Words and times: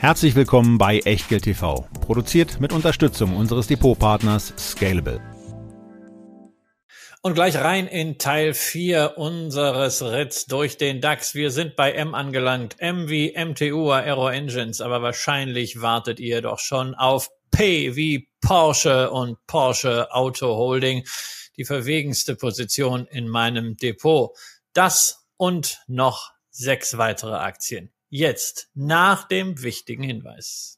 Herzlich 0.00 0.36
willkommen 0.36 0.78
bei 0.78 1.00
Echtgeld 1.00 1.42
TV, 1.42 1.88
produziert 2.00 2.60
mit 2.60 2.72
Unterstützung 2.72 3.36
unseres 3.36 3.66
Depotpartners 3.66 4.54
Scalable. 4.56 5.20
Und 7.20 7.34
gleich 7.34 7.56
rein 7.56 7.88
in 7.88 8.16
Teil 8.16 8.54
4 8.54 9.14
unseres 9.18 10.00
Ritts 10.00 10.46
durch 10.46 10.76
den 10.76 11.00
DAX. 11.00 11.34
Wir 11.34 11.50
sind 11.50 11.74
bei 11.74 11.90
M 11.90 12.14
angelangt. 12.14 12.76
M 12.78 13.08
wie 13.08 13.34
MTU 13.36 13.90
Aero 13.90 14.28
Engines, 14.28 14.80
aber 14.80 15.02
wahrscheinlich 15.02 15.82
wartet 15.82 16.20
ihr 16.20 16.42
doch 16.42 16.60
schon 16.60 16.94
auf 16.94 17.28
P 17.50 17.96
wie 17.96 18.28
Porsche 18.40 19.10
und 19.10 19.44
Porsche 19.48 20.12
Auto 20.12 20.46
Holding. 20.54 21.04
Die 21.56 21.64
verwegenste 21.64 22.36
Position 22.36 23.04
in 23.10 23.26
meinem 23.26 23.76
Depot. 23.76 24.30
Das 24.74 25.26
und 25.36 25.80
noch 25.88 26.30
sechs 26.50 26.98
weitere 26.98 27.34
Aktien. 27.34 27.90
Jetzt, 28.10 28.70
nach 28.74 29.28
dem 29.28 29.62
wichtigen 29.62 30.02
Hinweis. 30.02 30.77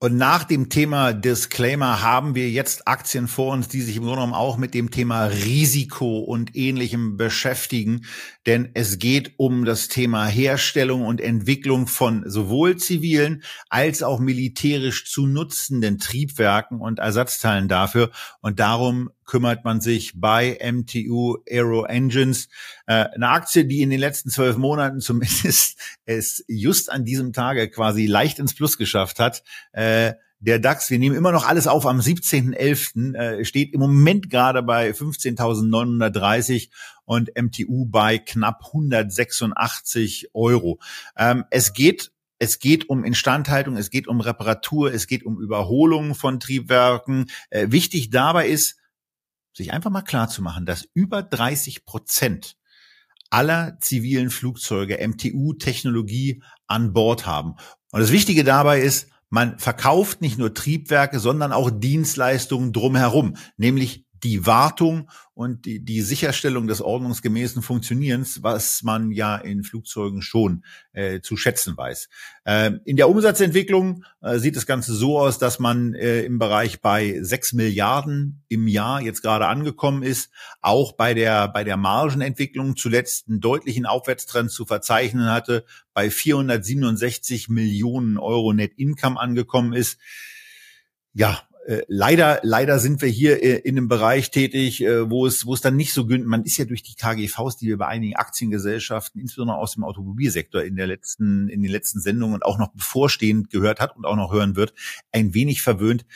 Und 0.00 0.16
nach 0.16 0.44
dem 0.44 0.68
Thema 0.68 1.12
Disclaimer 1.12 2.02
haben 2.02 2.36
wir 2.36 2.48
jetzt 2.48 2.86
Aktien 2.86 3.26
vor 3.26 3.52
uns, 3.52 3.66
die 3.66 3.80
sich 3.80 3.96
im 3.96 4.04
Grunde 4.04 4.18
genommen 4.18 4.34
auch 4.34 4.56
mit 4.56 4.72
dem 4.72 4.92
Thema 4.92 5.24
Risiko 5.24 6.20
und 6.20 6.54
ähnlichem 6.54 7.16
beschäftigen. 7.16 8.06
Denn 8.48 8.70
es 8.72 8.98
geht 8.98 9.34
um 9.36 9.66
das 9.66 9.88
Thema 9.88 10.26
Herstellung 10.26 11.04
und 11.04 11.20
Entwicklung 11.20 11.86
von 11.86 12.22
sowohl 12.30 12.78
zivilen 12.78 13.42
als 13.68 14.02
auch 14.02 14.20
militärisch 14.20 15.04
zu 15.04 15.26
nutzenden 15.26 15.98
Triebwerken 15.98 16.80
und 16.80 16.98
Ersatzteilen 16.98 17.68
dafür. 17.68 18.10
Und 18.40 18.58
darum 18.58 19.10
kümmert 19.26 19.66
man 19.66 19.82
sich 19.82 20.18
bei 20.18 20.58
MTU 20.64 21.36
Aero 21.46 21.84
Engines. 21.84 22.48
Äh, 22.86 23.04
eine 23.14 23.28
Aktie, 23.28 23.66
die 23.66 23.82
in 23.82 23.90
den 23.90 24.00
letzten 24.00 24.30
zwölf 24.30 24.56
Monaten 24.56 25.00
zumindest 25.00 25.78
es 26.06 26.42
just 26.48 26.90
an 26.90 27.04
diesem 27.04 27.34
Tage 27.34 27.68
quasi 27.68 28.06
leicht 28.06 28.38
ins 28.38 28.54
Plus 28.54 28.78
geschafft 28.78 29.20
hat. 29.20 29.42
Äh, 29.72 30.14
der 30.40 30.58
DAX, 30.58 30.90
wir 30.90 30.98
nehmen 30.98 31.16
immer 31.16 31.32
noch 31.32 31.46
alles 31.46 31.66
auf 31.66 31.86
am 31.86 32.00
17.11., 32.00 33.14
äh, 33.14 33.44
steht 33.44 33.72
im 33.74 33.80
Moment 33.80 34.30
gerade 34.30 34.62
bei 34.62 34.90
15.930 34.90 36.70
und 37.04 37.30
MTU 37.36 37.86
bei 37.86 38.18
knapp 38.18 38.66
186 38.66 40.30
Euro. 40.34 40.78
Ähm, 41.16 41.44
es 41.50 41.72
geht 41.72 42.12
es 42.40 42.60
geht 42.60 42.88
um 42.88 43.02
Instandhaltung, 43.02 43.76
es 43.76 43.90
geht 43.90 44.06
um 44.06 44.20
Reparatur, 44.20 44.92
es 44.92 45.08
geht 45.08 45.24
um 45.24 45.40
Überholung 45.40 46.14
von 46.14 46.38
Triebwerken. 46.38 47.26
Äh, 47.50 47.72
wichtig 47.72 48.10
dabei 48.10 48.48
ist, 48.48 48.76
sich 49.52 49.72
einfach 49.72 49.90
mal 49.90 50.02
klar 50.02 50.28
zu 50.28 50.40
machen, 50.40 50.64
dass 50.64 50.88
über 50.94 51.22
30 51.22 51.84
Prozent 51.84 52.56
aller 53.30 53.78
zivilen 53.80 54.30
Flugzeuge 54.30 54.98
MTU-Technologie 55.06 56.42
an 56.68 56.92
Bord 56.92 57.26
haben. 57.26 57.56
Und 57.90 58.00
das 58.00 58.12
Wichtige 58.12 58.44
dabei 58.44 58.80
ist, 58.80 59.10
man 59.30 59.58
verkauft 59.58 60.20
nicht 60.20 60.38
nur 60.38 60.54
Triebwerke, 60.54 61.20
sondern 61.20 61.52
auch 61.52 61.70
Dienstleistungen 61.70 62.72
drumherum, 62.72 63.36
nämlich 63.56 64.06
die 64.22 64.46
Wartung 64.46 65.10
und 65.34 65.66
die, 65.66 65.84
die 65.84 66.00
Sicherstellung 66.00 66.66
des 66.66 66.80
ordnungsgemäßen 66.80 67.62
Funktionierens, 67.62 68.42
was 68.42 68.82
man 68.82 69.12
ja 69.12 69.36
in 69.36 69.62
Flugzeugen 69.62 70.20
schon 70.20 70.64
äh, 70.92 71.20
zu 71.20 71.36
schätzen 71.36 71.76
weiß. 71.76 72.08
Äh, 72.44 72.72
in 72.84 72.96
der 72.96 73.08
Umsatzentwicklung 73.08 74.04
äh, 74.20 74.38
sieht 74.38 74.56
das 74.56 74.66
Ganze 74.66 74.94
so 74.94 75.20
aus, 75.20 75.38
dass 75.38 75.58
man 75.58 75.94
äh, 75.94 76.22
im 76.22 76.38
Bereich 76.38 76.80
bei 76.80 77.18
sechs 77.22 77.52
Milliarden 77.52 78.42
im 78.48 78.66
Jahr 78.66 79.00
jetzt 79.00 79.22
gerade 79.22 79.46
angekommen 79.46 80.02
ist, 80.02 80.30
auch 80.60 80.92
bei 80.92 81.14
der, 81.14 81.48
bei 81.48 81.62
der 81.62 81.76
Margenentwicklung 81.76 82.76
zuletzt 82.76 83.28
einen 83.28 83.40
deutlichen 83.40 83.86
Aufwärtstrend 83.86 84.50
zu 84.50 84.66
verzeichnen 84.66 85.30
hatte, 85.30 85.64
bei 85.94 86.10
467 86.10 87.48
Millionen 87.48 88.18
Euro 88.18 88.52
Net 88.52 88.72
Income 88.76 89.20
angekommen 89.20 89.72
ist. 89.72 89.98
Ja, 91.12 91.47
äh, 91.68 91.84
leider, 91.86 92.40
leider 92.44 92.78
sind 92.78 93.02
wir 93.02 93.10
hier 93.10 93.42
äh, 93.42 93.58
in 93.58 93.76
einem 93.76 93.88
Bereich 93.88 94.30
tätig, 94.30 94.82
äh, 94.82 95.10
wo 95.10 95.26
es, 95.26 95.44
wo 95.44 95.52
es 95.52 95.60
dann 95.60 95.76
nicht 95.76 95.92
so 95.92 96.06
günstig, 96.06 96.26
man 96.26 96.44
ist 96.44 96.56
ja 96.56 96.64
durch 96.64 96.82
die 96.82 96.94
KGVs, 96.94 97.58
die 97.58 97.66
wir 97.66 97.76
bei 97.76 97.86
einigen 97.86 98.16
Aktiengesellschaften, 98.16 99.20
insbesondere 99.20 99.58
aus 99.58 99.74
dem 99.74 99.84
Automobilsektor 99.84 100.62
in 100.62 100.76
der 100.76 100.86
letzten, 100.86 101.50
in 101.50 101.62
den 101.62 101.70
letzten 101.70 102.00
Sendungen 102.00 102.36
und 102.36 102.44
auch 102.46 102.58
noch 102.58 102.72
bevorstehend 102.72 103.50
gehört 103.50 103.80
hat 103.80 103.94
und 103.96 104.06
auch 104.06 104.16
noch 104.16 104.32
hören 104.32 104.56
wird, 104.56 104.72
ein 105.12 105.34
wenig 105.34 105.60
verwöhnt. 105.60 106.06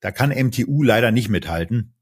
Da 0.00 0.10
kann 0.10 0.30
MTU 0.30 0.82
leider 0.82 1.12
nicht 1.12 1.28
mithalten. 1.28 1.94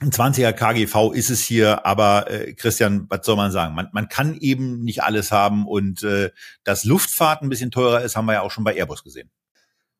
Ein 0.00 0.10
20er 0.10 0.52
KGV 0.52 1.12
ist 1.12 1.30
es 1.30 1.44
hier, 1.44 1.86
aber 1.86 2.28
äh, 2.28 2.54
Christian, 2.54 3.06
was 3.08 3.24
soll 3.24 3.36
man 3.36 3.52
sagen? 3.52 3.76
Man, 3.76 3.88
man 3.92 4.08
kann 4.08 4.36
eben 4.40 4.82
nicht 4.82 5.04
alles 5.04 5.30
haben 5.30 5.64
und 5.68 6.02
äh, 6.02 6.30
dass 6.64 6.82
Luftfahrt 6.82 7.42
ein 7.42 7.50
bisschen 7.50 7.70
teurer 7.70 8.02
ist, 8.02 8.16
haben 8.16 8.26
wir 8.26 8.32
ja 8.32 8.42
auch 8.42 8.50
schon 8.50 8.64
bei 8.64 8.74
Airbus 8.74 9.04
gesehen. 9.04 9.30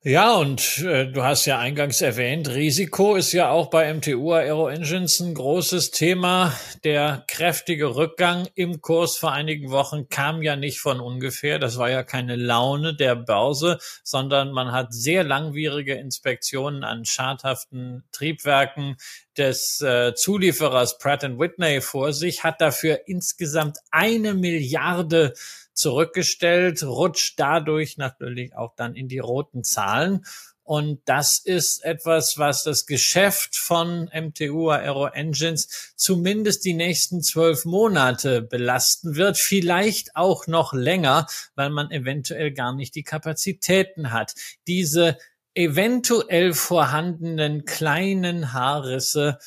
Ja, 0.04 0.34
und 0.34 0.78
äh, 0.78 1.06
du 1.06 1.22
hast 1.22 1.46
ja 1.46 1.60
eingangs 1.60 2.00
erwähnt, 2.00 2.48
Risiko 2.48 3.14
ist 3.14 3.30
ja 3.30 3.50
auch 3.50 3.70
bei 3.70 3.94
MTU 3.94 4.32
Aero 4.32 4.66
Engines 4.66 5.20
ein 5.20 5.32
großes 5.32 5.92
Thema. 5.92 6.52
Der 6.82 7.24
kräftige 7.28 7.94
Rückgang 7.94 8.48
im 8.56 8.80
Kurs 8.80 9.16
vor 9.16 9.30
einigen 9.30 9.70
Wochen 9.70 10.08
kam 10.08 10.42
ja 10.42 10.56
nicht 10.56 10.80
von 10.80 10.98
ungefähr. 10.98 11.60
Das 11.60 11.78
war 11.78 11.88
ja 11.88 12.02
keine 12.02 12.34
Laune 12.34 12.96
der 12.96 13.14
Börse, 13.14 13.78
sondern 14.02 14.50
man 14.50 14.72
hat 14.72 14.92
sehr 14.92 15.22
langwierige 15.22 15.94
Inspektionen 15.94 16.82
an 16.82 17.04
schadhaften 17.04 18.02
Triebwerken 18.10 18.96
des 19.36 19.80
äh, 19.80 20.14
Zulieferers 20.14 20.98
Pratt 20.98 21.22
Whitney 21.22 21.80
vor 21.80 22.12
sich, 22.12 22.44
hat 22.44 22.60
dafür 22.60 23.00
insgesamt 23.06 23.78
eine 23.90 24.34
Milliarde 24.34 25.34
zurückgestellt, 25.74 26.82
rutscht 26.82 27.38
dadurch 27.38 27.96
natürlich 27.96 28.54
auch 28.56 28.74
dann 28.76 28.94
in 28.94 29.08
die 29.08 29.18
roten 29.18 29.64
Zahlen. 29.64 30.24
Und 30.64 31.00
das 31.06 31.38
ist 31.38 31.84
etwas, 31.84 32.38
was 32.38 32.62
das 32.62 32.86
Geschäft 32.86 33.56
von 33.56 34.08
MTU 34.14 34.70
Aero 34.70 35.06
Engines 35.08 35.92
zumindest 35.96 36.64
die 36.64 36.74
nächsten 36.74 37.20
zwölf 37.20 37.64
Monate 37.64 38.42
belasten 38.42 39.16
wird. 39.16 39.38
Vielleicht 39.38 40.14
auch 40.14 40.46
noch 40.46 40.72
länger, 40.72 41.26
weil 41.56 41.70
man 41.70 41.90
eventuell 41.90 42.52
gar 42.52 42.74
nicht 42.74 42.94
die 42.94 43.02
Kapazitäten 43.02 44.12
hat, 44.12 44.34
diese 44.68 45.18
eventuell 45.54 46.54
vorhandenen 46.54 47.64
kleinen 47.64 48.52
Haarrisse 48.52 49.38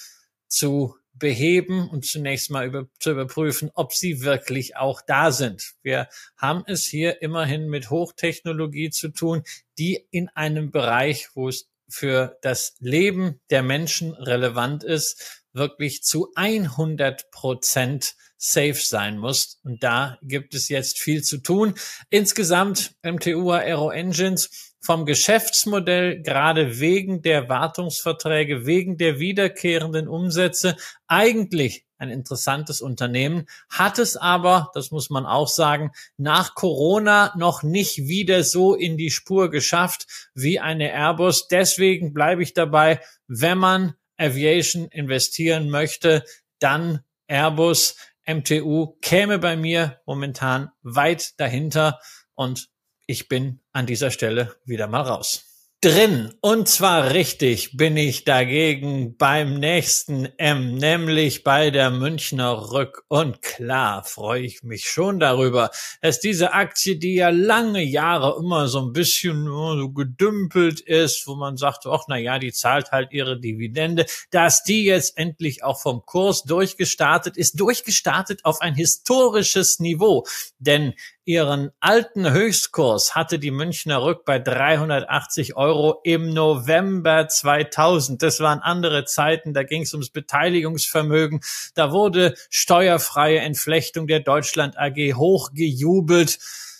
zu 0.47 0.95
beheben 1.13 1.89
und 1.89 2.05
zunächst 2.05 2.51
mal 2.51 2.65
über, 2.67 2.87
zu 2.99 3.11
überprüfen, 3.11 3.71
ob 3.73 3.93
sie 3.93 4.21
wirklich 4.21 4.75
auch 4.75 5.01
da 5.01 5.31
sind. 5.31 5.75
Wir 5.81 6.09
haben 6.37 6.63
es 6.67 6.85
hier 6.85 7.21
immerhin 7.21 7.69
mit 7.69 7.89
Hochtechnologie 7.89 8.89
zu 8.89 9.09
tun, 9.09 9.43
die 9.77 10.05
in 10.11 10.29
einem 10.29 10.71
Bereich, 10.71 11.29
wo 11.33 11.47
es 11.47 11.69
für 11.87 12.37
das 12.41 12.75
Leben 12.79 13.39
der 13.49 13.63
Menschen 13.63 14.13
relevant 14.13 14.83
ist, 14.83 15.43
wirklich 15.53 16.03
zu 16.03 16.31
100 16.35 17.31
Prozent 17.31 18.15
safe 18.51 18.75
sein 18.75 19.17
muss. 19.17 19.59
Und 19.63 19.83
da 19.83 20.17
gibt 20.21 20.53
es 20.53 20.69
jetzt 20.69 20.99
viel 20.99 21.23
zu 21.23 21.37
tun. 21.37 21.75
Insgesamt 22.09 22.95
MTU 23.03 23.51
Aero 23.51 23.91
Engines 23.91 24.73
vom 24.79 25.05
Geschäftsmodell 25.05 26.21
gerade 26.21 26.79
wegen 26.79 27.23
der 27.23 27.49
Wartungsverträge, 27.49 28.65
wegen 28.67 28.97
der 28.97 29.19
wiederkehrenden 29.19 30.07
Umsätze 30.07 30.77
eigentlich 31.07 31.85
ein 31.97 32.09
interessantes 32.09 32.81
Unternehmen, 32.81 33.47
hat 33.69 33.99
es 33.99 34.17
aber, 34.17 34.69
das 34.73 34.91
muss 34.91 35.09
man 35.09 35.25
auch 35.25 35.47
sagen, 35.47 35.91
nach 36.17 36.53
Corona 36.53 37.33
noch 37.37 37.63
nicht 37.63 38.07
wieder 38.07 38.43
so 38.43 38.75
in 38.75 38.97
die 38.97 39.11
Spur 39.11 39.49
geschafft 39.49 40.05
wie 40.33 40.59
eine 40.59 40.91
Airbus. 40.91 41.47
Deswegen 41.47 42.13
bleibe 42.13 42.43
ich 42.43 42.53
dabei, 42.53 42.99
wenn 43.27 43.57
man 43.57 43.95
Aviation 44.17 44.87
investieren 44.89 45.69
möchte, 45.69 46.23
dann 46.59 46.99
Airbus, 47.27 47.95
MTU 48.27 48.97
käme 49.01 49.39
bei 49.39 49.55
mir 49.55 50.01
momentan 50.05 50.71
weit 50.81 51.39
dahinter 51.39 51.99
und 52.33 52.69
ich 53.07 53.27
bin 53.27 53.61
an 53.71 53.85
dieser 53.85 54.11
Stelle 54.11 54.55
wieder 54.65 54.87
mal 54.87 55.01
raus. 55.01 55.54
Drin. 55.85 56.33
Und 56.41 56.67
zwar 56.67 57.11
richtig 57.11 57.77
bin 57.77 57.95
ich 57.95 58.23
dagegen 58.23 59.17
beim 59.17 59.59
nächsten 59.59 60.25
M, 60.39 60.73
nämlich 60.73 61.43
bei 61.43 61.69
der 61.69 61.91
Münchner 61.91 62.71
Rück. 62.71 63.03
Und 63.07 63.43
klar 63.43 64.03
freue 64.03 64.41
ich 64.41 64.63
mich 64.63 64.89
schon 64.89 65.19
darüber, 65.19 65.69
dass 66.01 66.19
diese 66.19 66.53
Aktie, 66.53 66.97
die 66.97 67.13
ja 67.13 67.29
lange 67.29 67.83
Jahre 67.83 68.35
immer 68.39 68.67
so 68.67 68.79
ein 68.79 68.93
bisschen 68.93 69.45
so 69.45 69.91
gedümpelt 69.91 70.81
ist, 70.81 71.27
wo 71.27 71.35
man 71.35 71.55
sagt, 71.55 71.85
ach 71.85 72.05
na 72.07 72.17
ja, 72.17 72.39
die 72.39 72.51
zahlt 72.51 72.89
halt 72.91 73.11
ihre 73.11 73.39
Dividende, 73.39 74.07
dass 74.31 74.63
die 74.63 74.85
jetzt 74.85 75.19
endlich 75.19 75.63
auch 75.63 75.79
vom 75.79 76.03
Kurs 76.03 76.45
durchgestartet 76.45 77.37
ist, 77.37 77.59
durchgestartet 77.59 78.43
auf 78.43 78.59
ein 78.59 78.73
historisches 78.73 79.79
Niveau. 79.79 80.25
Denn 80.57 80.95
Ihren 81.27 81.71
alten 81.79 82.31
Höchstkurs 82.31 83.15
hatte 83.15 83.39
die 83.39 83.49
Münchner 83.49 84.03
Rück 84.03 84.25
bei 84.25 84.37
380 84.37 85.55
Euro 85.55 85.99
im 86.03 86.31
November 86.31 87.27
2000. 87.27 88.21
Das 88.21 88.41
waren 88.41 88.59
andere 88.59 89.05
Zeiten, 89.05 89.55
da 89.55 89.63
ging 89.63 89.81
es 89.81 89.93
ums 89.93 90.11
Beteiligungsvermögen. 90.11 91.41
Da 91.73 91.91
wurde 91.91 92.35
steuerfreie 92.51 93.39
Entflechtung 93.39 94.05
der 94.05 94.19
Deutschland 94.19 94.77
AG 94.77 95.15
hochgejubelt. 95.15 96.37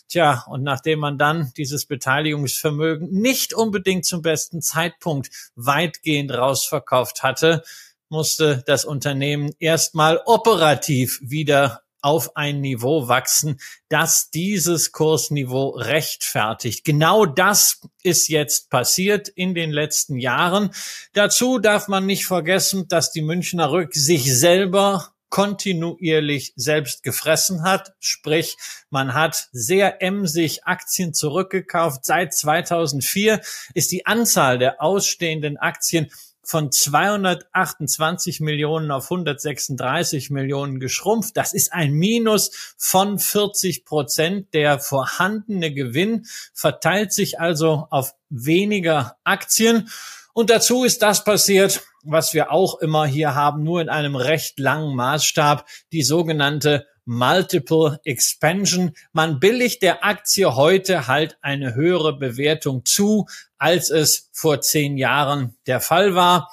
Tja, 0.10 0.46
und 0.48 0.62
nachdem 0.62 1.00
man 1.00 1.18
dann 1.18 1.52
dieses 1.58 1.88
Beteiligungsvermögen 1.88 3.10
nicht 3.10 3.56
unbedingt 3.56 4.06
zum 4.06 4.22
besten 4.22 4.62
Zeitpunkt 4.62 5.32
weitgehend 5.56 6.32
rausverkauft 6.32 7.24
hatte, 7.24 7.64
musste 8.10 8.64
das 8.68 8.86
Unternehmen 8.86 9.54
erstmal 9.58 10.22
operativ 10.26 11.20
wieder 11.24 11.82
auf 12.06 12.36
ein 12.38 12.62
Niveau 12.62 13.08
wachsen, 13.08 13.60
das 13.90 14.30
dieses 14.30 14.92
Kursniveau 14.92 15.70
rechtfertigt. 15.70 16.86
Genau 16.86 17.26
das 17.26 17.82
ist 18.04 18.28
jetzt 18.30 18.70
passiert 18.70 19.28
in 19.28 19.56
den 19.56 19.72
letzten 19.72 20.20
Jahren. 20.20 20.70
Dazu 21.14 21.58
darf 21.58 21.88
man 21.88 22.06
nicht 22.06 22.28
vergessen, 22.28 22.88
dass 22.88 23.12
die 23.12 23.24
Münchner 23.24 23.72
Rück 23.72 23.96
sich 23.96 24.32
selber 24.38 25.16
kontinuierlich 25.30 26.54
selbst 26.56 27.02
gefressen 27.02 27.64
hat. 27.64 27.94
Sprich, 28.00 28.56
man 28.92 29.16
hat 29.16 29.50
sehr 29.52 30.04
emsig 30.04 30.64
Aktien 30.66 31.16
zurückgekauft. 31.16 32.06
Seit 32.06 32.36
2004 32.36 33.42
ist 33.74 33.92
die 33.92 34.06
Anzahl 34.06 34.60
der 34.60 34.80
ausstehenden 34.80 35.58
Aktien 35.58 36.12
von 36.46 36.72
228 36.72 38.40
Millionen 38.40 38.92
auf 38.92 39.06
136 39.06 40.30
Millionen 40.30 40.80
geschrumpft. 40.80 41.36
Das 41.36 41.54
ist 41.54 41.74
ein 41.74 41.94
Minus 41.94 42.76
von 42.78 43.20
40 43.20 43.84
Prozent. 43.84 44.54
Der 44.54 44.80
vorhandene 44.80 45.74
Gewinn 45.74 46.26
verteilt 46.54 47.12
sich 47.12 47.40
also 47.40 47.88
auf 47.90 48.14
weniger 48.30 49.18
Aktien. 49.24 49.90
Und 50.34 50.50
dazu 50.50 50.84
ist 50.84 51.02
das 51.02 51.24
passiert, 51.24 51.82
was 52.04 52.34
wir 52.34 52.52
auch 52.52 52.80
immer 52.80 53.06
hier 53.06 53.34
haben, 53.34 53.64
nur 53.64 53.82
in 53.82 53.90
einem 53.90 54.16
recht 54.16 54.60
langen 54.60 54.96
Maßstab, 54.96 55.66
die 55.92 56.04
sogenannte 56.04 56.86
Multiple 57.06 58.00
Expansion. 58.04 58.96
Man 59.14 59.40
billigt 59.40 59.82
der 59.82 60.04
Aktie 60.04 60.56
heute 60.56 61.08
halt 61.08 61.38
eine 61.42 61.76
höhere 61.76 62.18
Bewertung 62.18 62.84
zu, 62.86 63.28
als 63.58 63.90
es 63.90 64.30
vor 64.34 64.62
zehn 64.62 64.98
Jahren 64.98 65.56
der 65.68 65.80
Fall 65.80 66.16
war. 66.16 66.52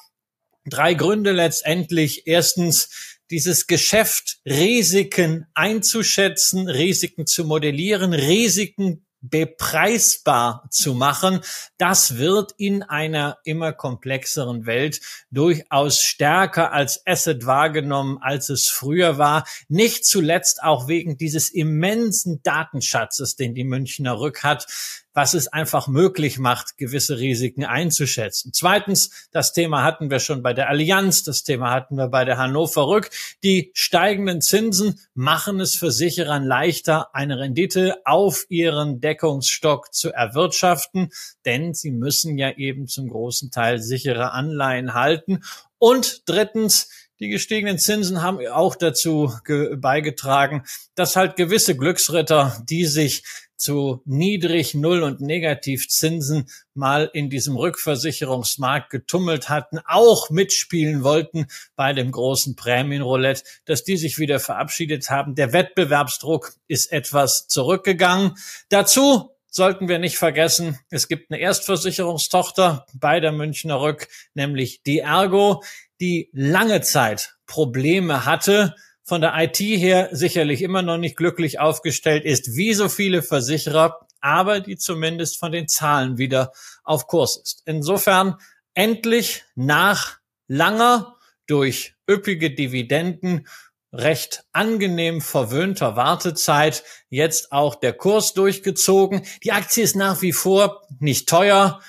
Drei 0.66 0.94
Gründe 0.94 1.32
letztendlich. 1.32 2.26
Erstens, 2.26 3.19
dieses 3.31 3.66
Geschäft 3.66 4.38
Risiken 4.44 5.46
einzuschätzen, 5.54 6.69
Risiken 6.69 7.26
zu 7.26 7.44
modellieren, 7.44 8.12
Risiken 8.12 9.06
bepreisbar 9.22 10.66
zu 10.70 10.94
machen, 10.94 11.40
das 11.78 12.19
wird 12.19 12.52
in 12.56 12.82
einer 12.82 13.38
immer 13.44 13.72
komplexeren 13.72 14.66
Welt 14.66 15.00
durchaus 15.30 16.00
stärker 16.00 16.72
als 16.72 17.06
Asset 17.06 17.46
wahrgenommen, 17.46 18.19
als 18.20 18.48
es 18.48 18.69
früher 18.69 19.19
war. 19.19 19.46
Nicht 19.69 20.04
zuletzt 20.04 20.62
auch 20.62 20.88
wegen 20.88 21.16
dieses 21.16 21.50
immensen 21.50 22.42
Datenschatzes, 22.42 23.36
den 23.36 23.54
die 23.54 23.64
Münchner 23.64 24.19
Rück 24.19 24.42
hat 24.42 24.66
was 25.14 25.35
es 25.35 25.49
einfach 25.49 25.88
möglich 25.88 26.38
macht, 26.38 26.79
gewisse 26.79 27.19
Risiken 27.19 27.64
einzuschätzen. 27.64 28.53
Zweitens, 28.53 29.29
das 29.31 29.53
Thema 29.53 29.82
hatten 29.82 30.11
wir 30.11 30.20
schon 30.20 30.43
bei 30.43 30.53
der 30.55 30.69
Allianz, 30.69 31.23
das 31.23 31.43
Thema 31.43 31.70
hatten 31.70 31.97
wir 31.97 32.09
bei 32.09 32.25
der 32.25 32.38
Hannover 32.38 32.88
Rück. 32.88 33.11
Die 33.43 33.70
steigenden 33.75 34.41
Zinsen 34.41 35.00
machen 35.14 35.61
es 35.61 35.76
Versicherern 35.76 36.44
leichter, 36.44 37.14
eine 37.14 37.38
Rendite 37.38 37.97
auf 38.05 38.47
ihren 38.49 39.00
Deckungsstock 39.00 39.93
zu 39.93 40.12
erwirtschaften, 40.12 41.11
denn 41.44 41.75
sie 41.75 41.91
müssen 41.91 42.38
ja 42.38 42.50
eben 42.56 42.87
zum 42.87 43.08
großen 43.08 43.50
Teil 43.50 43.81
sichere 43.81 44.32
Anleihen 44.32 44.94
halten. 44.94 45.43
Und 45.79 46.29
drittens, 46.29 46.88
die 47.22 47.28
gestiegenen 47.28 47.78
Zinsen 47.78 48.20
haben 48.20 48.44
auch 48.48 48.74
dazu 48.74 49.32
beigetragen, 49.76 50.64
dass 50.96 51.14
halt 51.14 51.36
gewisse 51.36 51.76
Glücksritter, 51.76 52.60
die 52.69 52.84
sich 52.84 53.22
zu 53.56 54.02
niedrig, 54.04 54.74
null 54.74 55.04
und 55.04 55.20
Negativzinsen 55.20 56.48
mal 56.74 57.08
in 57.12 57.30
diesem 57.30 57.56
Rückversicherungsmarkt 57.56 58.90
getummelt 58.90 59.48
hatten, 59.48 59.78
auch 59.86 60.30
mitspielen 60.30 61.04
wollten 61.04 61.46
bei 61.76 61.92
dem 61.92 62.10
großen 62.10 62.56
Prämienroulette, 62.56 63.44
dass 63.66 63.84
die 63.84 63.96
sich 63.96 64.19
wieder 64.19 64.40
verabschiedet 64.40 65.08
haben. 65.08 65.36
Der 65.36 65.52
Wettbewerbsdruck 65.52 66.54
ist 66.66 66.90
etwas 66.90 67.46
zurückgegangen. 67.46 68.32
Dazu 68.69 69.30
sollten 69.52 69.87
wir 69.87 69.99
nicht 69.99 70.16
vergessen, 70.16 70.78
es 70.90 71.08
gibt 71.08 71.31
eine 71.31 71.38
Erstversicherungstochter 71.40 72.87
bei 72.94 73.20
der 73.20 73.32
Münchner 73.32 73.81
Rück, 73.81 74.08
nämlich 74.34 74.82
die 74.82 75.00
Ergo, 75.00 75.62
die 76.00 76.31
lange 76.32 76.81
Zeit 76.81 77.37
Probleme 77.46 78.25
hatte, 78.25 78.75
von 79.04 79.20
der 79.20 79.34
IT 79.37 79.58
her 79.58 80.08
sicherlich 80.12 80.62
immer 80.62 80.81
noch 80.81 80.96
nicht 80.96 81.16
glücklich 81.16 81.60
aufgestellt 81.60 82.25
ist, 82.25 82.56
wie 82.56 82.72
so 82.72 82.88
viele 82.88 83.22
Versicherer, 83.22 84.06
aber 84.20 84.60
die 84.60 84.76
zumindest 84.76 85.38
von 85.38 85.52
den 85.52 85.69
Zahlen 85.69 86.16
wieder 86.16 86.52
auf 86.82 87.06
Kurs 87.06 87.37
ist. 87.37 87.62
Insofern 87.66 88.37
endlich 88.72 89.44
nach 89.55 90.19
langer 90.48 91.16
durch 91.46 91.94
üppige 92.08 92.55
Dividenden 92.55 93.46
recht 93.93 94.44
angenehm 94.53 95.21
verwöhnter 95.21 95.97
Wartezeit. 95.97 96.83
Jetzt 97.09 97.53
auch 97.53 97.75
der 97.75 97.93
Kurs 97.93 98.33
durchgezogen. 98.35 99.23
Die 99.44 99.53
Aktie 99.53 99.85
ist 99.85 99.97
nach 99.97 100.23
wie 100.23 100.33
vor 100.33 100.83
nicht 100.99 101.29
teuer. 101.29 101.81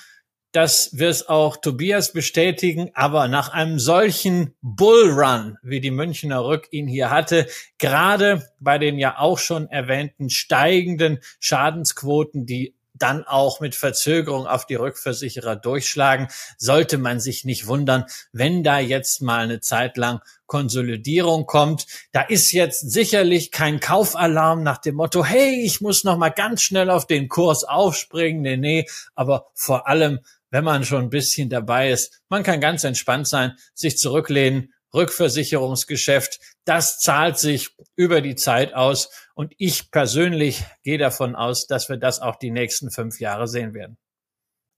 Das 0.52 0.96
wird 0.96 1.28
auch 1.28 1.56
Tobias 1.56 2.12
bestätigen, 2.12 2.92
aber 2.94 3.26
nach 3.26 3.48
einem 3.48 3.80
solchen 3.80 4.54
Bullrun, 4.62 5.58
wie 5.64 5.80
die 5.80 5.90
Münchner 5.90 6.44
Rück 6.44 6.68
ihn 6.70 6.86
hier 6.86 7.10
hatte, 7.10 7.48
gerade 7.78 8.48
bei 8.60 8.78
den 8.78 9.00
ja 9.00 9.18
auch 9.18 9.38
schon 9.38 9.68
erwähnten 9.68 10.30
steigenden 10.30 11.18
Schadensquoten, 11.40 12.46
die 12.46 12.76
dann 12.94 13.24
auch 13.24 13.60
mit 13.60 13.74
Verzögerung 13.74 14.46
auf 14.46 14.66
die 14.66 14.76
Rückversicherer 14.76 15.56
durchschlagen, 15.56 16.28
sollte 16.56 16.96
man 16.96 17.20
sich 17.20 17.44
nicht 17.44 17.66
wundern, 17.66 18.04
wenn 18.32 18.62
da 18.62 18.78
jetzt 18.78 19.20
mal 19.20 19.44
eine 19.44 19.60
Zeit 19.60 19.96
lang 19.96 20.20
Konsolidierung 20.46 21.46
kommt. 21.46 21.86
Da 22.12 22.22
ist 22.22 22.52
jetzt 22.52 22.90
sicherlich 22.90 23.50
kein 23.50 23.80
Kaufalarm 23.80 24.62
nach 24.62 24.78
dem 24.78 24.94
Motto, 24.94 25.24
hey, 25.24 25.62
ich 25.64 25.80
muss 25.80 26.04
noch 26.04 26.16
mal 26.16 26.30
ganz 26.30 26.62
schnell 26.62 26.90
auf 26.90 27.06
den 27.06 27.28
Kurs 27.28 27.64
aufspringen. 27.64 28.42
Nee, 28.42 28.56
nee, 28.56 28.86
aber 29.14 29.46
vor 29.54 29.88
allem 29.88 30.20
wenn 30.54 30.62
man 30.62 30.84
schon 30.84 31.02
ein 31.02 31.10
bisschen 31.10 31.50
dabei 31.50 31.90
ist. 31.90 32.22
Man 32.28 32.44
kann 32.44 32.60
ganz 32.60 32.84
entspannt 32.84 33.26
sein, 33.26 33.54
sich 33.74 33.98
zurücklehnen, 33.98 34.72
Rückversicherungsgeschäft, 34.94 36.38
das 36.64 37.00
zahlt 37.00 37.38
sich 37.38 37.70
über 37.96 38.20
die 38.20 38.36
Zeit 38.36 38.72
aus. 38.72 39.10
Und 39.34 39.52
ich 39.58 39.90
persönlich 39.90 40.64
gehe 40.82 40.98
davon 40.98 41.34
aus, 41.34 41.66
dass 41.66 41.88
wir 41.88 41.96
das 41.96 42.20
auch 42.20 42.36
die 42.36 42.50
nächsten 42.50 42.90
fünf 42.90 43.20
Jahre 43.20 43.48
sehen 43.48 43.74
werden. 43.74 43.98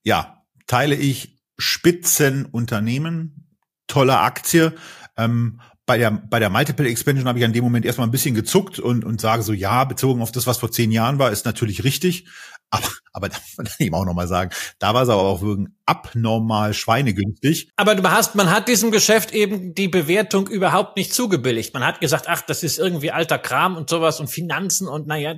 Ja, 0.03 0.43
teile 0.67 0.95
ich 0.95 1.39
Spitzenunternehmen, 1.59 3.57
tolle 3.87 4.19
Aktie. 4.19 4.75
Ähm, 5.17 5.61
bei 5.85 5.99
der, 5.99 6.11
bei 6.11 6.41
der 6.41 6.51
Multiple 6.51 6.89
Expansion 6.89 7.29
habe 7.29 7.39
ich 7.39 7.45
an 7.45 7.53
dem 7.53 7.63
Moment 7.63 7.87
erstmal 7.87 8.09
ein 8.09 8.13
bisschen 8.13 8.35
gezuckt 8.35 8.79
und, 8.79 9.05
und 9.05 9.21
sage 9.21 9.43
so, 9.43 9.53
ja, 9.53 9.85
bezogen 9.85 10.21
auf 10.21 10.33
das, 10.33 10.47
was 10.47 10.59
vor 10.59 10.73
zehn 10.73 10.91
Jahren 10.91 11.19
war, 11.19 11.31
ist 11.31 11.47
natürlich 11.47 11.85
richtig. 11.85 12.27
Aber, 12.71 12.89
aber 13.13 13.29
da 13.31 13.37
muss 13.37 13.57
man 13.57 13.67
eben 13.79 13.95
auch 13.95 14.05
nochmal 14.05 14.29
sagen, 14.29 14.51
da 14.79 14.95
war 14.95 15.03
es 15.03 15.09
aber 15.09 15.23
auch 15.23 15.41
wirklich 15.41 15.69
abnormal 15.87 16.75
schweinegünstig. 16.75 17.71
Aber 17.77 17.95
du 17.95 18.11
hast, 18.11 18.35
man 18.35 18.51
hat 18.51 18.69
diesem 18.69 18.91
Geschäft 18.91 19.33
eben 19.33 19.75
die 19.75 19.89
Bewertung 19.89 20.49
überhaupt 20.49 20.97
nicht 20.97 21.15
zugebilligt. 21.15 21.75
Man 21.75 21.85
hat 21.85 22.01
gesagt, 22.01 22.27
ach, 22.29 22.43
das 22.43 22.65
ist 22.65 22.79
irgendwie 22.79 23.13
alter 23.13 23.39
Kram 23.39 23.77
und 23.77 23.89
sowas 23.89 24.19
und 24.19 24.29
Finanzen 24.29 24.89
und 24.89 25.07
naja, 25.07 25.35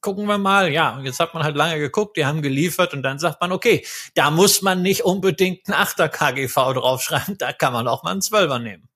gucken 0.00 0.26
wir 0.26 0.38
mal. 0.38 0.72
Ja, 0.72 1.00
jetzt 1.04 1.20
hat 1.20 1.32
man 1.34 1.44
halt 1.44 1.56
lange 1.56 1.78
geguckt, 1.78 2.16
die 2.16 2.26
haben 2.26 2.42
geliefert 2.42 2.92
und 2.92 3.02
dann 3.02 3.18
sagt 3.18 3.40
man, 3.40 3.52
okay, 3.52 3.84
da 4.14 4.30
muss 4.30 4.62
man 4.62 4.82
nicht 4.82 5.04
unbedingt 5.04 5.68
ein 5.68 5.74
Achter 5.74 6.08
KGV 6.08 6.54
draufschreiben, 6.74 7.38
da 7.38 7.52
kann 7.52 7.72
man 7.72 7.86
auch 7.86 8.02
mal 8.02 8.10
einen 8.10 8.22
Zwölfer 8.22 8.58
nehmen. 8.58 8.87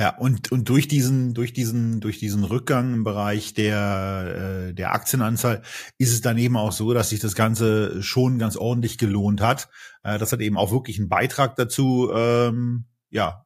Ja, 0.00 0.16
und, 0.16 0.50
und 0.50 0.66
durch 0.70 0.88
diesen, 0.88 1.34
durch 1.34 1.52
diesen, 1.52 2.00
durch 2.00 2.18
diesen 2.18 2.42
Rückgang 2.42 2.94
im 2.94 3.04
Bereich 3.04 3.52
der, 3.52 4.68
äh, 4.70 4.72
der 4.72 4.94
Aktienanzahl 4.94 5.60
ist 5.98 6.10
es 6.10 6.22
dann 6.22 6.38
eben 6.38 6.56
auch 6.56 6.72
so, 6.72 6.94
dass 6.94 7.10
sich 7.10 7.20
das 7.20 7.34
Ganze 7.34 8.02
schon 8.02 8.38
ganz 8.38 8.56
ordentlich 8.56 8.96
gelohnt 8.96 9.42
hat. 9.42 9.68
Äh, 10.02 10.16
das 10.16 10.32
hat 10.32 10.40
eben 10.40 10.56
auch 10.56 10.72
wirklich 10.72 10.98
einen 10.98 11.10
Beitrag 11.10 11.54
dazu, 11.56 12.10
ähm, 12.14 12.86
ja, 13.10 13.44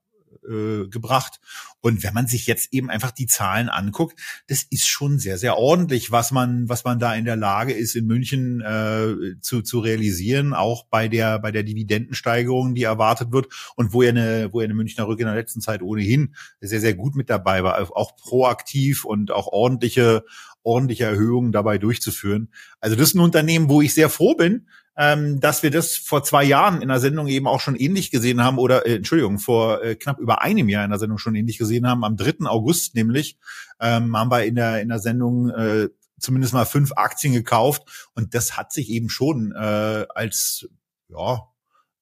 äh, 0.48 0.86
gebracht. 0.86 1.40
Und 1.84 2.02
wenn 2.02 2.14
man 2.14 2.26
sich 2.26 2.46
jetzt 2.46 2.72
eben 2.72 2.88
einfach 2.88 3.10
die 3.10 3.26
Zahlen 3.26 3.68
anguckt, 3.68 4.18
das 4.46 4.62
ist 4.70 4.86
schon 4.86 5.18
sehr, 5.18 5.36
sehr 5.36 5.58
ordentlich, 5.58 6.10
was 6.10 6.32
man, 6.32 6.66
was 6.66 6.82
man 6.84 6.98
da 6.98 7.14
in 7.14 7.26
der 7.26 7.36
Lage 7.36 7.74
ist, 7.74 7.94
in 7.94 8.06
München 8.06 8.62
äh, 8.62 9.38
zu, 9.42 9.60
zu 9.60 9.80
realisieren, 9.80 10.54
auch 10.54 10.86
bei 10.86 11.08
der, 11.08 11.38
bei 11.38 11.52
der 11.52 11.62
Dividendensteigerung, 11.62 12.74
die 12.74 12.84
erwartet 12.84 13.32
wird 13.32 13.48
und 13.76 13.92
wo 13.92 14.00
ja 14.00 14.08
eine, 14.08 14.50
wo 14.50 14.62
ja 14.62 14.64
eine 14.64 14.72
Münchner 14.72 15.06
Rück 15.06 15.20
in 15.20 15.26
der 15.26 15.34
letzten 15.34 15.60
Zeit 15.60 15.82
ohnehin 15.82 16.34
sehr, 16.58 16.80
sehr 16.80 16.94
gut 16.94 17.16
mit 17.16 17.28
dabei 17.28 17.62
war, 17.62 17.78
auch 17.94 18.16
proaktiv 18.16 19.04
und 19.04 19.30
auch 19.30 19.48
ordentliche, 19.48 20.24
ordentliche 20.62 21.04
Erhöhungen 21.04 21.52
dabei 21.52 21.76
durchzuführen. 21.76 22.48
Also 22.80 22.96
das 22.96 23.08
ist 23.08 23.14
ein 23.14 23.20
Unternehmen, 23.20 23.68
wo 23.68 23.82
ich 23.82 23.92
sehr 23.92 24.08
froh 24.08 24.34
bin, 24.34 24.66
ähm, 24.96 25.40
dass 25.40 25.62
wir 25.62 25.70
das 25.70 25.96
vor 25.96 26.22
zwei 26.22 26.44
Jahren 26.44 26.80
in 26.80 26.88
der 26.88 27.00
Sendung 27.00 27.26
eben 27.26 27.48
auch 27.48 27.60
schon 27.60 27.74
ähnlich 27.74 28.10
gesehen 28.10 28.42
haben 28.42 28.58
oder 28.58 28.86
äh, 28.86 28.96
Entschuldigung, 28.96 29.38
vor 29.38 29.82
äh, 29.82 29.96
knapp 29.96 30.20
über 30.20 30.42
einem 30.42 30.68
Jahr 30.68 30.84
in 30.84 30.90
der 30.90 31.00
Sendung 31.00 31.18
schon 31.18 31.34
ähnlich 31.34 31.58
gesehen 31.58 31.73
haben. 31.82 32.04
Am 32.04 32.16
3. 32.16 32.46
August 32.46 32.94
nämlich 32.94 33.38
ähm, 33.80 34.16
haben 34.16 34.30
wir 34.30 34.44
in 34.44 34.54
der 34.54 34.80
in 34.80 34.88
der 34.88 34.98
Sendung 34.98 35.50
äh, 35.50 35.88
zumindest 36.18 36.54
mal 36.54 36.64
fünf 36.64 36.92
Aktien 36.96 37.32
gekauft 37.32 38.10
und 38.14 38.34
das 38.34 38.56
hat 38.56 38.72
sich 38.72 38.90
eben 38.90 39.08
schon 39.08 39.52
äh, 39.52 40.06
als 40.14 40.68
ja 41.08 41.42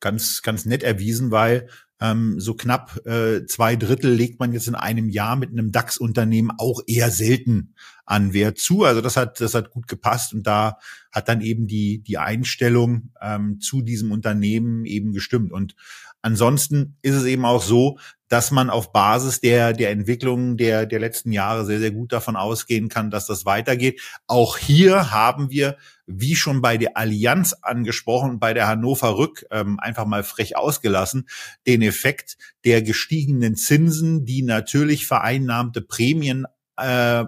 ganz 0.00 0.43
ganz 0.43 0.64
nett 0.64 0.83
erwiesen, 0.83 1.31
weil 1.31 1.69
ähm, 2.02 2.41
so 2.41 2.55
knapp 2.55 3.07
äh, 3.07 3.47
zwei 3.47 3.76
Drittel 3.76 4.12
legt 4.12 4.41
man 4.41 4.52
jetzt 4.52 4.67
in 4.67 4.75
einem 4.75 5.09
Jahr 5.09 5.37
mit 5.37 5.50
einem 5.50 5.71
DAX-Unternehmen 5.71 6.50
auch 6.59 6.81
eher 6.88 7.12
selten 7.12 7.75
an 8.05 8.33
Wert 8.33 8.59
zu. 8.59 8.83
Also 8.83 9.00
das 9.00 9.17
hat, 9.17 9.41
das 9.41 9.55
hat 9.55 9.71
gut 9.71 9.87
gepasst 9.87 10.35
und 10.35 10.45
da 10.45 10.79
hat 11.12 11.29
dann 11.29 11.41
eben 11.41 11.69
die, 11.69 12.02
die 12.02 12.19
Einstellung 12.19 13.12
ähm, 13.21 13.61
zu 13.61 13.83
diesem 13.83 14.11
Unternehmen 14.11 14.85
eben 14.85 15.12
gestimmt. 15.12 15.52
Und 15.52 15.76
ansonsten 16.23 16.97
ist 17.02 17.14
es 17.14 17.25
eben 17.25 17.45
auch 17.45 17.62
so, 17.62 17.99
dass 18.29 18.50
man 18.50 18.71
auf 18.71 18.93
Basis 18.93 19.41
der, 19.41 19.75
der 19.75 19.91
Entwicklung 19.91 20.57
der, 20.57 20.87
der 20.87 21.00
letzten 21.00 21.33
Jahre 21.33 21.67
sehr, 21.67 21.81
sehr 21.81 21.91
gut 21.91 22.12
davon 22.12 22.35
ausgehen 22.35 22.88
kann, 22.88 23.11
dass 23.11 23.26
das 23.26 23.45
weitergeht. 23.45 24.00
Auch 24.26 24.57
hier 24.57 25.11
haben 25.11 25.50
wir, 25.50 25.76
wie 26.07 26.35
schon 26.35 26.62
bei 26.62 26.79
der 26.79 26.97
Allianz 26.97 27.52
angesprochen, 27.52 28.38
bei 28.38 28.55
der 28.55 28.69
Hannover 28.69 29.19
Rück 29.19 29.45
ähm, 29.50 29.79
einfach 29.81 30.07
mal 30.07 30.23
frech 30.23 30.57
ausgelassen, 30.57 31.29
den 31.67 31.83
Effekt 31.83 32.38
der 32.64 32.81
gestiegenen 32.81 33.55
Zinsen, 33.55 34.25
die 34.25 34.43
natürlich 34.43 35.07
vereinnahmte 35.07 35.83
Prämien 35.83 36.47
äh, 36.79 37.25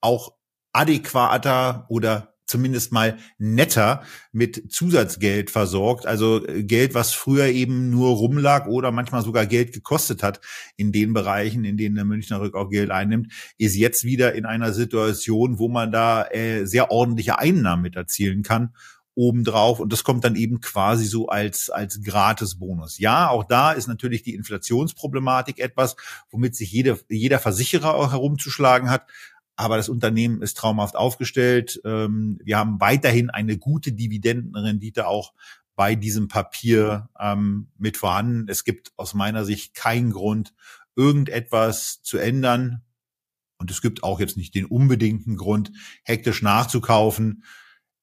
auch 0.00 0.32
adäquater 0.72 1.84
oder 1.90 2.33
zumindest 2.46 2.92
mal 2.92 3.18
netter 3.38 4.02
mit 4.32 4.70
Zusatzgeld 4.72 5.50
versorgt. 5.50 6.06
Also 6.06 6.46
äh, 6.46 6.62
Geld, 6.64 6.94
was 6.94 7.12
früher 7.12 7.46
eben 7.46 7.90
nur 7.90 8.10
rumlag 8.16 8.66
oder 8.66 8.92
manchmal 8.92 9.22
sogar 9.22 9.46
Geld 9.46 9.72
gekostet 9.72 10.22
hat 10.22 10.40
in 10.76 10.92
den 10.92 11.12
Bereichen, 11.12 11.64
in 11.64 11.76
denen 11.76 11.94
der 11.94 12.04
Münchner 12.04 12.40
Rück 12.40 12.54
auch 12.54 12.68
Geld 12.68 12.90
einnimmt, 12.90 13.32
ist 13.58 13.76
jetzt 13.76 14.04
wieder 14.04 14.34
in 14.34 14.44
einer 14.46 14.72
Situation, 14.72 15.58
wo 15.58 15.68
man 15.68 15.92
da 15.92 16.26
äh, 16.26 16.64
sehr 16.66 16.90
ordentliche 16.90 17.38
Einnahmen 17.38 17.82
mit 17.82 17.96
erzielen 17.96 18.42
kann 18.42 18.74
obendrauf 19.14 19.80
und 19.80 19.92
das 19.92 20.04
kommt 20.04 20.24
dann 20.24 20.34
eben 20.34 20.60
quasi 20.60 21.06
so 21.06 21.28
als, 21.28 21.70
als 21.70 22.02
Gratisbonus. 22.02 22.98
Ja, 22.98 23.28
auch 23.28 23.44
da 23.44 23.72
ist 23.72 23.86
natürlich 23.86 24.22
die 24.22 24.34
Inflationsproblematik 24.34 25.60
etwas, 25.60 25.96
womit 26.30 26.56
sich 26.56 26.72
jede, 26.72 26.98
jeder 27.08 27.38
Versicherer 27.38 27.94
auch 27.94 28.12
herumzuschlagen 28.12 28.90
hat. 28.90 29.06
Aber 29.56 29.76
das 29.76 29.88
Unternehmen 29.88 30.42
ist 30.42 30.56
traumhaft 30.56 30.96
aufgestellt. 30.96 31.80
Ähm, 31.84 32.38
wir 32.42 32.58
haben 32.58 32.80
weiterhin 32.80 33.30
eine 33.30 33.56
gute 33.56 33.92
Dividendenrendite 33.92 35.06
auch 35.06 35.32
bei 35.76 35.94
diesem 35.94 36.28
Papier 36.28 37.08
ähm, 37.18 37.70
mit 37.78 37.96
vorhanden. 37.96 38.48
Es 38.48 38.64
gibt 38.64 38.92
aus 38.96 39.14
meiner 39.14 39.44
Sicht 39.44 39.74
keinen 39.74 40.10
Grund, 40.12 40.54
irgendetwas 40.96 42.02
zu 42.02 42.18
ändern. 42.18 42.82
Und 43.58 43.70
es 43.70 43.80
gibt 43.80 44.02
auch 44.02 44.20
jetzt 44.20 44.36
nicht 44.36 44.54
den 44.54 44.66
unbedingten 44.66 45.36
Grund, 45.36 45.72
hektisch 46.04 46.42
nachzukaufen. 46.42 47.44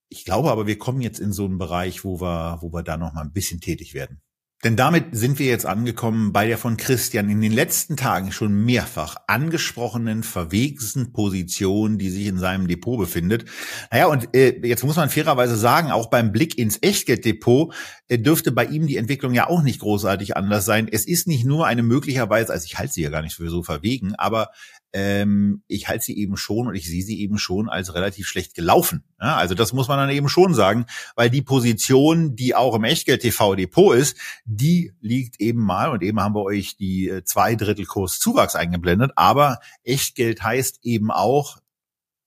Ich 0.10 0.26
glaube 0.26 0.52
aber, 0.52 0.68
wir 0.68 0.78
kommen 0.78 1.02
jetzt 1.02 1.20
in 1.20 1.32
so 1.34 1.46
einen 1.46 1.58
Bereich, 1.58 2.04
wo 2.04 2.20
wir, 2.20 2.58
wo 2.62 2.74
wir 2.74 2.84
da 2.84 2.98
noch 2.98 3.14
mal 3.14 3.22
ein 3.22 3.34
bisschen 3.34 3.62
tätig 3.62 3.94
werden. 3.94 4.22
Denn 4.64 4.76
damit 4.76 5.06
sind 5.12 5.40
wir 5.40 5.48
jetzt 5.48 5.66
angekommen 5.66 6.34
bei 6.34 6.46
der 6.46 6.60
von 6.60 6.78
Christian 6.78 7.30
in 7.30 7.42
den 7.42 7.52
letzten 7.52 7.98
Tagen 7.98 8.32
schon 8.32 8.64
mehrfach 8.64 9.16
angesprochenen 9.26 10.22
verwegensten 10.22 11.14
Position, 11.14 11.98
die 11.98 12.12
sich 12.12 12.28
in 12.28 12.38
seinem 12.38 12.68
Depot 12.68 13.00
befindet. 13.00 13.46
Naja, 13.92 14.06
und 14.06 14.36
äh, 14.36 14.60
jetzt 14.64 14.84
muss 14.84 14.98
man 14.98 15.10
fairerweise 15.10 15.56
sagen, 15.56 15.92
auch 15.92 16.12
beim 16.12 16.32
Blick 16.32 16.60
ins 16.60 16.78
Echtgelddepot 16.82 17.74
äh, 18.08 18.20
dürfte 18.20 18.52
bei 18.52 18.66
ihm 18.66 18.86
die 18.86 18.98
Entwicklung 18.98 19.34
ja 19.34 19.48
auch 19.48 19.64
nicht 19.64 19.80
großartig 19.80 20.38
anders 20.38 20.66
sein. 20.66 20.88
Es 20.92 21.08
ist 21.08 21.28
nicht 21.28 21.44
nur 21.44 21.66
eine 21.66 21.82
möglicherweise, 21.82 22.54
also 22.54 22.66
ich 22.66 22.78
halte 22.78 22.94
sie 22.94 23.02
ja 23.02 23.10
gar 23.10 23.24
nicht 23.24 23.36
für 23.36 23.50
so 23.50 23.64
verwegen, 23.64 24.14
aber 24.16 24.50
ähm, 24.94 25.64
ich 25.68 25.88
halte 25.88 26.06
sie 26.06 26.18
eben 26.18 26.38
schon 26.38 26.68
und 26.68 26.76
ich 26.76 26.88
sehe 26.88 27.04
sie 27.04 27.20
eben 27.22 27.38
schon 27.38 27.70
als 27.70 27.94
relativ 27.94 28.28
schlecht 28.28 28.56
gelaufen. 28.56 29.04
Ja, 29.22 29.38
also 29.38 29.56
das 29.56 29.74
muss 29.74 29.88
man 29.88 29.98
dann 29.98 30.10
eben 30.10 30.30
schon 30.30 30.54
sagen, 30.54 30.86
weil 31.16 31.30
die 31.30 31.42
Position, 31.42 32.36
die 32.36 32.56
auch 32.56 32.76
im 32.76 32.84
Echtgeld-TV-Depot 32.84 33.96
ist, 33.96 34.18
die 34.46 34.94
liegt 35.00 35.40
eben 35.40 35.62
mal, 35.62 35.90
und 35.90 36.04
eben 36.04 36.20
haben 36.20 36.36
wir 36.36 36.44
euch 36.44 36.76
die 36.76 37.08
äh, 37.08 37.24
zwei 37.24 37.56
Drittel 37.56 37.86
Kurs 37.86 38.20
Zuwachs 38.20 38.56
eingeblendet, 38.56 39.12
aber 39.16 39.60
Echtgeld 39.84 40.44
heißt 40.44 40.80
eben 40.84 41.12
auch, 41.12 41.58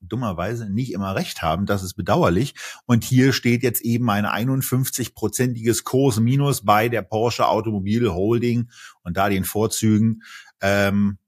dummerweise 0.08 0.70
nicht 0.70 0.92
immer 0.92 1.14
recht 1.14 1.40
haben. 1.40 1.64
Das 1.64 1.82
ist 1.82 1.94
bedauerlich. 1.94 2.54
Und 2.84 3.04
hier 3.04 3.32
steht 3.32 3.62
jetzt 3.62 3.80
eben 3.82 4.08
ein 4.10 4.26
51-prozentiges 4.26 5.82
Kurs 5.84 6.20
Minus 6.20 6.62
bei 6.62 6.90
der 6.90 7.00
Porsche 7.00 7.48
Automobil 7.48 8.10
Holding 8.10 8.70
und 9.02 9.16
da 9.16 9.30
den 9.30 9.44
Vorzügen. 9.44 10.22
Ähm, 10.60 11.18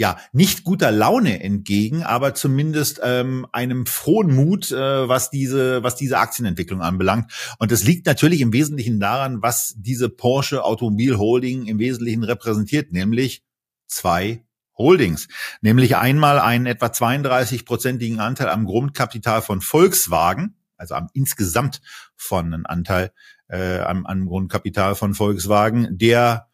ja, 0.00 0.16
nicht 0.32 0.64
guter 0.64 0.90
Laune 0.90 1.42
entgegen, 1.42 2.02
aber 2.02 2.32
zumindest 2.32 3.02
ähm, 3.04 3.46
einem 3.52 3.84
frohen 3.84 4.34
Mut, 4.34 4.72
äh, 4.72 5.06
was 5.06 5.28
diese, 5.28 5.82
was 5.82 5.94
diese 5.94 6.16
Aktienentwicklung 6.16 6.80
anbelangt. 6.80 7.30
Und 7.58 7.70
das 7.70 7.84
liegt 7.84 8.06
natürlich 8.06 8.40
im 8.40 8.54
Wesentlichen 8.54 8.98
daran, 8.98 9.42
was 9.42 9.74
diese 9.76 10.08
Porsche 10.08 10.64
Automobil 10.64 11.18
Holding 11.18 11.66
im 11.66 11.78
Wesentlichen 11.78 12.24
repräsentiert, 12.24 12.92
nämlich 12.92 13.42
zwei 13.88 14.42
Holdings, 14.78 15.28
nämlich 15.60 15.98
einmal 15.98 16.38
einen 16.38 16.64
etwa 16.64 16.86
32-prozentigen 16.86 18.20
Anteil 18.20 18.48
am 18.48 18.64
Grundkapital 18.64 19.42
von 19.42 19.60
Volkswagen, 19.60 20.56
also 20.78 20.94
am 20.94 21.10
insgesamt 21.12 21.82
von 22.16 22.64
Anteil 22.64 23.12
äh, 23.48 23.80
am, 23.80 24.06
am 24.06 24.24
Grundkapital 24.24 24.94
von 24.94 25.12
Volkswagen, 25.12 25.98
der 25.98 26.48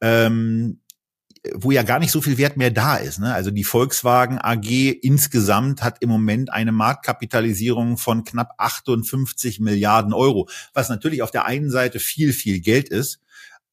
ähm, 0.00 0.80
wo 1.54 1.70
ja 1.70 1.82
gar 1.82 1.98
nicht 1.98 2.10
so 2.10 2.20
viel 2.20 2.38
Wert 2.38 2.56
mehr 2.56 2.70
da 2.70 2.96
ist. 2.96 3.18
Ne? 3.18 3.32
Also 3.32 3.50
die 3.50 3.64
Volkswagen 3.64 4.38
AG 4.38 4.68
insgesamt 5.02 5.82
hat 5.82 5.98
im 6.00 6.08
Moment 6.08 6.52
eine 6.52 6.72
Marktkapitalisierung 6.72 7.96
von 7.96 8.24
knapp 8.24 8.54
58 8.58 9.60
Milliarden 9.60 10.12
Euro, 10.12 10.48
was 10.74 10.88
natürlich 10.88 11.22
auf 11.22 11.30
der 11.30 11.44
einen 11.44 11.70
Seite 11.70 12.00
viel, 12.00 12.32
viel 12.32 12.60
Geld 12.60 12.88
ist 12.88 13.20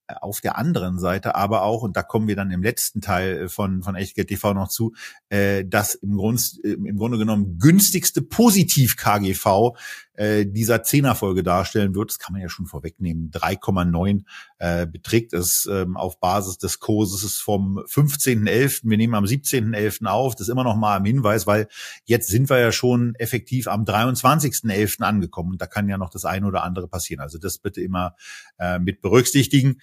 auf 0.07 0.41
der 0.41 0.57
anderen 0.57 0.99
Seite 0.99 1.35
aber 1.35 1.63
auch, 1.63 1.81
und 1.81 1.97
da 1.97 2.03
kommen 2.03 2.27
wir 2.27 2.35
dann 2.35 2.51
im 2.51 2.61
letzten 2.61 3.01
Teil 3.01 3.49
von, 3.49 3.81
von 3.81 3.95
Echtgeld 3.95 4.27
TV 4.27 4.53
noch 4.53 4.69
zu, 4.69 4.93
äh, 5.29 5.65
das 5.65 5.95
im, 5.95 6.17
Grund, 6.17 6.59
äh, 6.63 6.73
im 6.73 6.97
Grunde 6.97 7.17
genommen 7.17 7.57
günstigste 7.57 8.21
Positiv-KGV 8.21 9.75
äh, 10.17 10.45
dieser 10.45 10.83
Zehnerfolge 10.83 11.43
darstellen 11.43 11.95
wird. 11.95 12.11
Das 12.11 12.19
kann 12.19 12.33
man 12.33 12.41
ja 12.41 12.49
schon 12.49 12.65
vorwegnehmen. 12.65 13.31
3,9 13.31 14.23
äh, 14.59 14.87
beträgt 14.87 15.33
es 15.33 15.67
ähm, 15.71 15.97
auf 15.97 16.19
Basis 16.19 16.57
des 16.57 16.79
Kurses 16.79 17.37
vom 17.37 17.79
15.11. 17.79 18.81
Wir 18.83 18.97
nehmen 18.97 19.15
am 19.15 19.25
17.11. 19.25 20.05
auf. 20.05 20.35
Das 20.35 20.47
ist 20.47 20.51
immer 20.51 20.63
noch 20.63 20.75
mal 20.75 20.97
im 20.97 21.05
Hinweis, 21.05 21.47
weil 21.47 21.67
jetzt 22.05 22.27
sind 22.27 22.49
wir 22.49 22.59
ja 22.59 22.71
schon 22.71 23.15
effektiv 23.15 23.67
am 23.67 23.83
23.11. 23.83 25.01
angekommen. 25.01 25.51
Und 25.51 25.61
da 25.61 25.67
kann 25.67 25.89
ja 25.89 25.97
noch 25.97 26.09
das 26.09 26.25
eine 26.25 26.47
oder 26.47 26.63
andere 26.63 26.87
passieren. 26.87 27.21
Also 27.21 27.37
das 27.37 27.57
bitte 27.57 27.81
immer 27.81 28.15
äh, 28.59 28.79
mit 28.79 29.01
berücksichtigen. 29.01 29.81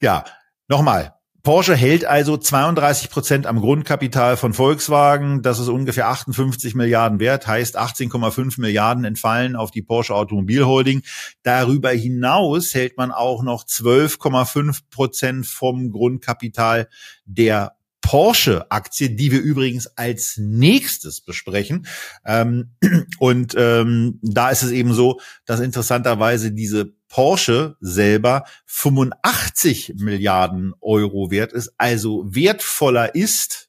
Ja, 0.00 0.24
nochmal. 0.68 1.19
Porsche 1.42 1.74
hält 1.74 2.04
also 2.04 2.36
32 2.36 3.08
Prozent 3.08 3.46
am 3.46 3.60
Grundkapital 3.60 4.36
von 4.36 4.52
Volkswagen. 4.52 5.40
Das 5.42 5.58
ist 5.58 5.68
ungefähr 5.68 6.08
58 6.08 6.74
Milliarden 6.74 7.18
wert, 7.18 7.46
heißt 7.46 7.78
18,5 7.78 8.60
Milliarden 8.60 9.04
entfallen 9.04 9.56
auf 9.56 9.70
die 9.70 9.82
Porsche 9.82 10.14
Automobilholding. 10.14 11.02
Darüber 11.42 11.90
hinaus 11.90 12.74
hält 12.74 12.98
man 12.98 13.10
auch 13.10 13.42
noch 13.42 13.64
12,5 13.64 14.80
Prozent 14.90 15.46
vom 15.46 15.90
Grundkapital 15.90 16.88
der 17.24 17.76
Porsche-Aktie, 18.02 19.10
die 19.10 19.30
wir 19.30 19.40
übrigens 19.40 19.86
als 19.96 20.36
nächstes 20.36 21.20
besprechen. 21.20 21.86
Ähm, 22.26 22.72
und 23.18 23.54
ähm, 23.56 24.18
da 24.22 24.50
ist 24.50 24.62
es 24.62 24.72
eben 24.72 24.92
so, 24.92 25.20
dass 25.46 25.60
interessanterweise 25.60 26.52
diese 26.52 26.92
Porsche 27.10 27.76
selber 27.80 28.44
85 28.66 29.94
Milliarden 29.96 30.72
Euro 30.80 31.30
wert 31.30 31.52
ist, 31.52 31.74
also 31.76 32.24
wertvoller 32.34 33.14
ist 33.14 33.68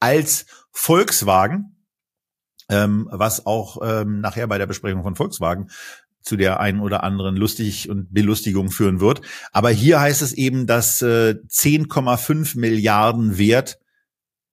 als 0.00 0.46
Volkswagen, 0.72 1.86
ähm, 2.68 3.08
was 3.10 3.46
auch 3.46 3.78
ähm, 3.82 4.20
nachher 4.20 4.48
bei 4.48 4.58
der 4.58 4.66
Besprechung 4.66 5.02
von 5.04 5.14
Volkswagen 5.14 5.70
zu 6.22 6.36
der 6.36 6.60
einen 6.60 6.80
oder 6.80 7.04
anderen 7.04 7.36
lustig 7.36 7.88
und 7.88 8.12
Belustigung 8.12 8.70
führen 8.70 9.00
wird. 9.00 9.20
Aber 9.52 9.70
hier 9.70 10.00
heißt 10.00 10.20
es 10.20 10.32
eben, 10.32 10.66
dass 10.66 11.02
äh, 11.02 11.36
10,5 11.48 12.58
Milliarden 12.58 13.38
Wert 13.38 13.78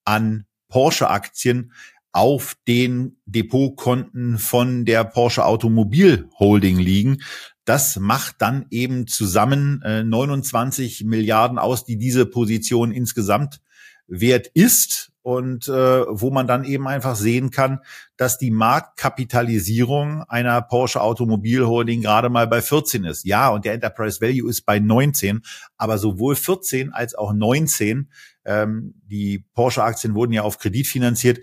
an 0.05 0.45
Porsche-Aktien 0.67 1.73
auf 2.11 2.55
den 2.67 3.17
Depotkonten 3.25 4.37
von 4.37 4.85
der 4.85 5.03
Porsche 5.03 5.45
Automobil 5.45 6.27
Holding 6.39 6.77
liegen. 6.77 7.19
Das 7.65 7.97
macht 7.97 8.37
dann 8.39 8.65
eben 8.71 9.05
zusammen 9.07 9.81
äh, 9.83 10.03
29 10.03 11.03
Milliarden 11.03 11.59
aus, 11.59 11.85
die 11.85 11.97
diese 11.97 12.25
Position 12.25 12.91
insgesamt 12.91 13.61
wert 14.07 14.47
ist 14.47 15.11
und 15.21 15.67
äh, 15.67 15.71
wo 15.71 16.31
man 16.31 16.47
dann 16.47 16.63
eben 16.63 16.87
einfach 16.87 17.15
sehen 17.15 17.51
kann, 17.51 17.81
dass 18.17 18.39
die 18.39 18.49
Marktkapitalisierung 18.49 20.23
einer 20.23 20.61
Porsche 20.63 21.01
Automobil 21.01 21.67
Holding 21.67 22.01
gerade 22.01 22.29
mal 22.29 22.47
bei 22.47 22.61
14 22.61 23.03
ist. 23.03 23.25
Ja, 23.25 23.49
und 23.49 23.65
der 23.65 23.73
Enterprise 23.73 24.21
Value 24.21 24.49
ist 24.49 24.65
bei 24.65 24.79
19, 24.79 25.41
aber 25.77 25.99
sowohl 25.99 26.35
14 26.35 26.91
als 26.91 27.13
auch 27.13 27.33
19, 27.33 28.09
ähm, 28.45 28.95
die 29.05 29.45
Porsche 29.53 29.83
Aktien 29.83 30.15
wurden 30.15 30.33
ja 30.33 30.41
auf 30.41 30.57
Kredit 30.57 30.87
finanziert, 30.87 31.39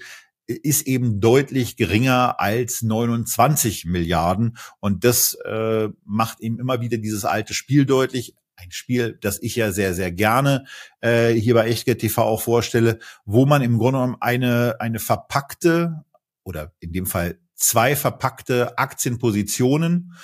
ist 0.46 0.86
eben 0.86 1.20
deutlich 1.20 1.76
geringer 1.76 2.40
als 2.40 2.82
29 2.82 3.84
Milliarden. 3.84 4.56
Und 4.80 5.04
das 5.04 5.34
äh, 5.44 5.88
macht 6.04 6.40
eben 6.40 6.58
immer 6.58 6.80
wieder 6.80 6.98
dieses 6.98 7.24
alte 7.24 7.54
Spiel 7.54 7.86
deutlich. 7.86 8.34
Ein 8.56 8.70
Spiel, 8.70 9.18
das 9.20 9.42
ich 9.42 9.56
ja 9.56 9.70
sehr, 9.70 9.92
sehr 9.92 10.12
gerne 10.12 10.64
äh, 11.00 11.32
hier 11.32 11.54
bei 11.54 11.68
Echtgeld 11.68 11.98
TV 11.98 12.22
auch 12.22 12.40
vorstelle, 12.40 12.98
wo 13.24 13.44
man 13.44 13.60
im 13.62 13.76
Grunde 13.78 13.98
genommen 13.98 14.16
eine, 14.20 14.76
eine 14.80 14.98
verpackte 14.98 16.04
oder 16.42 16.72
in 16.80 16.92
dem 16.92 17.06
Fall 17.06 17.38
zwei 17.54 17.96
verpackte 17.96 18.78
Aktienpositionen 18.78 20.14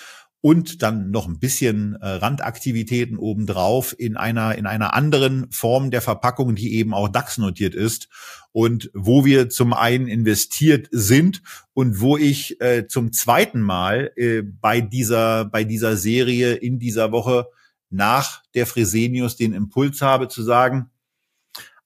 und 0.43 0.83
dann 0.83 1.13
noch 1.13 1.29
ein 1.29 1.39
bisschen 1.39 1.95
äh, 1.95 2.07
Randaktivitäten 2.07 3.17
obendrauf 3.17 3.95
in 3.97 4.17
einer, 4.17 4.59
in 4.59 4.67
einer 4.67 4.93
anderen 4.93 5.51
Form 5.53 5.93
der 5.93 6.03
Verpackung, 6.03 6.57
die 6.57 6.75
eben 6.75 6.95
auch 6.95 7.09
DAX 7.09 7.39
notiert 7.39 7.77
ist. 7.77 8.09
Und 8.51 8.91
wo 8.93 9.25
wir 9.25 9.49
zum 9.49 9.73
einen 9.73 10.09
investiert 10.09 10.89
sind 10.91 11.43
und 11.75 12.01
wo 12.01 12.17
ich 12.17 12.61
äh, 12.61 12.89
zum 12.89 13.13
zweiten 13.13 13.61
Mal 13.61 14.11
äh, 14.17 14.43
bei 14.43 14.81
dieser, 14.81 15.45
bei 15.45 15.63
dieser 15.63 15.97
Serie 15.97 16.55
in 16.55 16.81
dieser 16.81 17.13
Woche 17.13 17.47
nach 17.89 18.43
der 18.55 18.67
Fresenius 18.67 19.37
den 19.37 19.53
Impuls 19.53 20.03
habe 20.03 20.27
zu 20.27 20.43
sagen, 20.43 20.91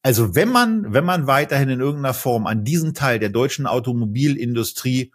also 0.03 0.35
wenn 0.35 0.49
man, 0.49 0.95
wenn 0.95 1.05
man 1.05 1.27
weiterhin 1.27 1.69
in 1.69 1.81
irgendeiner 1.81 2.15
Form 2.15 2.47
an 2.47 2.65
diesen 2.65 2.95
Teil 2.95 3.19
der 3.19 3.29
deutschen 3.29 3.67
Automobilindustrie 3.67 5.13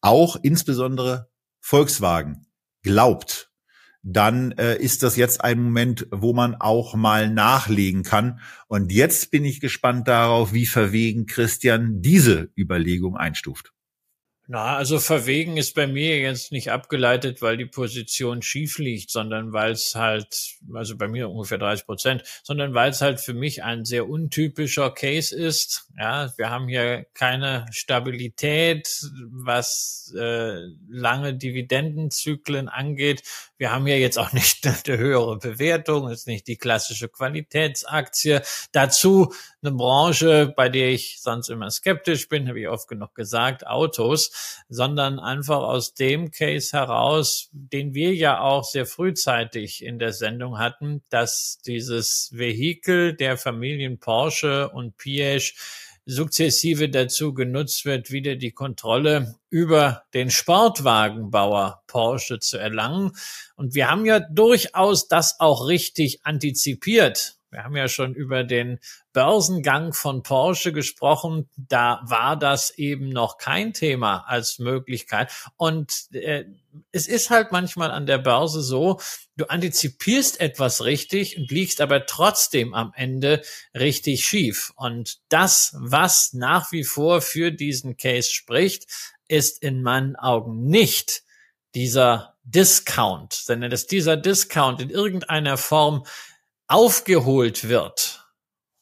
auch 0.00 0.36
insbesondere 0.42 1.28
Volkswagen 1.60 2.46
glaubt, 2.84 3.50
dann 4.04 4.52
äh, 4.52 4.76
ist 4.76 5.02
das 5.02 5.16
jetzt 5.16 5.42
ein 5.42 5.60
Moment, 5.60 6.06
wo 6.12 6.32
man 6.32 6.54
auch 6.54 6.94
mal 6.94 7.28
nachlegen 7.28 8.04
kann. 8.04 8.38
Und 8.68 8.92
jetzt 8.92 9.32
bin 9.32 9.44
ich 9.44 9.60
gespannt 9.60 10.06
darauf, 10.06 10.52
wie 10.52 10.66
verwegen 10.66 11.26
Christian 11.26 12.02
diese 12.02 12.52
Überlegung 12.56 13.16
einstuft. 13.16 13.73
Na, 14.46 14.76
also 14.76 14.98
verwegen 14.98 15.56
ist 15.56 15.74
bei 15.74 15.86
mir 15.86 16.18
jetzt 16.18 16.52
nicht 16.52 16.70
abgeleitet, 16.70 17.40
weil 17.40 17.56
die 17.56 17.64
Position 17.64 18.42
schief 18.42 18.76
liegt, 18.76 19.10
sondern 19.10 19.54
weil 19.54 19.72
es 19.72 19.94
halt, 19.94 20.58
also 20.74 20.98
bei 20.98 21.08
mir 21.08 21.30
ungefähr 21.30 21.56
30 21.56 21.86
Prozent, 21.86 22.22
sondern 22.42 22.74
weil 22.74 22.90
es 22.90 23.00
halt 23.00 23.20
für 23.20 23.32
mich 23.32 23.64
ein 23.64 23.86
sehr 23.86 24.06
untypischer 24.06 24.90
Case 24.90 25.34
ist. 25.34 25.88
Ja, 25.98 26.30
wir 26.36 26.50
haben 26.50 26.68
hier 26.68 27.06
keine 27.14 27.64
Stabilität, 27.70 28.86
was 29.30 30.12
äh, 30.14 30.58
lange 30.90 31.34
Dividendenzyklen 31.34 32.68
angeht. 32.68 33.22
Wir 33.56 33.72
haben 33.72 33.86
ja 33.86 33.96
jetzt 33.96 34.18
auch 34.18 34.34
nicht 34.34 34.66
eine 34.86 34.98
höhere 34.98 35.38
Bewertung, 35.38 36.10
ist 36.10 36.26
nicht 36.26 36.48
die 36.48 36.58
klassische 36.58 37.08
Qualitätsaktie. 37.08 38.42
Dazu 38.72 39.32
eine 39.62 39.72
Branche, 39.72 40.52
bei 40.54 40.68
der 40.68 40.90
ich 40.90 41.22
sonst 41.22 41.48
immer 41.48 41.70
skeptisch 41.70 42.28
bin, 42.28 42.46
habe 42.46 42.60
ich 42.60 42.68
oft 42.68 42.88
genug 42.88 43.14
gesagt, 43.14 43.66
Autos, 43.66 44.32
sondern 44.68 45.18
einfach 45.18 45.62
aus 45.62 45.94
dem 45.94 46.30
Case 46.30 46.76
heraus, 46.76 47.48
den 47.52 47.94
wir 47.94 48.14
ja 48.14 48.40
auch 48.40 48.64
sehr 48.64 48.86
frühzeitig 48.86 49.84
in 49.84 49.98
der 49.98 50.12
Sendung 50.12 50.58
hatten, 50.58 51.02
dass 51.10 51.58
dieses 51.66 52.30
Vehikel 52.32 53.14
der 53.14 53.36
Familien 53.36 53.98
Porsche 53.98 54.68
und 54.70 54.96
Piaget 54.96 55.54
sukzessive 56.06 56.88
dazu 56.88 57.32
genutzt 57.32 57.84
wird, 57.84 58.10
wieder 58.10 58.36
die 58.36 58.52
Kontrolle 58.52 59.36
über 59.48 60.04
den 60.12 60.30
Sportwagenbauer 60.30 61.82
Porsche 61.86 62.38
zu 62.40 62.58
erlangen. 62.58 63.12
Und 63.56 63.74
wir 63.74 63.90
haben 63.90 64.04
ja 64.04 64.20
durchaus 64.20 65.08
das 65.08 65.40
auch 65.40 65.66
richtig 65.66 66.20
antizipiert. 66.24 67.38
Wir 67.54 67.62
haben 67.62 67.76
ja 67.76 67.86
schon 67.86 68.14
über 68.14 68.42
den 68.42 68.80
Börsengang 69.12 69.92
von 69.92 70.24
Porsche 70.24 70.72
gesprochen. 70.72 71.48
Da 71.56 72.00
war 72.04 72.36
das 72.36 72.70
eben 72.70 73.10
noch 73.10 73.38
kein 73.38 73.72
Thema 73.72 74.24
als 74.26 74.58
Möglichkeit. 74.58 75.32
Und 75.56 76.12
äh, 76.12 76.46
es 76.90 77.06
ist 77.06 77.30
halt 77.30 77.52
manchmal 77.52 77.92
an 77.92 78.06
der 78.06 78.18
Börse 78.18 78.60
so, 78.60 79.00
du 79.36 79.44
antizipierst 79.46 80.40
etwas 80.40 80.84
richtig 80.84 81.38
und 81.38 81.50
liegst 81.52 81.80
aber 81.80 82.06
trotzdem 82.06 82.74
am 82.74 82.92
Ende 82.96 83.40
richtig 83.72 84.26
schief. 84.26 84.72
Und 84.74 85.20
das, 85.28 85.76
was 85.78 86.32
nach 86.32 86.72
wie 86.72 86.82
vor 86.82 87.20
für 87.20 87.52
diesen 87.52 87.96
Case 87.96 88.30
spricht, 88.30 88.86
ist 89.28 89.62
in 89.62 89.82
meinen 89.82 90.16
Augen 90.16 90.66
nicht 90.66 91.22
dieser 91.76 92.34
Discount, 92.42 93.32
sondern 93.32 93.70
dass 93.70 93.86
dieser 93.86 94.16
Discount 94.16 94.80
in 94.80 94.90
irgendeiner 94.90 95.56
Form 95.56 96.04
aufgeholt 96.66 97.68
wird, 97.68 98.24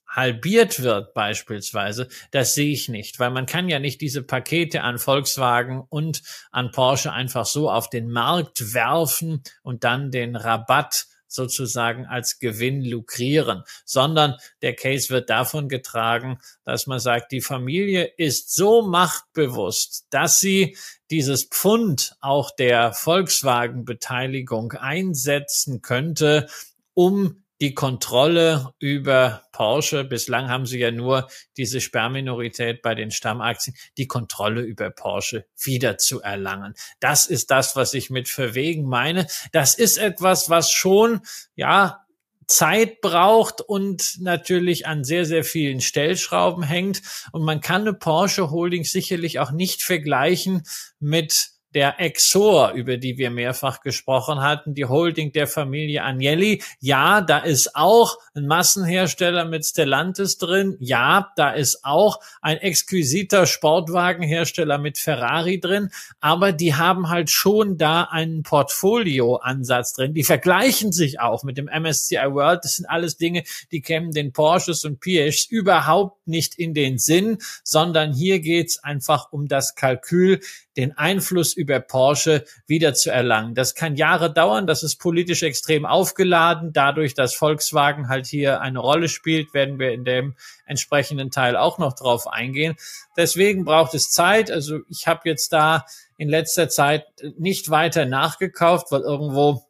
halbiert 0.07 0.83
wird 0.83 1.15
beispielsweise, 1.15 2.09
das 2.31 2.55
sehe 2.55 2.73
ich 2.73 2.89
nicht, 2.89 3.19
weil 3.19 3.31
man 3.31 3.47
kann 3.47 3.69
ja 3.69 3.79
nicht 3.79 4.01
diese 4.01 4.23
Pakete 4.23 4.83
an 4.83 4.99
Volkswagen 4.99 5.83
und 5.89 6.23
an 6.51 6.71
Porsche 6.71 7.13
einfach 7.13 7.47
so 7.47 7.71
auf 7.71 7.89
den 7.89 8.11
Markt 8.11 8.75
werfen 8.75 9.43
und 9.63 9.85
dann 9.85 10.11
den 10.11 10.37
Rabatt 10.37 11.07
sozusagen 11.33 12.07
als 12.07 12.39
Gewinn 12.39 12.85
lukrieren, 12.85 13.63
sondern 13.85 14.37
der 14.61 14.75
Case 14.75 15.09
wird 15.09 15.31
davon 15.31 15.69
getragen, 15.69 16.39
dass 16.65 16.87
man 16.87 16.99
sagt, 16.99 17.33
die 17.33 17.41
Familie 17.41 18.05
ist 18.05 18.55
so 18.55 18.83
machtbewusst, 18.83 20.07
dass 20.11 20.41
sie 20.41 20.77
dieses 21.11 21.45
Pfund 21.45 22.17
auch 22.21 22.51
der 22.51 22.93
Volkswagen-Beteiligung 22.93 24.73
einsetzen 24.73 25.81
könnte, 25.81 26.49
um 26.95 27.42
die 27.63 27.75
Kontrolle 27.75 28.75
über 28.81 29.45
Porsche, 29.53 30.03
bislang 30.03 30.49
haben 30.49 30.67
sie 30.67 30.81
ja 30.81 30.91
nur 30.91 31.29
diese 31.57 31.81
Sperrminorität 31.81 32.83
bei 32.83 32.97
den 32.97 33.13
Stammaktien, 33.13 33.77
die 33.97 34.09
Kontrolle 34.09 34.63
über 34.63 34.91
Porsche 34.91 35.47
wieder 35.63 35.97
zu 35.97 36.21
erlangen. 36.21 36.75
Das 36.99 37.25
ist 37.27 37.53
das, 37.53 37.77
was 37.77 37.95
ich 37.95 38.11
mit 38.11 38.29
verwegen 38.29 38.89
meine. 38.89 39.29
Das 39.53 39.75
ist 39.75 39.99
etwas, 39.99 40.51
was 40.51 40.73
schon, 40.73 41.21
ja, 41.55 42.05
Zeit 42.49 43.01
braucht 43.01 43.61
und 43.61 44.21
natürlich 44.21 44.89
an 44.89 45.05
sehr, 45.05 45.25
sehr 45.25 45.45
vielen 45.45 45.81
Stellschrauben 45.81 46.65
hängt. 46.65 47.01
Und 47.31 47.45
man 47.45 47.61
kann 47.61 47.83
eine 47.83 47.95
Porsche 47.95 48.51
Holding 48.51 48.83
sicherlich 48.83 49.39
auch 49.39 49.53
nicht 49.53 49.85
vergleichen 49.85 50.65
mit 50.99 51.53
der 51.75 52.01
Exor, 52.01 52.73
über 52.73 52.97
die 52.97 53.19
wir 53.19 53.31
mehrfach 53.31 53.81
gesprochen 53.81 54.41
hatten, 54.41 54.75
die 54.75 54.85
Holding 54.85 55.33
der 55.33 55.47
Familie 55.47 56.05
Agnelli. 56.05 56.63
Ja, 56.81 57.21
da 57.21 57.39
ist 57.39 57.75
auch 57.75 58.19
ein 58.35 58.47
Massenhersteller 58.47 59.45
mit 59.45 59.65
Stellantis 59.65 60.39
drin. 60.39 60.77
Ja, 60.81 61.33
da 61.37 61.51
ist 61.51 61.85
auch 61.85 62.21
ein 62.41 62.59
exquisiter 62.59 63.47
Sportwagenhersteller 63.47 64.79
mit 64.79 64.99
Ferrari 64.99 65.61
drin. 65.61 65.91
Aber 66.21 66.53
die 66.53 66.75
haben 66.75 67.09
halt 67.09 67.31
schon 67.31 67.79
da 67.79 68.05
einen 68.05 68.43
Portfolioansatz 68.43 69.95
drin. 69.95 70.15
Die 70.15 70.25
vergleichen 70.25 70.93
sich 70.93 71.21
auch 71.21 71.43
mit 71.43 71.57
dem 71.57 71.67
MSCI 71.67 72.17
World. 72.33 72.65
Das 72.65 72.77
sind 72.77 72.87
alles 72.87 73.17
Dinge, 73.17 73.45
die 73.71 73.81
kämen 73.81 74.13
den 74.13 74.33
Porsches 74.33 74.85
und 74.85 75.01
Piages 75.01 75.47
überhaupt 75.47 76.27
nicht 76.27 76.55
in 76.55 76.75
den 76.75 76.99
Sinn, 76.99 77.39
sondern 77.65 78.13
hier 78.13 78.41
geht's 78.41 78.83
einfach 78.83 79.33
um 79.33 79.49
das 79.49 79.75
Kalkül, 79.75 80.41
den 80.77 80.97
Einfluss 80.97 81.55
über 81.63 81.79
Porsche 81.79 82.45
wieder 82.67 82.93
zu 82.93 83.11
erlangen. 83.11 83.55
Das 83.55 83.77
kann 83.77 83.95
Jahre 83.95 84.33
dauern, 84.33 84.67
das 84.67 84.83
ist 84.83 84.97
politisch 84.97 85.45
extrem 85.45 85.87
aufgeladen. 85.87 86.73
Dadurch, 86.73 87.15
dass 87.15 87.35
Volkswagen 87.35 88.09
halt 88.09 88.27
hier 88.27 88.61
eine 88.61 88.81
Rolle 88.81 89.09
spielt, 89.09 89.55
werden 89.55 89.79
wir 89.79 89.93
in 89.93 90.05
dem 90.05 90.35
entsprechenden 90.67 91.31
Teil 91.31 91.57
auch 91.57 91.79
noch 91.79 91.95
drauf 91.95 92.27
eingehen. 92.27 92.75
Deswegen 93.17 93.65
braucht 93.65 93.95
es 93.95 94.11
Zeit. 94.11 94.51
Also 94.51 94.81
ich 94.89 95.07
habe 95.07 95.29
jetzt 95.29 95.53
da 95.53 95.87
in 96.17 96.29
letzter 96.29 96.69
Zeit 96.69 97.07
nicht 97.39 97.71
weiter 97.71 98.05
nachgekauft, 98.05 98.91
weil 98.91 99.03
irgendwo 99.03 99.65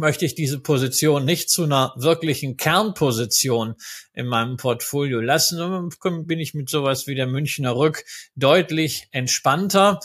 möchte 0.00 0.24
ich 0.24 0.34
diese 0.34 0.58
Position 0.58 1.24
nicht 1.24 1.50
zu 1.50 1.64
einer 1.64 1.92
wirklichen 1.96 2.56
Kernposition 2.56 3.74
in 4.12 4.26
meinem 4.26 4.56
Portfolio 4.56 5.20
lassen. 5.20 5.58
Dann 6.02 6.26
bin 6.26 6.40
ich 6.40 6.54
mit 6.54 6.68
sowas 6.68 7.06
wie 7.06 7.14
der 7.14 7.26
Münchner 7.26 7.76
Rück 7.76 8.04
deutlich 8.34 9.08
entspannter. 9.12 10.00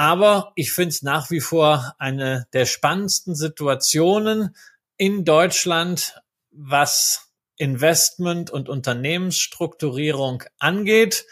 Aber 0.00 0.52
ich 0.54 0.72
finde 0.72 0.88
es 0.88 1.02
nach 1.02 1.30
wie 1.30 1.40
vor 1.40 1.94
eine 1.98 2.46
der 2.54 2.64
spannendsten 2.64 3.34
Situationen 3.34 4.56
in 4.96 5.26
Deutschland, 5.26 6.14
was 6.50 7.28
Investment 7.58 8.50
und 8.50 8.70
Unternehmensstrukturierung 8.70 10.42
angeht 10.58 11.26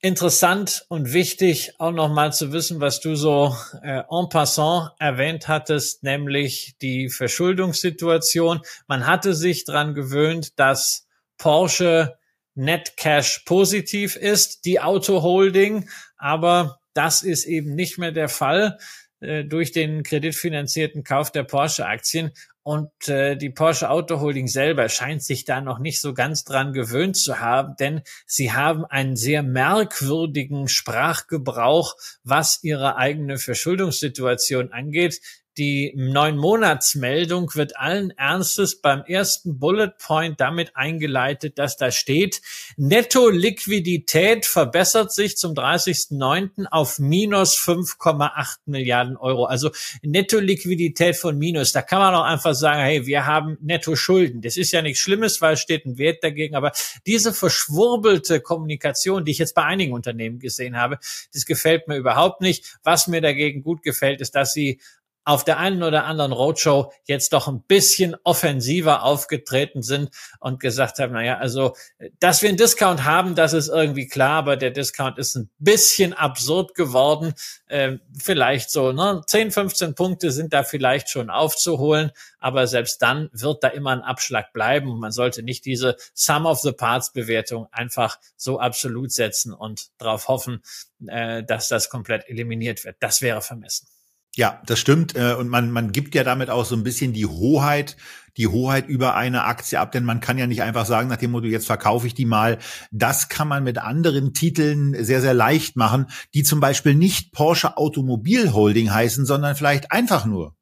interessant 0.00 0.86
und 0.88 1.12
wichtig 1.12 1.74
auch 1.78 1.90
nochmal 1.90 2.32
zu 2.32 2.50
wissen, 2.52 2.80
was 2.80 3.00
du 3.00 3.14
so 3.14 3.54
äh, 3.82 4.04
en 4.08 4.28
passant 4.30 4.92
erwähnt 4.98 5.48
hattest, 5.48 6.02
nämlich 6.02 6.76
die 6.80 7.10
Verschuldungssituation. 7.10 8.62
Man 8.86 9.06
hatte 9.06 9.34
sich 9.34 9.66
dran 9.66 9.92
gewöhnt, 9.92 10.58
dass 10.58 11.06
Porsche 11.36 12.16
Net 12.54 12.96
Cash 12.96 13.40
positiv 13.40 14.16
ist, 14.16 14.64
die 14.64 14.80
Auto 14.80 15.20
Holding, 15.20 15.90
aber 16.16 16.78
das 16.96 17.22
ist 17.22 17.44
eben 17.44 17.74
nicht 17.74 17.98
mehr 17.98 18.12
der 18.12 18.28
Fall 18.28 18.78
äh, 19.20 19.44
durch 19.44 19.72
den 19.72 20.02
kreditfinanzierten 20.02 21.04
Kauf 21.04 21.32
der 21.32 21.44
Porsche-Aktien. 21.44 22.32
Und 22.62 22.90
äh, 23.08 23.36
die 23.36 23.50
Porsche 23.50 23.90
Auto 23.90 24.20
Holding 24.20 24.48
selber 24.48 24.88
scheint 24.88 25.22
sich 25.22 25.44
da 25.44 25.60
noch 25.60 25.78
nicht 25.78 26.00
so 26.00 26.14
ganz 26.14 26.44
dran 26.44 26.72
gewöhnt 26.72 27.16
zu 27.16 27.38
haben, 27.38 27.76
denn 27.78 28.02
sie 28.26 28.52
haben 28.52 28.84
einen 28.84 29.14
sehr 29.14 29.42
merkwürdigen 29.42 30.66
Sprachgebrauch, 30.66 31.94
was 32.24 32.58
ihre 32.62 32.96
eigene 32.96 33.38
Verschuldungssituation 33.38 34.72
angeht. 34.72 35.20
Die 35.58 35.92
neun 35.96 36.36
Monatsmeldung 36.36 37.54
wird 37.54 37.78
allen 37.78 38.10
Ernstes 38.10 38.80
beim 38.82 39.02
ersten 39.04 39.58
Bullet 39.58 39.92
Point 39.98 40.38
damit 40.38 40.76
eingeleitet, 40.76 41.58
dass 41.58 41.78
da 41.78 41.90
steht, 41.90 42.42
Netto-Liquidität 42.76 44.44
verbessert 44.44 45.12
sich 45.12 45.38
zum 45.38 45.54
30.09. 45.54 46.66
auf 46.70 46.98
minus 46.98 47.56
5,8 47.56 48.58
Milliarden 48.66 49.16
Euro. 49.16 49.46
Also 49.46 49.70
Netto-Liquidität 50.02 51.16
von 51.16 51.38
minus. 51.38 51.72
Da 51.72 51.80
kann 51.80 52.00
man 52.00 52.14
auch 52.14 52.24
einfach 52.24 52.54
sagen, 52.54 52.80
hey, 52.80 53.06
wir 53.06 53.24
haben 53.24 53.56
Netto-Schulden. 53.62 54.42
Das 54.42 54.58
ist 54.58 54.72
ja 54.72 54.82
nichts 54.82 55.00
Schlimmes, 55.00 55.40
weil 55.40 55.54
es 55.54 55.60
steht 55.60 55.86
ein 55.86 55.96
Wert 55.96 56.22
dagegen. 56.22 56.54
Aber 56.54 56.72
diese 57.06 57.32
verschwurbelte 57.32 58.40
Kommunikation, 58.40 59.24
die 59.24 59.32
ich 59.32 59.38
jetzt 59.38 59.54
bei 59.54 59.64
einigen 59.64 59.94
Unternehmen 59.94 60.38
gesehen 60.38 60.76
habe, 60.76 60.98
das 61.32 61.46
gefällt 61.46 61.88
mir 61.88 61.96
überhaupt 61.96 62.42
nicht. 62.42 62.78
Was 62.82 63.06
mir 63.06 63.22
dagegen 63.22 63.62
gut 63.62 63.82
gefällt, 63.82 64.20
ist, 64.20 64.34
dass 64.34 64.52
sie 64.52 64.80
auf 65.26 65.42
der 65.42 65.58
einen 65.58 65.82
oder 65.82 66.04
anderen 66.04 66.30
Roadshow 66.30 66.92
jetzt 67.04 67.32
doch 67.32 67.48
ein 67.48 67.60
bisschen 67.60 68.14
offensiver 68.22 69.02
aufgetreten 69.02 69.82
sind 69.82 70.10
und 70.38 70.60
gesagt 70.60 71.00
haben, 71.00 71.14
naja, 71.14 71.36
also, 71.38 71.74
dass 72.20 72.42
wir 72.42 72.48
einen 72.48 72.56
Discount 72.56 73.02
haben, 73.02 73.34
das 73.34 73.52
ist 73.52 73.66
irgendwie 73.66 74.06
klar, 74.06 74.38
aber 74.38 74.56
der 74.56 74.70
Discount 74.70 75.18
ist 75.18 75.34
ein 75.34 75.50
bisschen 75.58 76.12
absurd 76.12 76.76
geworden. 76.76 77.34
Ähm, 77.68 78.00
vielleicht 78.16 78.70
so, 78.70 78.92
ne, 78.92 79.20
10, 79.26 79.50
15 79.50 79.94
Punkte 79.96 80.30
sind 80.30 80.52
da 80.52 80.62
vielleicht 80.62 81.10
schon 81.10 81.28
aufzuholen, 81.28 82.12
aber 82.38 82.68
selbst 82.68 83.02
dann 83.02 83.28
wird 83.32 83.64
da 83.64 83.68
immer 83.68 83.90
ein 83.90 84.02
Abschlag 84.02 84.52
bleiben. 84.52 85.00
Man 85.00 85.10
sollte 85.10 85.42
nicht 85.42 85.64
diese 85.64 85.96
Sum 86.14 86.46
of 86.46 86.60
the 86.60 86.70
Parts 86.70 87.12
Bewertung 87.12 87.66
einfach 87.72 88.20
so 88.36 88.60
absolut 88.60 89.10
setzen 89.10 89.52
und 89.52 89.88
darauf 89.98 90.28
hoffen, 90.28 90.62
äh, 91.04 91.42
dass 91.42 91.66
das 91.66 91.90
komplett 91.90 92.28
eliminiert 92.28 92.84
wird. 92.84 92.94
Das 93.00 93.22
wäre 93.22 93.42
vermessen. 93.42 93.88
Ja, 94.36 94.60
das 94.66 94.78
stimmt. 94.78 95.16
Äh, 95.16 95.34
und 95.34 95.48
man, 95.48 95.70
man 95.70 95.92
gibt 95.92 96.14
ja 96.14 96.22
damit 96.22 96.50
auch 96.50 96.66
so 96.66 96.76
ein 96.76 96.84
bisschen 96.84 97.14
die 97.14 97.24
Hoheit, 97.24 97.96
die 98.36 98.48
Hoheit 98.48 98.86
über 98.86 99.14
eine 99.14 99.44
Aktie 99.44 99.80
ab, 99.80 99.92
denn 99.92 100.04
man 100.04 100.20
kann 100.20 100.36
ja 100.36 100.46
nicht 100.46 100.62
einfach 100.62 100.84
sagen, 100.84 101.08
nach 101.08 101.16
dem 101.16 101.30
Motto, 101.30 101.46
jetzt 101.46 101.66
verkaufe 101.66 102.06
ich 102.06 102.12
die 102.12 102.26
mal. 102.26 102.58
Das 102.90 103.30
kann 103.30 103.48
man 103.48 103.64
mit 103.64 103.78
anderen 103.78 104.34
Titeln 104.34 104.94
sehr, 105.02 105.22
sehr 105.22 105.32
leicht 105.32 105.76
machen, 105.76 106.06
die 106.34 106.42
zum 106.42 106.60
Beispiel 106.60 106.94
nicht 106.94 107.32
Porsche 107.32 107.78
Automobil 107.78 108.52
Holding 108.52 108.92
heißen, 108.92 109.24
sondern 109.24 109.56
vielleicht 109.56 109.90
einfach 109.90 110.26
nur 110.26 110.54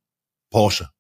Porsche. 0.50 0.93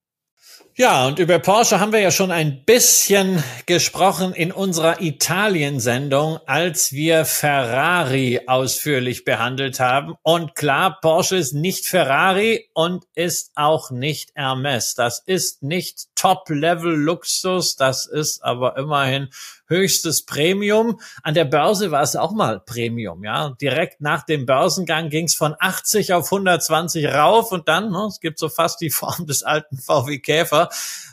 Ja, 0.76 1.06
und 1.06 1.20
über 1.20 1.38
Porsche 1.38 1.78
haben 1.78 1.92
wir 1.92 2.00
ja 2.00 2.10
schon 2.10 2.32
ein 2.32 2.64
bisschen 2.64 3.44
gesprochen 3.64 4.32
in 4.32 4.50
unserer 4.50 5.00
Italien-Sendung, 5.00 6.40
als 6.46 6.90
wir 6.92 7.24
Ferrari 7.26 8.40
ausführlich 8.48 9.24
behandelt 9.24 9.78
haben. 9.78 10.16
Und 10.22 10.56
klar, 10.56 10.98
Porsche 11.00 11.36
ist 11.36 11.52
nicht 11.52 11.86
Ferrari 11.86 12.68
und 12.74 13.04
ist 13.14 13.52
auch 13.54 13.92
nicht 13.92 14.34
Hermes. 14.34 14.96
Das 14.96 15.22
ist 15.24 15.62
nicht 15.62 16.08
Top-Level-Luxus, 16.16 17.76
das 17.76 18.06
ist 18.06 18.42
aber 18.42 18.76
immerhin 18.76 19.28
höchstes 19.74 20.24
Premium. 20.24 21.00
An 21.22 21.34
der 21.34 21.44
Börse 21.44 21.90
war 21.90 22.02
es 22.02 22.16
auch 22.16 22.32
mal 22.32 22.60
Premium, 22.60 23.24
ja. 23.24 23.50
Direkt 23.60 24.00
nach 24.00 24.24
dem 24.24 24.46
Börsengang 24.46 25.10
ging 25.10 25.26
es 25.26 25.34
von 25.34 25.54
80 25.58 26.12
auf 26.12 26.32
120 26.32 27.06
rauf 27.06 27.52
und 27.52 27.68
dann, 27.68 27.90
ne, 27.90 28.06
es 28.08 28.20
gibt 28.20 28.38
so 28.38 28.48
fast 28.48 28.80
die 28.80 28.90
Form 28.90 29.26
des 29.26 29.42
alten 29.42 29.76
VW 29.76 30.18
Käfer, 30.18 30.68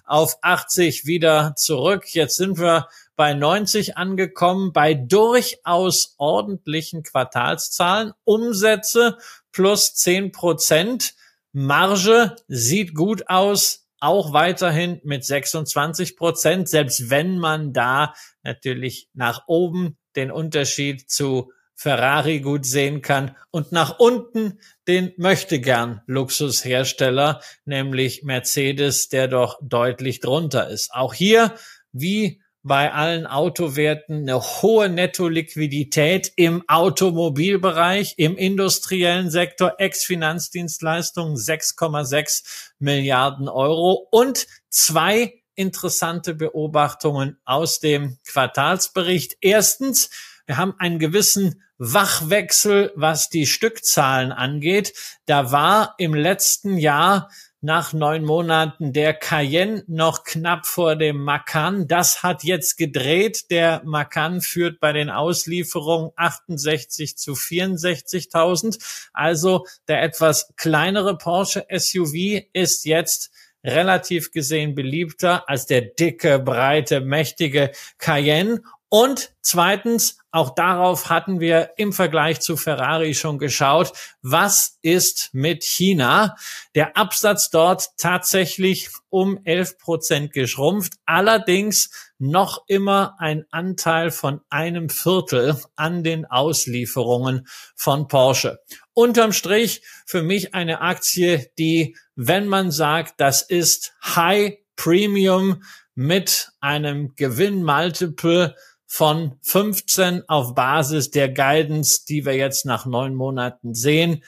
auf 0.06 0.38
80 0.42 1.06
wieder 1.06 1.54
zurück. 1.56 2.14
Jetzt 2.14 2.36
sind 2.36 2.60
wir 2.60 2.88
bei 3.16 3.34
90 3.34 3.98
angekommen, 3.98 4.74
bei 4.74 4.94
durchaus 4.94 6.16
ordentlichen 6.18 7.04
Quartalszahlen, 7.04 8.14
Umsätze 8.24 9.18
plus 9.52 9.94
10 9.96 10.32
Prozent. 10.32 11.14
Marge 11.54 12.36
sieht 12.48 12.96
gut 12.96 13.28
aus, 13.28 13.81
auch 14.02 14.34
weiterhin 14.34 15.00
mit 15.04 15.24
26 15.24 16.18
Prozent, 16.18 16.68
selbst 16.68 17.10
wenn 17.10 17.38
man 17.38 17.72
da 17.72 18.14
natürlich 18.44 19.08
nach 19.14 19.44
oben 19.48 19.98
den 20.16 20.32
Unterschied 20.32 21.10
zu 21.10 21.52
Ferrari 21.76 22.42
gut 22.42 22.66
sehen 22.66 23.02
kann 23.02 23.36
und 23.50 23.72
nach 23.72 23.98
unten 23.98 24.60
den 24.88 25.14
möchte 25.18 25.60
gern 25.60 26.02
Luxushersteller, 26.06 27.42
nämlich 27.66 28.24
Mercedes, 28.24 29.10
der 29.10 29.28
doch 29.28 29.58
deutlich 29.64 30.20
drunter 30.20 30.70
ist. 30.70 30.92
Auch 30.94 31.14
hier, 31.14 31.56
wie 31.92 32.42
bei 32.64 32.94
allen 32.94 33.26
Autowerten 33.26 34.22
eine 34.22 34.40
hohe 34.40 34.88
Netto-Liquidität 34.90 36.32
im 36.36 36.64
Automobilbereich, 36.68 38.16
im 38.18 38.38
industriellen 38.38 39.30
Sektor, 39.32 39.76
Ex-Finanzdienstleistungen 39.80 41.36
6,6 41.36 42.72
Milliarden 42.80 43.50
Euro 43.50 44.08
und 44.12 44.48
zwei 44.70 45.42
interessante 45.56 46.36
Beobachtungen 46.36 47.38
aus 47.46 47.80
dem 47.80 48.18
Quartalsbericht. 48.26 49.38
Erstens, 49.42 50.10
wir 50.46 50.58
haben 50.58 50.76
einen 50.78 51.00
gewissen 51.00 51.64
Wachwechsel, 51.78 52.92
was 52.96 53.30
die 53.30 53.48
Stückzahlen 53.48 54.32
angeht. 54.32 54.94
Da 55.26 55.52
war 55.52 55.96
im 55.98 56.14
letzten 56.14 56.78
Jahr 56.78 57.30
nach 57.62 57.94
neun 57.94 58.26
Monaten 58.26 58.92
der 58.92 59.14
Cayenne 59.14 59.84
noch 59.88 60.24
knapp 60.24 60.66
vor 60.66 60.96
dem 60.96 61.24
Macan. 61.24 61.88
Das 61.88 62.24
hat 62.24 62.44
jetzt 62.44 62.78
gedreht. 62.78 63.52
Der 63.52 63.82
Macan 63.86 64.42
führt 64.42 64.80
bei 64.80 64.92
den 64.94 65.12
Auslieferungen 65.12 66.12
68 66.16 67.18
zu 67.18 67.34
64.000. 67.34 69.10
Also 69.14 69.66
der 69.88 70.02
etwas 70.02 70.52
kleinere 70.58 71.18
Porsche 71.18 71.66
SUV 71.70 72.42
ist 72.52 72.86
jetzt 72.86 73.32
relativ 73.64 74.32
gesehen 74.32 74.74
beliebter 74.74 75.48
als 75.48 75.68
der 75.68 75.82
dicke, 75.82 76.40
breite, 76.40 77.00
mächtige 77.00 77.72
Cayenne. 78.00 78.62
Und 78.94 79.32
zweitens, 79.42 80.18
auch 80.32 80.54
darauf 80.54 81.10
hatten 81.10 81.40
wir 81.40 81.72
im 81.78 81.94
Vergleich 81.94 82.42
zu 82.42 82.58
Ferrari 82.58 83.14
schon 83.14 83.40
geschaut. 83.40 83.94
Was 84.22 84.80
ist 84.82 85.30
mit 85.32 85.64
China? 85.64 86.36
Der 86.76 86.98
Absatz 86.98 87.50
dort 87.50 87.88
tatsächlich 87.98 88.90
um 89.08 89.40
11 89.46 89.78
Prozent 89.78 90.34
geschrumpft. 90.34 90.96
Allerdings 91.06 92.12
noch 92.20 92.66
immer 92.68 93.16
ein 93.18 93.46
Anteil 93.50 94.12
von 94.12 94.42
einem 94.50 94.90
Viertel 94.90 95.56
an 95.78 96.04
den 96.04 96.26
Auslieferungen 96.26 97.48
von 97.78 98.10
Porsche. 98.10 98.60
Unterm 98.92 99.32
Strich 99.32 99.84
für 100.06 100.22
mich 100.22 100.54
eine 100.54 100.82
Aktie, 100.82 101.50
die, 101.58 101.96
wenn 102.16 102.46
man 102.46 102.72
sagt, 102.72 103.22
das 103.22 103.42
ist 103.42 103.94
High 104.04 104.58
Premium 104.76 105.64
mit 105.96 106.52
einem 106.60 107.16
Gewinnmultiple 107.16 108.56
von 108.94 109.38
15 109.42 110.28
auf 110.28 110.54
Basis 110.54 111.12
der 111.12 111.30
Guidance, 111.30 112.04
die 112.10 112.26
wir 112.26 112.36
jetzt 112.36 112.66
nach 112.66 112.86
neun 112.86 113.16
Monaten 113.16 113.74
sehen, 113.74 114.22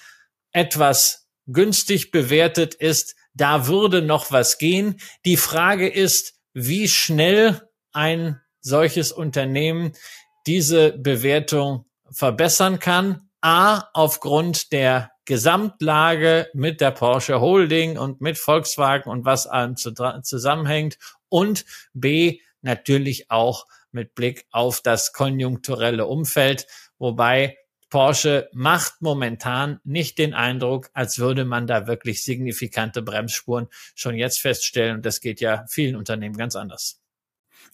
etwas 0.54 1.28
günstig 1.47 2.12
bewertet 2.12 2.73
ist. 2.73 3.17
Da 3.34 3.67
würde 3.67 4.02
noch 4.02 4.32
was 4.32 4.60
gehen. 4.60 5.02
Die 5.26 5.36
Frage 5.36 5.89
ist, 5.89 6.36
wie 6.54 6.88
schnell 6.88 7.67
ein 7.91 8.39
solches 8.62 9.12
Unternehmen 9.12 9.91
diese 10.47 10.93
Bewertung 10.93 11.86
verbessern 12.10 12.80
kann. 12.80 13.30
A, 13.41 13.89
aufgrund 13.91 14.71
der 14.71 15.12
Gesamtlage 15.26 16.47
mit 16.54 16.80
der 16.80 16.91
Porsche 16.91 17.41
Holding 17.41 17.97
und 17.97 18.21
mit 18.21 18.38
Volkswagen 18.38 19.12
und 19.12 19.26
was 19.26 19.45
allem 19.45 19.76
zusammenhängt 19.76 20.97
und 21.28 21.65
B 21.93 22.39
natürlich 22.62 23.30
auch 23.30 23.65
mit 23.93 24.15
Blick 24.15 24.45
auf 24.51 24.82
das 24.82 25.13
konjunkturelle 25.13 26.06
Umfeld, 26.06 26.67
wobei 26.97 27.58
Porsche 27.93 28.49
macht 28.53 29.01
momentan 29.01 29.79
nicht 29.84 30.17
den 30.17 30.34
Eindruck, 30.34 30.89
als 30.93 31.19
würde 31.19 31.45
man 31.45 31.67
da 31.67 31.86
wirklich 31.86 32.23
signifikante 32.23 33.03
Bremsspuren 33.03 33.67
schon 33.93 34.15
jetzt 34.15 34.39
feststellen. 34.39 34.95
Und 34.95 35.06
das 35.06 35.21
geht 35.21 35.41
ja 35.41 35.65
vielen 35.69 35.95
Unternehmen 35.95 36.36
ganz 36.36 36.56
anders. 36.56 37.03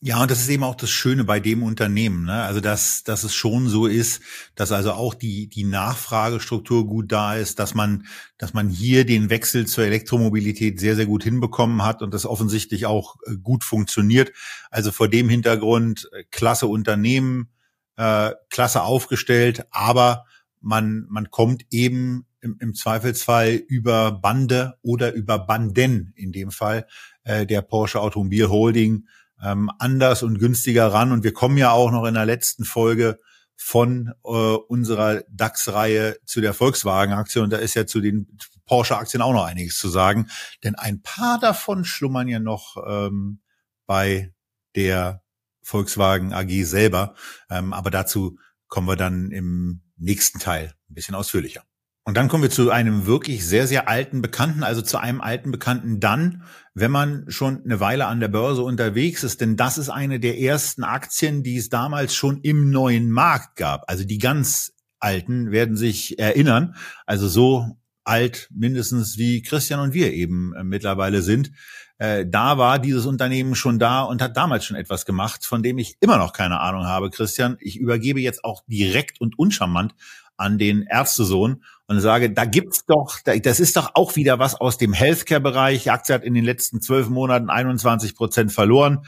Ja, 0.01 0.21
und 0.21 0.31
das 0.31 0.39
ist 0.39 0.47
eben 0.47 0.63
auch 0.63 0.75
das 0.75 0.89
Schöne 0.89 1.25
bei 1.25 1.41
dem 1.41 1.61
Unternehmen, 1.61 2.23
ne? 2.23 2.43
Also 2.43 2.61
dass, 2.61 3.03
dass 3.03 3.25
es 3.25 3.35
schon 3.35 3.67
so 3.67 3.85
ist, 3.85 4.21
dass 4.55 4.71
also 4.71 4.93
auch 4.93 5.13
die, 5.13 5.47
die 5.49 5.65
Nachfragestruktur 5.65 6.87
gut 6.87 7.11
da 7.11 7.35
ist, 7.35 7.59
dass 7.59 7.75
man, 7.75 8.05
dass 8.37 8.53
man 8.53 8.69
hier 8.69 9.05
den 9.05 9.29
Wechsel 9.29 9.67
zur 9.67 9.83
Elektromobilität 9.83 10.79
sehr, 10.79 10.95
sehr 10.95 11.05
gut 11.05 11.23
hinbekommen 11.23 11.83
hat 11.83 12.01
und 12.01 12.13
das 12.13 12.25
offensichtlich 12.25 12.85
auch 12.85 13.17
äh, 13.25 13.35
gut 13.35 13.65
funktioniert. 13.65 14.31
Also 14.71 14.93
vor 14.93 15.09
dem 15.09 15.27
Hintergrund 15.27 16.09
äh, 16.13 16.23
klasse 16.31 16.67
Unternehmen, 16.67 17.49
äh, 17.97 18.31
klasse 18.49 18.83
aufgestellt, 18.83 19.65
aber 19.71 20.23
man, 20.61 21.07
man 21.09 21.29
kommt 21.29 21.65
eben 21.71 22.25
im, 22.39 22.55
im 22.61 22.73
Zweifelsfall 22.73 23.55
über 23.55 24.13
Bande 24.13 24.77
oder 24.81 25.11
über 25.13 25.39
Banden 25.39 26.13
in 26.15 26.31
dem 26.31 26.51
Fall 26.51 26.87
äh, 27.25 27.45
der 27.45 27.61
Porsche 27.61 27.99
Automobil 27.99 28.47
Holding 28.47 29.05
ähm, 29.43 29.69
anders 29.79 30.23
und 30.23 30.39
günstiger 30.39 30.87
ran. 30.87 31.11
Und 31.11 31.23
wir 31.23 31.33
kommen 31.33 31.57
ja 31.57 31.71
auch 31.71 31.91
noch 31.91 32.05
in 32.05 32.13
der 32.13 32.25
letzten 32.25 32.65
Folge 32.65 33.19
von 33.55 34.13
äh, 34.23 34.29
unserer 34.29 35.23
DAX-Reihe 35.29 36.17
zu 36.25 36.39
der 36.41 36.53
Volkswagen-Aktie. 36.53 37.41
Und 37.41 37.51
da 37.51 37.57
ist 37.57 37.73
ja 37.73 37.85
zu 37.85 37.99
den 37.99 38.37
Porsche-Aktien 38.65 39.21
auch 39.21 39.33
noch 39.33 39.45
einiges 39.45 39.77
zu 39.77 39.89
sagen. 39.89 40.29
Denn 40.63 40.75
ein 40.75 41.01
paar 41.01 41.39
davon 41.39 41.83
schlummern 41.83 42.27
ja 42.27 42.39
noch 42.39 42.77
ähm, 42.87 43.41
bei 43.85 44.33
der 44.75 45.23
Volkswagen 45.61 46.33
AG 46.33 46.63
selber. 46.63 47.15
Ähm, 47.49 47.73
aber 47.73 47.91
dazu 47.91 48.37
kommen 48.67 48.87
wir 48.87 48.95
dann 48.95 49.31
im 49.31 49.81
nächsten 49.97 50.39
Teil 50.39 50.73
ein 50.89 50.93
bisschen 50.93 51.15
ausführlicher. 51.15 51.63
Und 52.09 52.17
dann 52.17 52.27
kommen 52.27 52.41
wir 52.41 52.49
zu 52.49 52.71
einem 52.71 53.05
wirklich 53.05 53.45
sehr, 53.45 53.67
sehr 53.67 53.87
alten 53.87 54.23
Bekannten, 54.23 54.63
also 54.63 54.81
zu 54.81 54.97
einem 54.97 55.21
alten 55.21 55.51
Bekannten 55.51 55.99
dann, 55.99 56.41
wenn 56.73 56.89
man 56.89 57.25
schon 57.27 57.63
eine 57.63 57.79
Weile 57.81 58.07
an 58.07 58.19
der 58.19 58.29
Börse 58.29 58.63
unterwegs 58.63 59.23
ist, 59.23 59.41
denn 59.41 59.57
das 59.57 59.77
ist 59.77 59.89
eine 59.89 60.19
der 60.19 60.39
ersten 60.39 60.83
Aktien, 60.83 61.43
die 61.43 61.57
es 61.57 61.69
damals 61.69 62.15
schon 62.15 62.41
im 62.41 62.71
neuen 62.71 63.11
Markt 63.11 63.57
gab. 63.57 63.83
Also 63.87 64.05
die 64.05 64.17
ganz 64.17 64.73
alten 64.97 65.51
werden 65.51 65.77
sich 65.77 66.17
erinnern, 66.17 66.73
also 67.05 67.27
so 67.27 67.77
alt 68.05 68.49
mindestens 68.51 69.19
wie 69.19 69.43
Christian 69.43 69.79
und 69.79 69.93
wir 69.93 70.11
eben 70.11 70.55
äh, 70.55 70.63
mittlerweile 70.63 71.21
sind. 71.21 71.51
Äh, 71.99 72.25
da 72.27 72.57
war 72.57 72.79
dieses 72.79 73.05
Unternehmen 73.05 73.53
schon 73.53 73.77
da 73.77 74.01
und 74.01 74.23
hat 74.23 74.35
damals 74.35 74.65
schon 74.65 74.77
etwas 74.77 75.05
gemacht, 75.05 75.45
von 75.45 75.61
dem 75.61 75.77
ich 75.77 75.97
immer 75.99 76.17
noch 76.17 76.33
keine 76.33 76.59
Ahnung 76.59 76.87
habe, 76.87 77.11
Christian. 77.11 77.57
Ich 77.59 77.77
übergebe 77.77 78.19
jetzt 78.19 78.43
auch 78.43 78.63
direkt 78.65 79.21
und 79.21 79.37
uncharmant 79.37 79.93
an 80.39 80.57
den 80.57 80.83
Ärztesohn 80.83 81.63
und 81.87 82.01
sage, 82.01 82.31
da 82.31 82.45
gibt's 82.45 82.85
doch, 82.85 83.19
das 83.23 83.59
ist 83.59 83.75
doch 83.75 83.91
auch 83.95 84.15
wieder 84.15 84.39
was 84.39 84.55
aus 84.55 84.77
dem 84.77 84.93
Healthcare-Bereich. 84.93 85.83
Die 85.83 85.91
Aktie 85.91 86.13
hat 86.15 86.23
in 86.23 86.33
den 86.33 86.45
letzten 86.45 86.81
zwölf 86.81 87.09
Monaten 87.09 87.49
21 87.49 88.15
Prozent 88.15 88.51
verloren. 88.51 89.05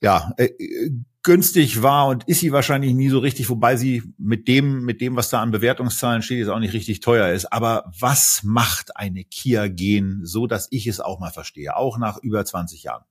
Ja, 0.00 0.32
äh, 0.36 0.50
günstig 1.22 1.82
war 1.82 2.08
und 2.08 2.24
ist 2.24 2.40
sie 2.40 2.52
wahrscheinlich 2.52 2.94
nie 2.94 3.10
so 3.10 3.18
richtig, 3.18 3.50
wobei 3.50 3.76
sie 3.76 4.02
mit 4.16 4.48
dem, 4.48 4.84
mit 4.84 5.00
dem, 5.00 5.16
was 5.16 5.28
da 5.28 5.42
an 5.42 5.50
Bewertungszahlen 5.50 6.22
steht, 6.22 6.38
jetzt 6.38 6.48
auch 6.48 6.58
nicht 6.58 6.72
richtig 6.72 7.00
teuer 7.00 7.28
ist. 7.30 7.52
Aber 7.52 7.90
was 7.98 8.40
macht 8.42 8.96
eine 8.96 9.24
Kia 9.24 9.68
gehen, 9.68 10.20
so 10.24 10.46
dass 10.46 10.68
ich 10.70 10.86
es 10.86 11.00
auch 11.00 11.20
mal 11.20 11.30
verstehe, 11.30 11.76
auch 11.76 11.98
nach 11.98 12.18
über 12.22 12.44
20 12.44 12.82
Jahren? 12.84 13.04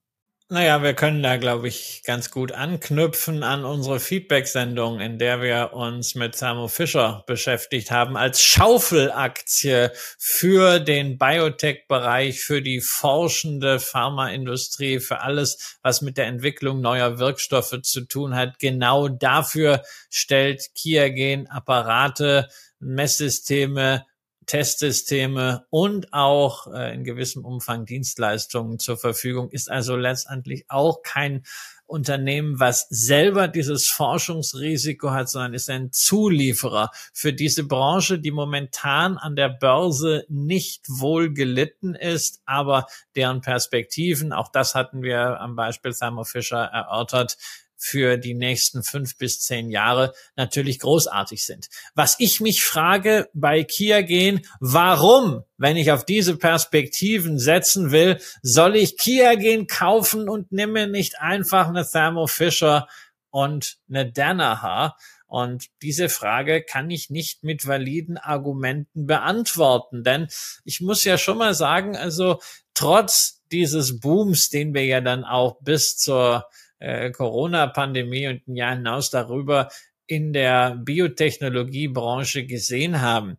Naja, 0.52 0.82
wir 0.82 0.96
können 0.96 1.22
da, 1.22 1.38
glaube 1.38 1.68
ich, 1.68 2.02
ganz 2.04 2.32
gut 2.32 2.54
anknüpfen 2.54 3.44
an 3.44 3.66
unsere 3.66 4.00
Feedback-Sendung, 4.00 5.00
in 5.00 5.20
der 5.20 5.44
wir 5.44 5.74
uns 5.74 6.16
mit 6.16 6.40
Thermo 6.40 6.68
Fisher 6.68 7.24
beschäftigt 7.28 7.92
haben, 7.92 8.18
als 8.18 8.42
Schaufelaktie 8.42 9.92
für 10.18 10.80
den 10.80 11.20
Biotech-Bereich, 11.20 12.42
für 12.42 12.64
die 12.64 12.82
forschende 12.82 13.80
Pharmaindustrie, 13.80 15.00
für 15.00 15.22
alles, 15.22 15.78
was 15.84 16.02
mit 16.02 16.18
der 16.18 16.26
Entwicklung 16.26 16.82
neuer 16.82 17.20
Wirkstoffe 17.20 17.80
zu 17.84 18.06
tun 18.06 18.36
hat. 18.36 18.58
Genau 18.58 19.08
dafür 19.08 19.84
stellt 20.10 20.74
Kiagen 20.74 21.46
Apparate, 21.46 22.48
Messsysteme, 22.80 24.04
Testsysteme 24.50 25.68
und 25.70 26.12
auch 26.12 26.74
äh, 26.74 26.96
in 26.96 27.04
gewissem 27.04 27.46
Umfang 27.46 27.86
Dienstleistungen 27.86 28.80
zur 28.80 28.98
Verfügung, 28.98 29.52
ist 29.52 29.70
also 29.70 29.96
letztendlich 29.96 30.66
auch 30.70 31.04
kein 31.04 31.44
Unternehmen, 31.86 32.60
was 32.60 32.88
selber 32.90 33.48
dieses 33.48 33.90
Forschungsrisiko 33.90 35.12
hat, 35.12 35.30
sondern 35.30 35.54
ist 35.54 35.70
ein 35.70 35.92
Zulieferer 35.92 36.90
für 37.14 37.32
diese 37.32 37.64
Branche, 37.64 38.18
die 38.18 38.32
momentan 38.32 39.20
an 39.20 39.36
der 39.36 39.50
Börse 39.50 40.26
nicht 40.30 40.84
wohl 40.90 41.32
gelitten 41.32 41.94
ist, 41.94 42.42
aber 42.46 42.88
deren 43.16 43.42
Perspektiven, 43.42 44.34
auch 44.34 44.50
das 44.52 44.74
hatten 44.74 45.04
wir 45.04 45.40
am 45.40 45.56
Beispiel 45.56 45.94
Thermo 45.94 46.24
Fisher 46.24 46.64
erörtert, 46.64 47.38
für 47.80 48.18
die 48.18 48.34
nächsten 48.34 48.84
fünf 48.84 49.18
bis 49.18 49.40
zehn 49.40 49.72
Jahre 49.72 50.14
natürlich 50.36 50.80
großartig 50.80 51.46
sind. 51.46 51.70
Was 51.96 52.18
ich 52.20 52.42
mich 52.42 52.64
frage 52.64 53.30
bei 53.34 53.64
Kia 53.64 54.02
gehen, 54.02 54.46
warum, 54.60 55.44
wenn 55.58 55.78
ich 55.78 55.92
auf 55.92 56.06
diese 56.06 56.36
Perspektiven 56.36 57.40
setzen 57.40 57.92
will, 57.92 58.20
soll 58.44 58.76
ich 58.76 58.98
Kia 58.98 59.36
gehen 59.36 59.66
kaufen 59.66 60.28
und 60.28 60.52
nehme 60.52 60.88
nicht 60.88 61.20
einfach 61.20 61.70
eine 61.70 61.88
Thermo 61.88 62.28
Fisher 62.28 62.88
und 63.30 63.78
eine 63.90 64.12
Danaher? 64.12 64.96
Und 65.26 65.68
diese 65.84 66.10
Frage 66.10 66.64
kann 66.64 66.90
ich 66.90 67.10
nicht 67.10 67.44
mit 67.44 67.66
validen 67.68 68.18
Argumenten 68.18 69.06
beantworten, 69.06 70.04
denn 70.04 70.28
ich 70.66 70.82
muss 70.82 71.04
ja 71.04 71.20
schon 71.20 71.38
mal 71.38 71.54
sagen, 71.54 71.96
also 71.96 72.42
trotz 72.74 73.42
dieses 73.52 74.00
Booms, 74.00 74.50
den 74.50 74.74
wir 74.74 74.86
ja 74.86 75.02
dann 75.02 75.24
auch 75.24 75.60
bis 75.62 75.98
zur 75.98 76.46
äh, 76.80 77.12
Corona-Pandemie 77.12 78.28
und 78.28 78.48
ein 78.48 78.56
Jahr 78.56 78.76
hinaus 78.76 79.10
darüber 79.10 79.70
in 80.08 80.34
der 80.34 80.76
Biotechnologiebranche 80.76 82.46
gesehen 82.46 83.02
haben. 83.02 83.38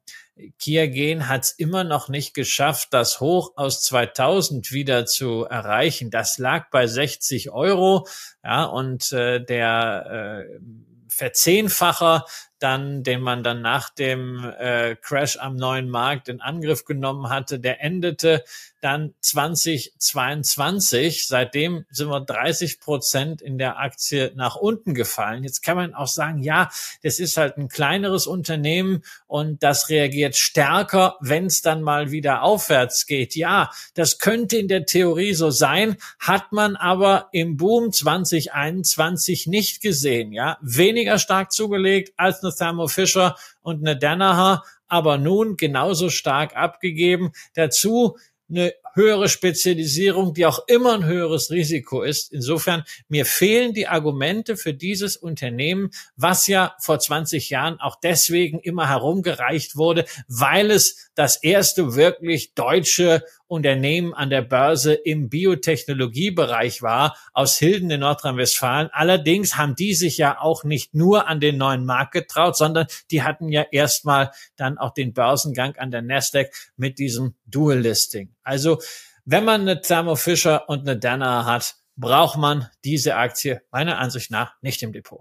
Kia 0.59 0.87
Gen 0.87 1.29
hat 1.29 1.45
es 1.45 1.51
immer 1.53 1.85
noch 1.85 2.09
nicht 2.09 2.33
geschafft, 2.33 2.89
das 2.93 3.21
Hoch 3.21 3.53
aus 3.57 3.83
2000 3.83 4.73
wieder 4.73 5.05
zu 5.05 5.45
erreichen. 5.45 6.11
Das 6.11 6.39
lag 6.39 6.71
bei 6.71 6.87
60 6.87 7.51
Euro, 7.51 8.07
ja, 8.43 8.65
und 8.65 9.13
äh, 9.13 9.45
der 9.45 10.47
äh, 10.49 10.61
Verzehnfacher 11.09 12.25
dann, 12.63 13.03
den 13.03 13.21
man 13.21 13.43
dann 13.43 13.63
nach 13.63 13.91
dem 13.91 14.45
äh, 14.59 14.97
Crash 14.97 15.39
am 15.39 15.57
neuen 15.57 15.89
Markt 15.89 16.29
in 16.29 16.41
Angriff 16.41 16.85
genommen 16.85 17.29
hatte, 17.29 17.59
der 17.59 17.83
endete 17.83 18.45
dann 18.81 19.15
2022. 19.21 21.27
Seitdem 21.27 21.85
sind 21.91 22.09
wir 22.09 22.21
30 22.21 22.81
Prozent 22.81 23.43
in 23.43 23.59
der 23.59 23.79
Aktie 23.79 24.33
nach 24.35 24.57
unten 24.57 24.95
gefallen. 24.95 25.45
Jetzt 25.45 25.63
kann 25.63 25.77
man 25.77 25.95
auch 25.95 26.07
sagen, 26.07 26.43
ja, 26.43 26.71
das 27.03 27.19
ist 27.19 27.37
halt 27.37 27.59
ein 27.59 27.69
kleineres 27.69 28.27
Unternehmen 28.27 29.03
und 29.27 29.63
das 29.63 29.91
reagiert 29.91 30.37
stärker, 30.37 31.17
wenn 31.21 31.47
es 31.47 31.63
dann 31.63 31.83
mal 31.83 32.11
wieder 32.11 32.43
aufwärts 32.43 33.07
geht. 33.07 33.37
Ja, 33.37 33.71
das 33.95 34.19
könnte 34.19 34.57
in 34.57 34.69
der 34.69 34.87
Theorie 34.87 35.35
so 35.35 35.51
sein, 35.51 35.97
hat 36.19 36.53
man 36.53 36.77
aber 36.77 37.29
im 37.33 37.57
Boom 37.57 37.93
2021 37.93 39.47
nicht 39.47 39.83
gesehen. 39.83 40.33
Ja, 40.33 40.59
weniger 40.63 41.19
stark 41.19 41.53
zugelegt 41.53 42.15
als 42.17 42.43
eine 42.43 42.50
Thermo 42.57 42.89
Fisher 42.89 43.37
und 43.63 43.87
eine 43.87 43.99
Danaher, 43.99 44.63
aber 44.89 45.19
nun 45.19 45.57
genauso 45.57 46.11
stark 46.11 46.57
abgegeben. 46.57 47.33
Dazu 47.55 48.17
eine 48.51 48.75
höhere 48.95 49.29
Spezialisierung, 49.29 50.35
die 50.35 50.47
auch 50.47 50.67
immer 50.67 50.95
ein 50.95 51.05
höheres 51.05 51.51
Risiko 51.51 52.03
ist. 52.03 52.33
Insofern, 52.33 52.85
mir 53.09 53.25
fehlen 53.25 53.73
die 53.73 53.87
Argumente 53.87 54.57
für 54.57 54.75
dieses 54.75 55.17
Unternehmen, 55.17 55.91
was 56.17 56.47
ja 56.47 56.75
vor 56.81 56.99
20 56.99 57.51
Jahren 57.51 57.79
auch 57.81 57.97
deswegen 58.01 58.59
immer 58.59 58.89
herumgereicht 58.89 59.77
wurde, 59.77 60.05
weil 60.27 60.71
es 60.71 61.11
das 61.15 61.37
erste 61.37 61.95
wirklich 61.95 62.55
deutsche 62.55 63.23
Unternehmen 63.51 64.15
an 64.15 64.31
der 64.31 64.43
Börse 64.43 64.95
im 64.95 65.29
Biotechnologiebereich 65.29 66.83
war, 66.83 67.17
aus 67.33 67.57
Hilden 67.59 67.91
in 67.91 68.01
Nordrhein-Westfalen. 68.01 68.91
Allerdings 68.93 69.57
haben 69.57 69.75
die 69.75 69.95
sich 69.95 70.19
ja 70.19 70.41
auch 70.41 70.65
nicht 70.65 70.95
nur 70.95 71.27
an 71.27 71.41
den 71.41 71.59
neuen 71.59 71.85
Markt 71.85 72.13
getraut, 72.13 72.57
sondern 72.57 72.87
die 73.11 73.23
hatten 73.23 73.49
ja 73.49 73.67
erstmal 73.71 74.31
dann 74.57 74.79
auch 74.79 74.95
den 74.95 75.13
Börsengang 75.13 75.77
an 75.77 75.91
der 75.91 76.03
Nasdaq 76.03 76.53
mit 76.77 76.99
diesem 76.99 77.35
Dual 77.47 77.79
Listing. 77.79 78.35
Also 78.43 78.79
wenn 79.25 79.45
man 79.45 79.63
eine 79.63 79.81
Thermo 79.81 80.15
Fisher 80.17 80.69
und 80.69 80.81
eine 80.81 80.99
Dana 80.99 81.45
hat, 81.45 81.77
braucht 81.97 82.39
man 82.39 82.69
diese 82.85 83.17
Aktie 83.17 83.63
meiner 83.71 83.99
Ansicht 83.99 84.31
nach 84.31 84.55
nicht 84.63 84.83
im 84.83 84.93
Depot. 84.93 85.21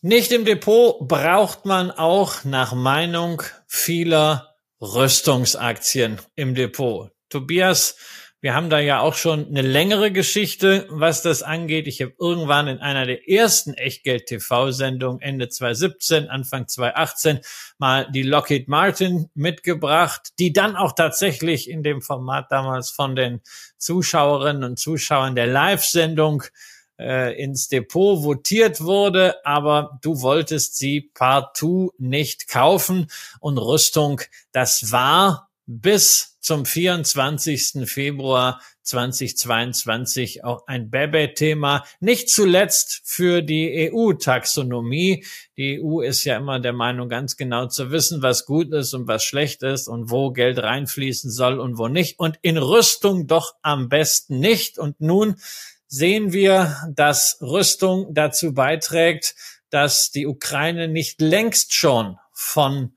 Nicht 0.00 0.30
im 0.30 0.44
Depot 0.44 1.08
braucht 1.08 1.64
man 1.64 1.90
auch 1.90 2.44
nach 2.44 2.72
Meinung 2.72 3.42
vieler 3.66 4.54
Rüstungsaktien 4.80 6.20
im 6.36 6.54
Depot. 6.54 7.10
Tobias, 7.28 7.96
wir 8.40 8.54
haben 8.54 8.70
da 8.70 8.78
ja 8.78 9.00
auch 9.00 9.14
schon 9.14 9.48
eine 9.48 9.62
längere 9.62 10.12
Geschichte, 10.12 10.86
was 10.90 11.22
das 11.22 11.42
angeht. 11.42 11.88
Ich 11.88 12.00
habe 12.00 12.12
irgendwann 12.20 12.68
in 12.68 12.78
einer 12.78 13.04
der 13.04 13.28
ersten 13.28 13.74
Echtgeld-TV-Sendungen 13.74 15.20
Ende 15.20 15.48
2017, 15.48 16.28
Anfang 16.28 16.68
2018 16.68 17.40
mal 17.78 18.08
die 18.12 18.22
Lockheed 18.22 18.68
Martin 18.68 19.28
mitgebracht, 19.34 20.34
die 20.38 20.52
dann 20.52 20.76
auch 20.76 20.92
tatsächlich 20.92 21.68
in 21.68 21.82
dem 21.82 22.00
Format 22.00 22.52
damals 22.52 22.90
von 22.90 23.16
den 23.16 23.40
Zuschauerinnen 23.76 24.62
und 24.62 24.78
Zuschauern 24.78 25.34
der 25.34 25.48
Live-Sendung 25.48 26.44
äh, 26.96 27.42
ins 27.42 27.66
Depot 27.66 28.22
votiert 28.22 28.80
wurde, 28.80 29.44
aber 29.44 29.98
du 30.02 30.20
wolltest 30.20 30.76
sie 30.76 31.10
partout 31.12 31.92
nicht 31.98 32.46
kaufen 32.46 33.08
und 33.40 33.58
Rüstung, 33.58 34.20
das 34.52 34.92
war 34.92 35.47
bis 35.70 36.38
zum 36.40 36.64
24. 36.64 37.86
Februar 37.86 38.62
2022 38.84 40.42
auch 40.42 40.66
ein 40.66 40.88
Bebe-Thema, 40.88 41.84
nicht 42.00 42.30
zuletzt 42.30 43.02
für 43.04 43.42
die 43.42 43.92
EU-Taxonomie. 43.92 45.26
Die 45.58 45.78
EU 45.78 46.00
ist 46.00 46.24
ja 46.24 46.38
immer 46.38 46.58
der 46.58 46.72
Meinung, 46.72 47.10
ganz 47.10 47.36
genau 47.36 47.66
zu 47.66 47.90
wissen, 47.90 48.22
was 48.22 48.46
gut 48.46 48.72
ist 48.72 48.94
und 48.94 49.06
was 49.06 49.24
schlecht 49.24 49.62
ist 49.62 49.88
und 49.88 50.10
wo 50.10 50.32
Geld 50.32 50.58
reinfließen 50.58 51.30
soll 51.30 51.60
und 51.60 51.76
wo 51.76 51.88
nicht. 51.88 52.18
Und 52.18 52.38
in 52.40 52.56
Rüstung 52.56 53.26
doch 53.26 53.52
am 53.60 53.90
besten 53.90 54.40
nicht. 54.40 54.78
Und 54.78 55.02
nun 55.02 55.36
sehen 55.86 56.32
wir, 56.32 56.76
dass 56.94 57.36
Rüstung 57.42 58.14
dazu 58.14 58.54
beiträgt, 58.54 59.34
dass 59.68 60.10
die 60.10 60.26
Ukraine 60.26 60.88
nicht 60.88 61.20
längst 61.20 61.74
schon 61.74 62.16
von 62.32 62.94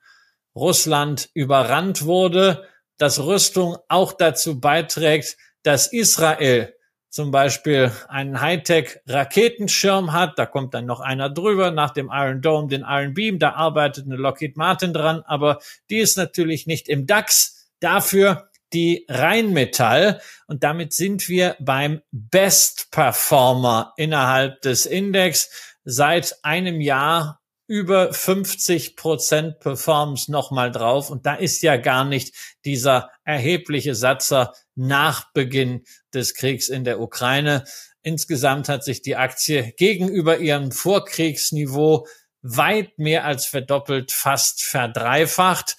Russland 0.55 1.29
überrannt 1.33 2.05
wurde, 2.05 2.67
dass 2.97 3.19
Rüstung 3.19 3.77
auch 3.87 4.13
dazu 4.13 4.59
beiträgt, 4.59 5.37
dass 5.63 5.87
Israel 5.87 6.73
zum 7.09 7.31
Beispiel 7.31 7.91
einen 8.07 8.39
Hightech-Raketenschirm 8.39 10.13
hat, 10.13 10.39
da 10.39 10.45
kommt 10.45 10.73
dann 10.73 10.85
noch 10.85 11.01
einer 11.01 11.29
drüber, 11.29 11.71
nach 11.71 11.91
dem 11.91 12.09
Iron 12.11 12.41
Dome, 12.41 12.69
den 12.69 12.85
Iron 12.87 13.13
Beam, 13.13 13.37
da 13.37 13.51
arbeitet 13.51 14.05
eine 14.05 14.15
Lockheed 14.15 14.55
Martin 14.55 14.93
dran, 14.93 15.21
aber 15.25 15.59
die 15.89 15.97
ist 15.97 16.15
natürlich 16.17 16.67
nicht 16.67 16.87
im 16.87 17.07
DAX, 17.07 17.69
dafür 17.81 18.49
die 18.71 19.05
Rheinmetall. 19.09 20.21
Und 20.47 20.63
damit 20.63 20.93
sind 20.93 21.27
wir 21.27 21.57
beim 21.59 22.01
Best 22.11 22.89
Performer 22.91 23.93
innerhalb 23.97 24.61
des 24.61 24.85
Index. 24.85 25.49
Seit 25.83 26.37
einem 26.43 26.79
Jahr 26.79 27.40
über 27.71 28.11
50 28.11 28.97
Prozent 28.97 29.61
Performance 29.61 30.29
nochmal 30.29 30.73
drauf. 30.73 31.09
Und 31.09 31.25
da 31.25 31.35
ist 31.35 31.61
ja 31.61 31.77
gar 31.77 32.03
nicht 32.03 32.35
dieser 32.65 33.11
erhebliche 33.23 33.95
Satzer 33.95 34.53
nach 34.75 35.31
Beginn 35.31 35.85
des 36.13 36.33
Kriegs 36.33 36.67
in 36.67 36.83
der 36.83 36.99
Ukraine. 36.99 37.63
Insgesamt 38.01 38.67
hat 38.67 38.83
sich 38.83 39.01
die 39.03 39.15
Aktie 39.15 39.71
gegenüber 39.77 40.39
ihrem 40.39 40.73
Vorkriegsniveau 40.73 42.07
weit 42.41 42.99
mehr 42.99 43.23
als 43.23 43.45
verdoppelt, 43.45 44.11
fast 44.11 44.65
verdreifacht. 44.65 45.77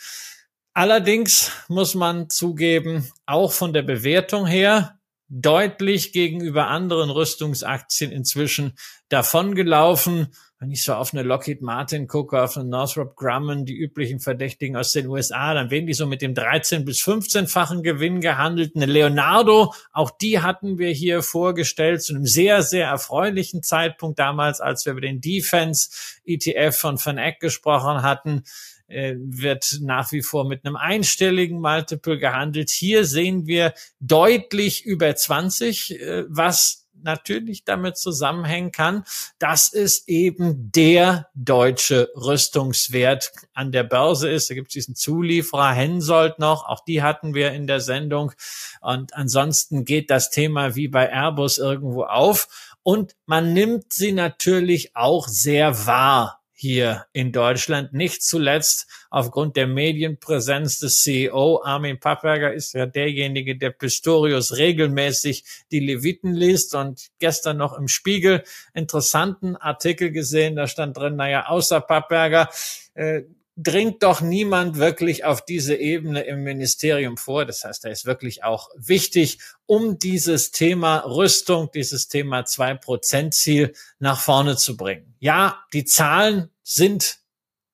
Allerdings 0.72 1.52
muss 1.68 1.94
man 1.94 2.30
zugeben, 2.30 3.12
auch 3.26 3.52
von 3.52 3.74
der 3.74 3.82
Bewertung 3.82 4.46
her 4.46 4.98
deutlich 5.28 6.12
gegenüber 6.12 6.68
anderen 6.68 7.10
Rüstungsaktien 7.10 8.12
inzwischen 8.12 8.78
davongelaufen. 9.10 10.34
Wenn 10.62 10.70
ich 10.70 10.84
so 10.84 10.94
auf 10.94 11.12
eine 11.12 11.24
Lockheed 11.24 11.60
Martin 11.60 12.06
gucke, 12.06 12.40
auf 12.40 12.56
eine 12.56 12.68
Northrop 12.68 13.16
Grumman, 13.16 13.64
die 13.64 13.76
üblichen 13.76 14.20
Verdächtigen 14.20 14.76
aus 14.76 14.92
den 14.92 15.08
USA, 15.08 15.54
dann 15.54 15.72
werden 15.72 15.88
die 15.88 15.92
so 15.92 16.06
mit 16.06 16.22
dem 16.22 16.34
13 16.34 16.84
bis 16.84 17.02
15-fachen 17.02 17.82
Gewinn 17.82 18.20
gehandelt. 18.20 18.76
Eine 18.76 18.86
Leonardo, 18.86 19.74
auch 19.92 20.12
die 20.12 20.38
hatten 20.38 20.78
wir 20.78 20.90
hier 20.90 21.24
vorgestellt 21.24 22.04
zu 22.04 22.14
einem 22.14 22.26
sehr, 22.26 22.62
sehr 22.62 22.86
erfreulichen 22.86 23.64
Zeitpunkt 23.64 24.20
damals, 24.20 24.60
als 24.60 24.86
wir 24.86 24.92
über 24.92 25.00
den 25.00 25.20
Defense 25.20 25.90
ETF 26.24 26.76
von 26.76 27.04
Van 27.04 27.18
Eck 27.18 27.40
gesprochen 27.40 28.02
hatten 28.02 28.44
äh, 28.86 29.14
wird 29.16 29.80
nach 29.80 30.12
wie 30.12 30.22
vor 30.22 30.46
mit 30.46 30.64
einem 30.64 30.76
einstelligen 30.76 31.60
Multiple 31.60 32.18
gehandelt. 32.18 32.70
Hier 32.70 33.04
sehen 33.04 33.48
wir 33.48 33.74
deutlich 33.98 34.84
über 34.84 35.12
20, 35.16 36.00
äh, 36.00 36.24
was 36.28 36.81
natürlich 37.04 37.64
damit 37.64 37.96
zusammenhängen 37.96 38.72
kann, 38.72 39.04
dass 39.38 39.72
es 39.72 40.06
eben 40.08 40.70
der 40.72 41.28
deutsche 41.34 42.10
Rüstungswert 42.14 43.32
an 43.54 43.72
der 43.72 43.84
Börse 43.84 44.30
ist. 44.30 44.50
Da 44.50 44.54
gibt 44.54 44.68
es 44.68 44.74
diesen 44.74 44.94
Zulieferer 44.94 45.72
Hensoldt 45.72 46.38
noch, 46.38 46.66
auch 46.66 46.84
die 46.84 47.02
hatten 47.02 47.34
wir 47.34 47.52
in 47.52 47.66
der 47.66 47.80
Sendung. 47.80 48.32
Und 48.80 49.14
ansonsten 49.14 49.84
geht 49.84 50.10
das 50.10 50.30
Thema 50.30 50.74
wie 50.74 50.88
bei 50.88 51.10
Airbus 51.10 51.58
irgendwo 51.58 52.04
auf. 52.04 52.72
Und 52.82 53.14
man 53.26 53.52
nimmt 53.52 53.92
sie 53.92 54.12
natürlich 54.12 54.96
auch 54.96 55.28
sehr 55.28 55.86
wahr 55.86 56.41
hier 56.62 57.06
in 57.12 57.32
Deutschland. 57.32 57.92
Nicht 57.92 58.22
zuletzt 58.22 58.86
aufgrund 59.10 59.56
der 59.56 59.66
Medienpräsenz 59.66 60.78
des 60.78 61.02
CEO 61.02 61.60
Armin 61.64 61.98
Pappberger 61.98 62.54
ist 62.54 62.72
ja 62.74 62.86
derjenige, 62.86 63.58
der 63.58 63.70
Pistorius 63.70 64.56
regelmäßig 64.56 65.42
die 65.72 65.80
Leviten 65.80 66.32
liest 66.32 66.76
und 66.76 67.10
gestern 67.18 67.56
noch 67.56 67.76
im 67.76 67.88
Spiegel 67.88 68.44
interessanten 68.74 69.56
Artikel 69.56 70.12
gesehen. 70.12 70.54
Da 70.54 70.68
stand 70.68 70.96
drin, 70.96 71.16
naja, 71.16 71.46
außer 71.48 71.80
Pappberger 71.80 72.48
äh, 72.94 73.22
dringt 73.56 74.02
doch 74.02 74.20
niemand 74.20 74.78
wirklich 74.78 75.24
auf 75.24 75.44
diese 75.44 75.74
Ebene 75.74 76.22
im 76.22 76.42
Ministerium 76.42 77.16
vor. 77.16 77.44
Das 77.44 77.64
heißt, 77.64 77.84
er 77.84 77.90
ist 77.90 78.06
wirklich 78.06 78.44
auch 78.44 78.70
wichtig, 78.76 79.38
um 79.66 79.98
dieses 79.98 80.50
Thema 80.52 80.98
Rüstung, 80.98 81.70
dieses 81.72 82.08
Thema 82.08 82.44
zwei 82.44 82.74
Prozent 82.74 83.34
Ziel 83.34 83.74
nach 83.98 84.20
vorne 84.20 84.56
zu 84.56 84.76
bringen. 84.76 85.14
Ja, 85.18 85.62
die 85.72 85.84
Zahlen 85.84 86.50
sind 86.62 87.18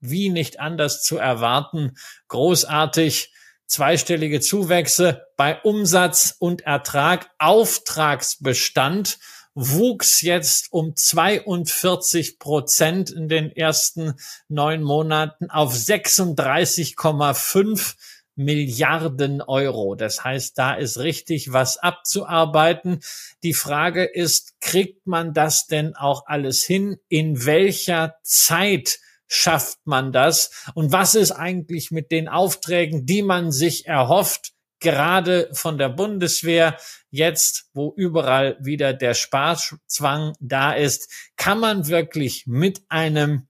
wie 0.01 0.31
nicht 0.31 0.61
anders 0.61 1.03
zu 1.03 1.19
erwarten 1.19 1.97
großartig. 2.29 3.33
Zweistellige 3.67 4.41
Zuwächse 4.41 5.27
bei 5.37 5.61
Umsatz 5.61 6.35
und 6.39 6.63
Ertrag, 6.63 7.31
Auftragsbestand 7.39 9.19
wuchs 9.61 10.21
jetzt 10.21 10.73
um 10.73 10.95
42 10.95 12.39
Prozent 12.39 13.11
in 13.11 13.29
den 13.29 13.51
ersten 13.51 14.15
neun 14.49 14.85
Monaten 14.85 15.51
auf 15.51 15.75
36,5 15.75 17.97
Milliarden 18.37 19.43
Euro. 19.43 19.97
Das 19.97 20.23
heißt, 20.23 20.57
da 20.57 20.75
ist 20.75 20.99
richtig 20.99 21.53
was 21.53 21.77
abzuarbeiten. 21.77 23.01
Die 23.43 23.53
Frage 23.53 24.05
ist, 24.05 24.61
kriegt 24.61 25.09
man 25.09 25.35
das 25.35 25.67
denn 25.67 25.97
auch 25.97 26.27
alles 26.27 26.63
hin? 26.63 26.99
In 27.09 27.45
welcher 27.45 28.15
Zeit 28.23 29.01
schafft 29.27 29.81
man 29.87 30.13
das? 30.13 30.53
Und 30.75 30.93
was 30.93 31.17
ist 31.17 31.33
eigentlich 31.33 31.91
mit 31.91 32.13
den 32.13 32.29
Aufträgen, 32.29 33.07
die 33.07 33.23
man 33.23 33.51
sich 33.51 33.87
erhofft? 33.87 34.53
Gerade 34.81 35.49
von 35.53 35.79
der 35.79 35.89
Bundeswehr, 35.89 36.77
jetzt, 37.11 37.67
wo 37.73 37.93
überall 37.97 38.57
wieder 38.61 38.93
der 38.93 39.15
Sparzwang 39.15 40.35
da 40.41 40.73
ist, 40.73 41.11
kann 41.37 41.61
man 41.61 41.89
wirklich 41.89 42.47
mit 42.47 42.83
einem 42.89 43.49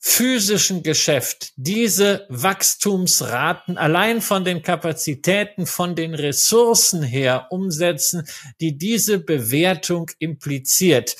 physischen 0.00 0.82
Geschäft 0.82 1.52
diese 1.56 2.24
Wachstumsraten 2.28 3.76
allein 3.76 4.20
von 4.22 4.44
den 4.44 4.62
Kapazitäten, 4.62 5.66
von 5.66 5.96
den 5.96 6.14
Ressourcen 6.14 7.02
her 7.02 7.48
umsetzen, 7.50 8.26
die 8.60 8.78
diese 8.78 9.18
Bewertung 9.18 10.10
impliziert. 10.18 11.16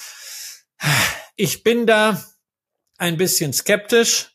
Ich 1.35 1.65
bin 1.65 1.87
da 1.87 2.23
ein 2.99 3.17
bisschen 3.17 3.53
skeptisch 3.53 4.35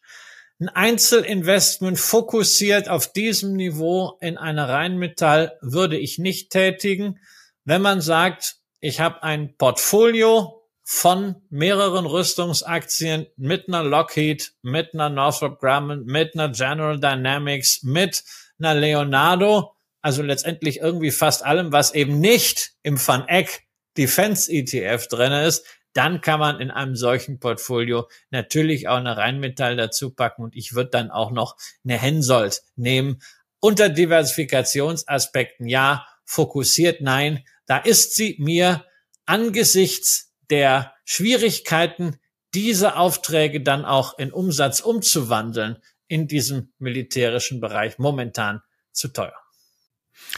ein 0.63 0.69
Einzelinvestment 0.69 1.99
fokussiert 1.99 2.87
auf 2.87 3.11
diesem 3.11 3.53
Niveau 3.53 4.17
in 4.21 4.37
eine 4.37 4.69
Rheinmetall 4.69 5.57
würde 5.61 5.97
ich 5.97 6.19
nicht 6.19 6.51
tätigen. 6.51 7.19
Wenn 7.65 7.81
man 7.81 7.99
sagt, 7.99 8.55
ich 8.79 9.01
habe 9.01 9.23
ein 9.23 9.57
Portfolio 9.57 10.61
von 10.85 11.35
mehreren 11.49 12.05
Rüstungsaktien 12.05 13.27
mit 13.35 13.67
einer 13.67 13.83
Lockheed, 13.83 14.53
mit 14.61 14.93
einer 14.93 15.09
Northrop 15.09 15.59
Grumman, 15.59 16.05
mit 16.05 16.33
einer 16.33 16.49
General 16.49 16.97
Dynamics, 16.97 17.83
mit 17.83 18.23
einer 18.57 18.75
Leonardo, 18.75 19.75
also 20.01 20.21
letztendlich 20.21 20.79
irgendwie 20.79 21.11
fast 21.11 21.43
allem, 21.43 21.73
was 21.73 21.93
eben 21.93 22.19
nicht 22.21 22.71
im 22.83 23.05
Van 23.05 23.27
Eck 23.27 23.63
Defense 23.97 24.49
ETF 24.49 25.07
drin 25.07 25.33
ist, 25.33 25.65
dann 25.93 26.21
kann 26.21 26.39
man 26.39 26.59
in 26.59 26.71
einem 26.71 26.95
solchen 26.95 27.39
Portfolio 27.39 28.09
natürlich 28.31 28.87
auch 28.87 28.97
eine 28.97 29.15
Rheinmetall 29.15 29.75
dazu 29.75 30.11
packen 30.13 30.43
und 30.43 30.55
ich 30.55 30.73
würde 30.73 30.89
dann 30.89 31.11
auch 31.11 31.31
noch 31.31 31.55
eine 31.83 31.97
Hensoldt 31.97 32.61
nehmen. 32.75 33.21
Unter 33.59 33.89
Diversifikationsaspekten 33.89 35.67
ja, 35.67 36.05
fokussiert 36.25 37.01
nein. 37.01 37.45
Da 37.65 37.77
ist 37.77 38.15
sie 38.15 38.35
mir 38.39 38.85
angesichts 39.25 40.33
der 40.49 40.93
Schwierigkeiten, 41.05 42.19
diese 42.53 42.97
Aufträge 42.97 43.61
dann 43.61 43.85
auch 43.85 44.17
in 44.19 44.31
Umsatz 44.31 44.79
umzuwandeln, 44.79 45.77
in 46.07 46.27
diesem 46.27 46.73
militärischen 46.77 47.59
Bereich 47.59 47.97
momentan 47.97 48.61
zu 48.91 49.07
teuer. 49.07 49.42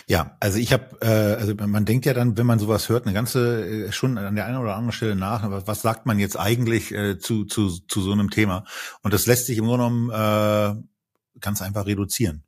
Ja, 0.07 0.37
also 0.39 0.59
ich 0.59 0.73
habe, 0.73 0.97
äh, 1.01 1.39
also 1.39 1.55
man 1.55 1.85
denkt 1.85 2.05
ja 2.05 2.13
dann, 2.13 2.37
wenn 2.37 2.45
man 2.45 2.59
sowas 2.59 2.89
hört, 2.89 3.05
eine 3.05 3.13
ganze 3.13 3.87
äh, 3.87 3.91
schon 3.91 4.17
an 4.17 4.35
der 4.35 4.45
einen 4.45 4.57
oder 4.57 4.75
anderen 4.75 4.91
Stelle 4.91 5.15
nach, 5.15 5.49
was, 5.49 5.67
was 5.67 5.81
sagt 5.81 6.05
man 6.05 6.19
jetzt 6.19 6.37
eigentlich 6.37 6.91
äh, 6.91 7.17
zu, 7.17 7.45
zu, 7.45 7.69
zu 7.69 8.01
so 8.01 8.11
einem 8.11 8.29
Thema? 8.29 8.65
Und 9.01 9.13
das 9.13 9.25
lässt 9.25 9.47
sich 9.47 9.57
im 9.57 9.65
Grunde 9.65 9.85
genommen 9.85 10.09
äh, 10.11 11.39
ganz 11.39 11.61
einfach 11.61 11.85
reduzieren. 11.85 12.43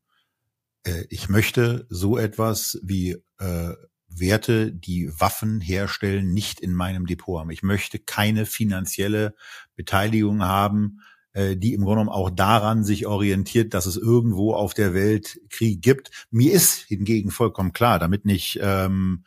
Äh, 0.83 1.05
ich 1.09 1.29
möchte 1.29 1.87
so 1.89 2.17
etwas 2.17 2.79
wie 2.83 3.17
äh, 3.39 3.73
Werte, 4.09 4.71
die 4.71 5.09
Waffen 5.19 5.59
herstellen, 5.59 6.33
nicht 6.33 6.59
in 6.59 6.73
meinem 6.73 7.05
Depot 7.05 7.39
haben. 7.39 7.51
Ich 7.51 7.63
möchte 7.63 7.99
keine 7.99 8.45
finanzielle 8.45 9.35
Beteiligung 9.75 10.43
haben 10.43 11.01
die 11.37 11.73
im 11.73 11.81
Grunde 11.81 12.01
genommen 12.01 12.09
auch 12.09 12.29
daran 12.29 12.83
sich 12.83 13.05
orientiert, 13.05 13.73
dass 13.73 13.85
es 13.85 13.97
irgendwo 13.97 14.53
auf 14.53 14.73
der 14.73 14.93
Welt 14.93 15.39
Krieg 15.49 15.81
gibt. 15.81 16.11
Mir 16.31 16.53
ist 16.53 16.85
hingegen 16.87 17.31
vollkommen 17.31 17.73
klar, 17.73 17.99
damit 17.99 18.25
nicht 18.25 18.59
ähm, 18.61 19.23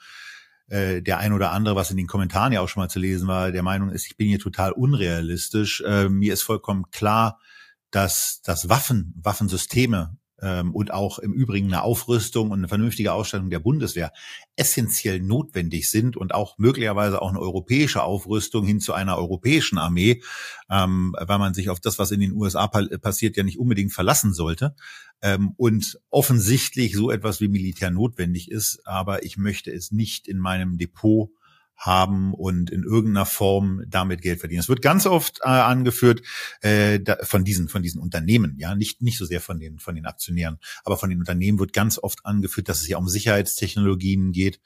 äh, 0.70 1.02
der 1.02 1.18
ein 1.18 1.32
oder 1.32 1.50
andere, 1.52 1.76
was 1.76 1.90
in 1.90 1.96
den 1.96 2.06
Kommentaren 2.06 2.52
ja 2.52 2.60
auch 2.60 2.68
schon 2.68 2.82
mal 2.82 2.88
zu 2.88 2.98
lesen 2.98 3.28
war, 3.28 3.52
der 3.52 3.62
Meinung 3.62 3.90
ist, 3.90 4.06
ich 4.06 4.16
bin 4.16 4.28
hier 4.28 4.38
total 4.38 4.72
unrealistisch. 4.72 5.82
Äh, 5.86 6.08
mir 6.08 6.32
ist 6.32 6.42
vollkommen 6.42 6.90
klar, 6.90 7.38
dass, 7.90 8.40
dass 8.42 8.68
Waffen, 8.68 9.12
Waffensysteme 9.20 10.16
ähm, 10.42 10.74
und 10.74 10.92
auch 10.92 11.18
im 11.18 11.32
Übrigen 11.32 11.68
eine 11.68 11.82
Aufrüstung 11.82 12.50
und 12.50 12.58
eine 12.58 12.68
vernünftige 12.68 13.12
Ausstattung 13.12 13.50
der 13.50 13.58
Bundeswehr 13.58 14.12
essentiell 14.56 15.20
notwendig 15.20 15.90
sind 15.90 16.16
und 16.16 16.34
auch 16.34 16.58
möglicherweise 16.58 17.22
auch 17.22 17.30
eine 17.30 17.40
europäische 17.40 18.02
Aufrüstung 18.02 18.66
hin 18.66 18.80
zu 18.80 18.92
einer 18.92 19.16
europäischen 19.16 19.78
Armee, 19.78 20.22
ähm, 20.70 21.14
weil 21.18 21.38
man 21.38 21.54
sich 21.54 21.70
auf 21.70 21.80
das, 21.80 21.98
was 21.98 22.10
in 22.10 22.20
den 22.20 22.32
USA 22.32 22.66
passiert, 22.66 23.36
ja 23.36 23.42
nicht 23.42 23.58
unbedingt 23.58 23.92
verlassen 23.92 24.32
sollte. 24.32 24.74
Ähm, 25.22 25.54
und 25.56 25.98
offensichtlich 26.10 26.94
so 26.94 27.10
etwas 27.10 27.40
wie 27.40 27.48
Militär 27.48 27.90
notwendig 27.90 28.50
ist, 28.50 28.80
aber 28.86 29.24
ich 29.24 29.36
möchte 29.36 29.70
es 29.70 29.92
nicht 29.92 30.28
in 30.28 30.38
meinem 30.38 30.78
Depot 30.78 31.30
haben 31.80 32.34
und 32.34 32.70
in 32.70 32.82
irgendeiner 32.82 33.26
Form 33.26 33.82
damit 33.88 34.20
Geld 34.20 34.40
verdienen. 34.40 34.60
Es 34.60 34.68
wird 34.68 34.82
ganz 34.82 35.06
oft 35.06 35.40
äh, 35.42 35.48
angeführt 35.48 36.22
äh, 36.60 37.00
da, 37.00 37.16
von 37.22 37.42
diesen 37.42 37.68
von 37.68 37.82
diesen 37.82 38.00
Unternehmen, 38.00 38.54
ja, 38.58 38.74
nicht 38.74 39.00
nicht 39.00 39.18
so 39.18 39.24
sehr 39.24 39.40
von 39.40 39.58
den 39.58 39.78
von 39.78 39.94
den 39.94 40.06
Aktionären, 40.06 40.58
aber 40.84 40.98
von 40.98 41.08
den 41.08 41.18
Unternehmen 41.18 41.58
wird 41.58 41.72
ganz 41.72 41.98
oft 41.98 42.24
angeführt, 42.26 42.68
dass 42.68 42.82
es 42.82 42.88
ja 42.88 42.98
um 42.98 43.08
Sicherheitstechnologien 43.08 44.32
geht. 44.32 44.60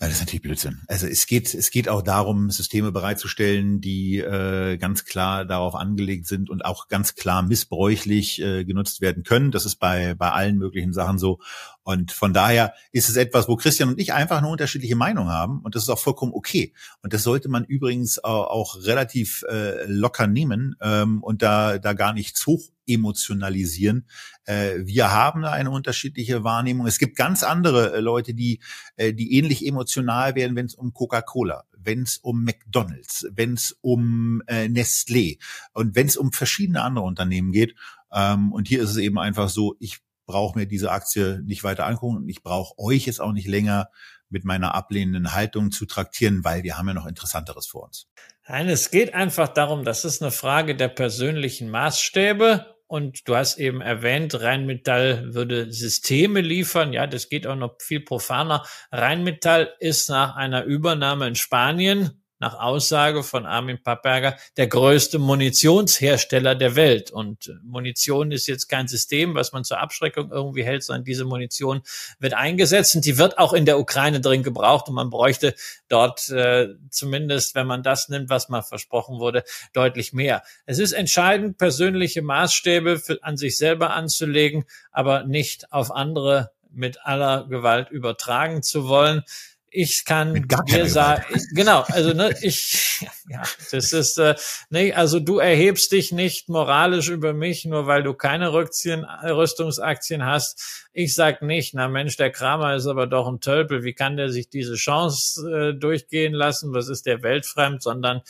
Das 0.00 0.12
ist 0.12 0.20
natürlich 0.20 0.42
Blödsinn. 0.42 0.82
Also 0.86 1.08
es 1.08 1.26
geht, 1.26 1.52
es 1.52 1.72
geht 1.72 1.88
auch 1.88 2.02
darum, 2.02 2.50
Systeme 2.50 2.92
bereitzustellen, 2.92 3.80
die 3.80 4.18
äh, 4.18 4.76
ganz 4.76 5.04
klar 5.04 5.44
darauf 5.44 5.74
angelegt 5.74 6.28
sind 6.28 6.50
und 6.50 6.64
auch 6.64 6.86
ganz 6.86 7.16
klar 7.16 7.42
missbräuchlich 7.42 8.40
äh, 8.40 8.64
genutzt 8.64 9.00
werden 9.00 9.24
können. 9.24 9.50
Das 9.50 9.66
ist 9.66 9.76
bei, 9.76 10.14
bei 10.14 10.30
allen 10.30 10.56
möglichen 10.56 10.92
Sachen 10.92 11.18
so. 11.18 11.40
Und 11.88 12.12
von 12.12 12.34
daher 12.34 12.74
ist 12.92 13.08
es 13.08 13.16
etwas, 13.16 13.48
wo 13.48 13.56
Christian 13.56 13.88
und 13.88 13.98
ich 13.98 14.12
einfach 14.12 14.36
eine 14.36 14.48
unterschiedliche 14.48 14.94
Meinung 14.94 15.30
haben. 15.30 15.62
Und 15.62 15.74
das 15.74 15.84
ist 15.84 15.88
auch 15.88 15.98
vollkommen 15.98 16.34
okay. 16.34 16.74
Und 17.00 17.14
das 17.14 17.22
sollte 17.22 17.48
man 17.48 17.64
übrigens 17.64 18.22
auch 18.22 18.76
relativ 18.84 19.42
äh, 19.48 19.86
locker 19.86 20.26
nehmen 20.26 20.76
ähm, 20.82 21.22
und 21.22 21.40
da, 21.40 21.78
da 21.78 21.94
gar 21.94 22.12
nicht 22.12 22.36
zu 22.36 22.62
emotionalisieren. 22.86 24.06
Äh, 24.44 24.80
wir 24.84 25.12
haben 25.12 25.40
da 25.40 25.52
eine 25.52 25.70
unterschiedliche 25.70 26.44
Wahrnehmung. 26.44 26.86
Es 26.86 26.98
gibt 26.98 27.16
ganz 27.16 27.42
andere 27.42 27.94
äh, 27.94 28.00
Leute, 28.00 28.34
die, 28.34 28.60
äh, 28.96 29.14
die 29.14 29.38
ähnlich 29.38 29.66
emotional 29.66 30.34
werden, 30.34 30.56
wenn 30.56 30.66
es 30.66 30.74
um 30.74 30.92
Coca-Cola, 30.92 31.64
wenn 31.72 32.02
es 32.02 32.18
um 32.18 32.44
McDonald's, 32.44 33.26
wenn 33.32 33.54
es 33.54 33.78
um 33.80 34.42
äh, 34.46 34.66
Nestlé 34.66 35.38
und 35.72 35.94
wenn 35.94 36.06
es 36.06 36.18
um 36.18 36.32
verschiedene 36.32 36.82
andere 36.82 37.06
Unternehmen 37.06 37.50
geht. 37.50 37.74
Ähm, 38.12 38.52
und 38.52 38.68
hier 38.68 38.82
ist 38.82 38.90
es 38.90 38.98
eben 38.98 39.18
einfach 39.18 39.48
so, 39.48 39.74
ich 39.78 40.00
brauche 40.28 40.56
mir 40.56 40.66
diese 40.66 40.92
Aktie 40.92 41.40
nicht 41.44 41.64
weiter 41.64 41.86
angucken 41.86 42.18
und 42.18 42.28
ich 42.28 42.44
brauche 42.44 42.78
euch 42.78 43.06
jetzt 43.06 43.20
auch 43.20 43.32
nicht 43.32 43.48
länger 43.48 43.88
mit 44.28 44.44
meiner 44.44 44.74
ablehnenden 44.74 45.34
Haltung 45.34 45.72
zu 45.72 45.86
traktieren, 45.86 46.44
weil 46.44 46.62
wir 46.62 46.78
haben 46.78 46.86
ja 46.86 46.94
noch 46.94 47.06
Interessanteres 47.06 47.66
vor 47.66 47.84
uns. 47.84 48.06
Nein, 48.46 48.68
es 48.68 48.90
geht 48.90 49.14
einfach 49.14 49.48
darum, 49.48 49.84
das 49.84 50.04
ist 50.04 50.22
eine 50.22 50.30
Frage 50.30 50.76
der 50.76 50.88
persönlichen 50.88 51.70
Maßstäbe 51.70 52.76
und 52.86 53.26
du 53.26 53.36
hast 53.36 53.58
eben 53.58 53.80
erwähnt, 53.80 54.40
Rheinmetall 54.40 55.34
würde 55.34 55.72
Systeme 55.72 56.42
liefern. 56.42 56.92
Ja, 56.92 57.06
das 57.06 57.28
geht 57.28 57.46
auch 57.46 57.56
noch 57.56 57.76
viel 57.80 58.00
profaner. 58.00 58.64
Rheinmetall 58.92 59.74
ist 59.80 60.08
nach 60.08 60.36
einer 60.36 60.64
Übernahme 60.64 61.26
in 61.26 61.34
Spanien 61.34 62.22
nach 62.38 62.58
Aussage 62.58 63.22
von 63.22 63.46
Armin 63.46 63.82
Pappberger 63.82 64.36
der 64.56 64.68
größte 64.68 65.18
Munitionshersteller 65.18 66.54
der 66.54 66.76
Welt. 66.76 67.10
Und 67.10 67.52
Munition 67.62 68.32
ist 68.32 68.46
jetzt 68.46 68.68
kein 68.68 68.88
System, 68.88 69.34
was 69.34 69.52
man 69.52 69.64
zur 69.64 69.80
Abschreckung 69.80 70.30
irgendwie 70.30 70.64
hält, 70.64 70.84
sondern 70.84 71.04
diese 71.04 71.24
Munition 71.24 71.82
wird 72.18 72.34
eingesetzt 72.34 72.94
und 72.96 73.04
die 73.04 73.18
wird 73.18 73.38
auch 73.38 73.52
in 73.52 73.64
der 73.64 73.78
Ukraine 73.78 74.20
drin 74.20 74.42
gebraucht 74.42 74.88
und 74.88 74.94
man 74.94 75.10
bräuchte 75.10 75.54
dort 75.88 76.28
äh, 76.30 76.68
zumindest, 76.90 77.54
wenn 77.54 77.66
man 77.66 77.82
das 77.82 78.08
nimmt, 78.08 78.30
was 78.30 78.48
mal 78.48 78.62
versprochen 78.62 79.18
wurde, 79.18 79.44
deutlich 79.72 80.12
mehr. 80.12 80.42
Es 80.66 80.78
ist 80.78 80.92
entscheidend, 80.92 81.58
persönliche 81.58 82.22
Maßstäbe 82.22 82.98
für, 82.98 83.22
an 83.22 83.36
sich 83.36 83.56
selber 83.56 83.94
anzulegen, 83.94 84.64
aber 84.92 85.24
nicht 85.24 85.72
auf 85.72 85.90
andere 85.90 86.50
mit 86.70 87.04
aller 87.04 87.46
Gewalt 87.48 87.90
übertragen 87.90 88.62
zu 88.62 88.88
wollen 88.88 89.24
ich 89.70 90.04
kann 90.04 90.46
dir 90.68 90.86
sagen, 90.86 91.24
genau, 91.52 91.82
also 91.88 92.12
ne, 92.12 92.34
ich, 92.42 93.06
ja, 93.28 93.42
das 93.70 93.92
ist, 93.92 94.18
äh, 94.18 94.34
ne, 94.70 94.94
also 94.94 95.20
du 95.20 95.38
erhebst 95.38 95.92
dich 95.92 96.12
nicht 96.12 96.48
moralisch 96.48 97.08
über 97.08 97.32
mich, 97.32 97.64
nur 97.64 97.86
weil 97.86 98.02
du 98.02 98.14
keine 98.14 98.52
Rückziehen, 98.52 99.04
Rüstungsaktien 99.04 100.24
hast. 100.24 100.88
Ich 100.92 101.14
sag 101.14 101.42
nicht, 101.42 101.74
na 101.74 101.88
Mensch, 101.88 102.16
der 102.16 102.30
Kramer 102.30 102.74
ist 102.76 102.86
aber 102.86 103.06
doch 103.06 103.28
ein 103.28 103.40
Tölpel, 103.40 103.84
wie 103.84 103.94
kann 103.94 104.16
der 104.16 104.30
sich 104.30 104.48
diese 104.48 104.74
Chance 104.74 105.50
äh, 105.50 105.78
durchgehen 105.78 106.32
lassen? 106.32 106.72
Was 106.74 106.88
ist 106.88 107.06
der 107.06 107.22
weltfremd? 107.22 107.82
Sondern 107.82 108.22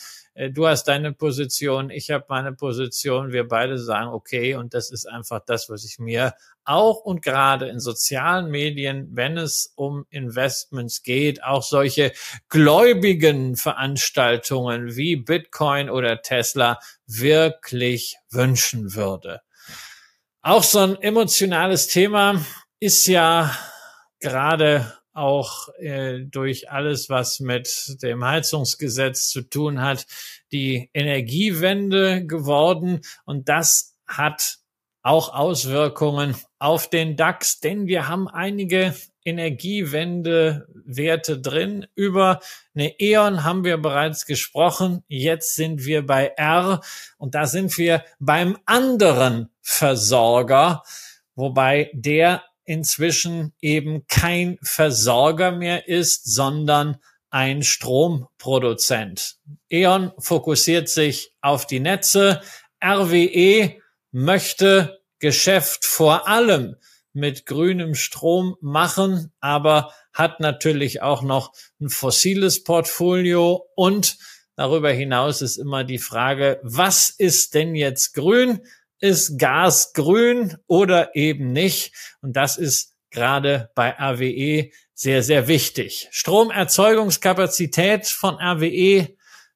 du 0.47 0.67
hast 0.67 0.85
deine 0.85 1.11
Position, 1.11 1.89
ich 1.89 2.11
habe 2.11 2.25
meine 2.29 2.53
Position, 2.53 3.33
wir 3.33 3.47
beide 3.47 3.77
sagen, 3.77 4.09
okay, 4.09 4.55
und 4.55 4.73
das 4.73 4.89
ist 4.89 5.05
einfach 5.05 5.41
das, 5.45 5.69
was 5.69 5.83
ich 5.83 5.99
mir 5.99 6.33
auch 6.63 7.01
und 7.01 7.21
gerade 7.21 7.67
in 7.67 7.79
sozialen 7.81 8.49
Medien, 8.49 9.09
wenn 9.11 9.37
es 9.37 9.73
um 9.75 10.05
Investments 10.09 11.03
geht, 11.03 11.43
auch 11.43 11.63
solche 11.63 12.13
gläubigen 12.47 13.57
Veranstaltungen 13.57 14.95
wie 14.95 15.17
Bitcoin 15.17 15.89
oder 15.89 16.21
Tesla 16.21 16.79
wirklich 17.05 18.15
wünschen 18.29 18.95
würde. 18.95 19.41
Auch 20.41 20.63
so 20.63 20.79
ein 20.79 21.01
emotionales 21.01 21.87
Thema 21.87 22.45
ist 22.79 23.07
ja 23.07 23.53
gerade 24.21 24.98
auch 25.19 25.69
äh, 25.77 26.21
durch 26.21 26.71
alles, 26.71 27.09
was 27.09 27.39
mit 27.39 28.01
dem 28.01 28.25
Heizungsgesetz 28.25 29.29
zu 29.29 29.41
tun 29.41 29.81
hat, 29.81 30.07
die 30.51 30.89
Energiewende 30.93 32.25
geworden. 32.25 33.01
Und 33.25 33.49
das 33.49 33.95
hat 34.07 34.59
auch 35.01 35.33
Auswirkungen 35.33 36.35
auf 36.57 36.89
den 36.89 37.15
DAX, 37.15 37.59
denn 37.59 37.85
wir 37.87 38.07
haben 38.07 38.27
einige 38.27 38.95
Energiewende-Werte 39.23 41.39
drin. 41.39 41.85
Über 41.95 42.39
eine 42.75 42.99
E.ON 42.99 43.43
haben 43.43 43.63
wir 43.63 43.77
bereits 43.77 44.25
gesprochen. 44.25 45.03
Jetzt 45.07 45.55
sind 45.55 45.85
wir 45.85 46.05
bei 46.05 46.33
R 46.35 46.81
und 47.17 47.35
da 47.35 47.45
sind 47.45 47.77
wir 47.77 48.03
beim 48.19 48.57
anderen 48.65 49.49
Versorger, 49.61 50.83
wobei 51.35 51.91
der 51.93 52.43
inzwischen 52.69 53.51
eben 53.61 54.05
kein 54.05 54.59
Versorger 54.61 55.51
mehr 55.51 55.87
ist, 55.87 56.31
sondern 56.31 56.97
ein 57.31 57.63
Stromproduzent. 57.63 59.37
E.ON 59.71 60.11
fokussiert 60.19 60.87
sich 60.87 61.33
auf 61.41 61.65
die 61.65 61.79
Netze. 61.79 62.41
RWE 62.83 63.75
möchte 64.11 64.99
Geschäft 65.17 65.83
vor 65.85 66.27
allem 66.27 66.75
mit 67.11 67.47
grünem 67.47 67.95
Strom 67.95 68.55
machen, 68.61 69.33
aber 69.39 69.91
hat 70.13 70.39
natürlich 70.39 71.01
auch 71.01 71.23
noch 71.23 71.53
ein 71.81 71.89
fossiles 71.89 72.63
Portfolio 72.63 73.65
und 73.75 74.17
darüber 74.55 74.91
hinaus 74.91 75.41
ist 75.41 75.57
immer 75.57 75.83
die 75.83 75.97
Frage, 75.97 76.59
was 76.61 77.09
ist 77.09 77.55
denn 77.55 77.73
jetzt 77.73 78.13
grün? 78.13 78.61
Ist 78.99 79.37
Gas 79.37 79.93
grün 79.93 80.57
oder 80.67 81.15
eben 81.15 81.51
nicht? 81.51 81.93
Und 82.21 82.33
das 82.33 82.57
ist 82.57 82.95
gerade 83.11 83.71
bei 83.75 83.91
RWE 83.91 84.69
sehr, 84.93 85.23
sehr 85.23 85.47
wichtig. 85.47 86.09
Stromerzeugungskapazität 86.11 88.07
von 88.07 88.35
RWE 88.35 89.09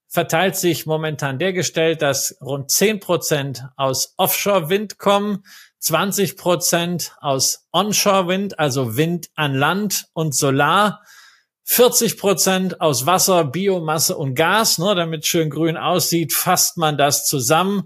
verteilt 0.08 0.56
sich 0.56 0.86
momentan 0.86 1.40
dergestellt, 1.40 2.02
dass 2.02 2.38
rund 2.40 2.72
10 2.72 3.00
Prozent 3.00 3.66
aus 3.76 4.14
Offshore-Wind 4.18 5.00
kommen, 5.00 5.44
20 5.80 6.38
Prozent 6.38 7.16
aus 7.20 7.68
Onshore-Wind, 7.72 8.60
also 8.60 8.96
Wind 8.96 9.30
an 9.36 9.54
Land 9.54 10.06
und 10.14 10.36
Solar, 10.36 11.02
40 11.66 12.18
Prozent 12.18 12.80
aus 12.80 13.06
Wasser, 13.06 13.44
Biomasse 13.46 14.16
und 14.16 14.36
Gas, 14.36 14.78
ne, 14.78 14.96
damit 14.96 15.26
schön 15.26 15.50
grün 15.50 15.78
aussieht, 15.78 16.32
fasst 16.32 16.78
man 16.78 16.98
das 16.98 17.26
zusammen 17.26 17.84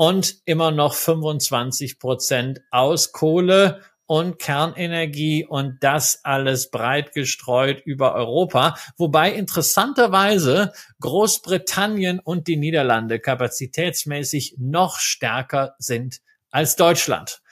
und 0.00 0.36
immer 0.46 0.70
noch 0.70 0.94
25 0.94 1.98
Prozent 1.98 2.62
aus 2.70 3.12
Kohle 3.12 3.82
und 4.06 4.38
Kernenergie 4.38 5.44
und 5.44 5.76
das 5.80 6.24
alles 6.24 6.70
breit 6.70 7.12
gestreut 7.12 7.82
über 7.84 8.14
Europa, 8.14 8.78
wobei 8.96 9.30
interessanterweise 9.30 10.72
Großbritannien 11.00 12.18
und 12.18 12.48
die 12.48 12.56
Niederlande 12.56 13.20
kapazitätsmäßig 13.20 14.54
noch 14.56 14.98
stärker 14.98 15.74
sind 15.78 16.22
als 16.50 16.76
Deutschland. 16.76 17.42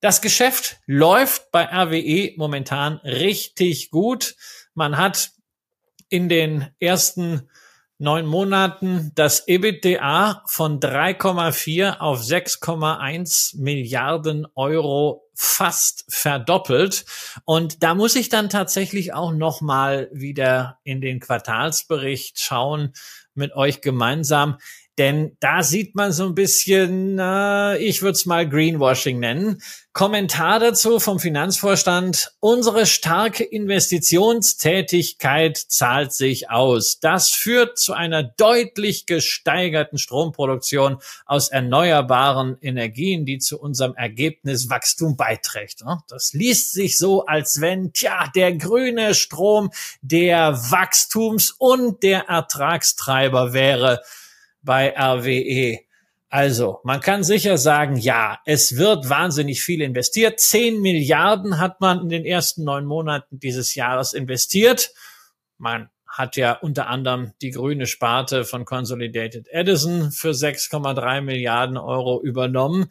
Das 0.00 0.22
Geschäft 0.22 0.78
läuft 0.86 1.52
bei 1.52 1.64
RWE 1.64 2.32
momentan 2.38 2.94
richtig 3.04 3.90
gut. 3.90 4.34
Man 4.72 4.96
hat 4.96 5.32
in 6.08 6.30
den 6.30 6.68
ersten 6.80 7.50
neun 7.98 8.26
Monaten 8.26 9.10
das 9.14 9.46
EBITDA 9.48 10.44
von 10.46 10.80
3,4 10.80 11.98
auf 11.98 12.20
6,1 12.20 13.60
Milliarden 13.60 14.46
Euro 14.54 15.28
fast 15.34 16.04
verdoppelt. 16.08 17.04
Und 17.44 17.82
da 17.82 17.94
muss 17.94 18.16
ich 18.16 18.28
dann 18.28 18.48
tatsächlich 18.48 19.12
auch 19.12 19.32
noch 19.32 19.60
mal 19.60 20.08
wieder 20.12 20.78
in 20.84 21.00
den 21.00 21.20
Quartalsbericht 21.20 22.40
schauen 22.40 22.92
mit 23.34 23.54
euch 23.54 23.80
gemeinsam. 23.80 24.58
Denn 24.98 25.36
da 25.38 25.62
sieht 25.62 25.94
man 25.94 26.10
so 26.10 26.26
ein 26.26 26.34
bisschen, 26.34 27.20
äh, 27.20 27.78
ich 27.78 28.02
würde 28.02 28.16
es 28.16 28.26
mal 28.26 28.48
Greenwashing 28.48 29.20
nennen. 29.20 29.62
Kommentar 29.92 30.58
dazu 30.60 31.00
vom 31.00 31.18
Finanzvorstand. 31.20 32.32
Unsere 32.40 32.84
starke 32.84 33.44
Investitionstätigkeit 33.44 35.56
zahlt 35.56 36.12
sich 36.12 36.50
aus. 36.50 36.98
Das 37.00 37.30
führt 37.30 37.78
zu 37.78 37.94
einer 37.94 38.24
deutlich 38.24 39.06
gesteigerten 39.06 39.96
Stromproduktion 39.98 40.98
aus 41.26 41.48
erneuerbaren 41.48 42.58
Energien, 42.60 43.24
die 43.24 43.38
zu 43.38 43.60
unserem 43.60 43.94
Ergebniswachstum 43.94 45.16
beiträgt. 45.16 45.84
Das 46.08 46.32
liest 46.32 46.72
sich 46.72 46.98
so, 46.98 47.24
als 47.26 47.60
wenn, 47.60 47.92
tja, 47.92 48.28
der 48.34 48.52
grüne 48.54 49.14
Strom 49.14 49.70
der 50.00 50.54
Wachstums- 50.70 51.54
und 51.56 52.02
der 52.02 52.28
Ertragstreiber 52.28 53.52
wäre 53.52 54.02
bei 54.68 54.94
RWE. 54.94 55.80
Also, 56.28 56.80
man 56.84 57.00
kann 57.00 57.24
sicher 57.24 57.56
sagen, 57.56 57.96
ja, 57.96 58.38
es 58.44 58.76
wird 58.76 59.08
wahnsinnig 59.08 59.62
viel 59.62 59.80
investiert. 59.80 60.40
Zehn 60.40 60.82
Milliarden 60.82 61.58
hat 61.58 61.80
man 61.80 62.02
in 62.02 62.10
den 62.10 62.26
ersten 62.26 62.64
neun 62.64 62.84
Monaten 62.84 63.40
dieses 63.40 63.74
Jahres 63.74 64.12
investiert. 64.12 64.90
Man 65.56 65.88
hat 66.06 66.36
ja 66.36 66.52
unter 66.52 66.88
anderem 66.88 67.32
die 67.40 67.52
grüne 67.52 67.86
Sparte 67.86 68.44
von 68.44 68.66
Consolidated 68.66 69.48
Edison 69.48 70.10
für 70.10 70.32
6,3 70.32 71.22
Milliarden 71.22 71.78
Euro 71.78 72.20
übernommen. 72.22 72.90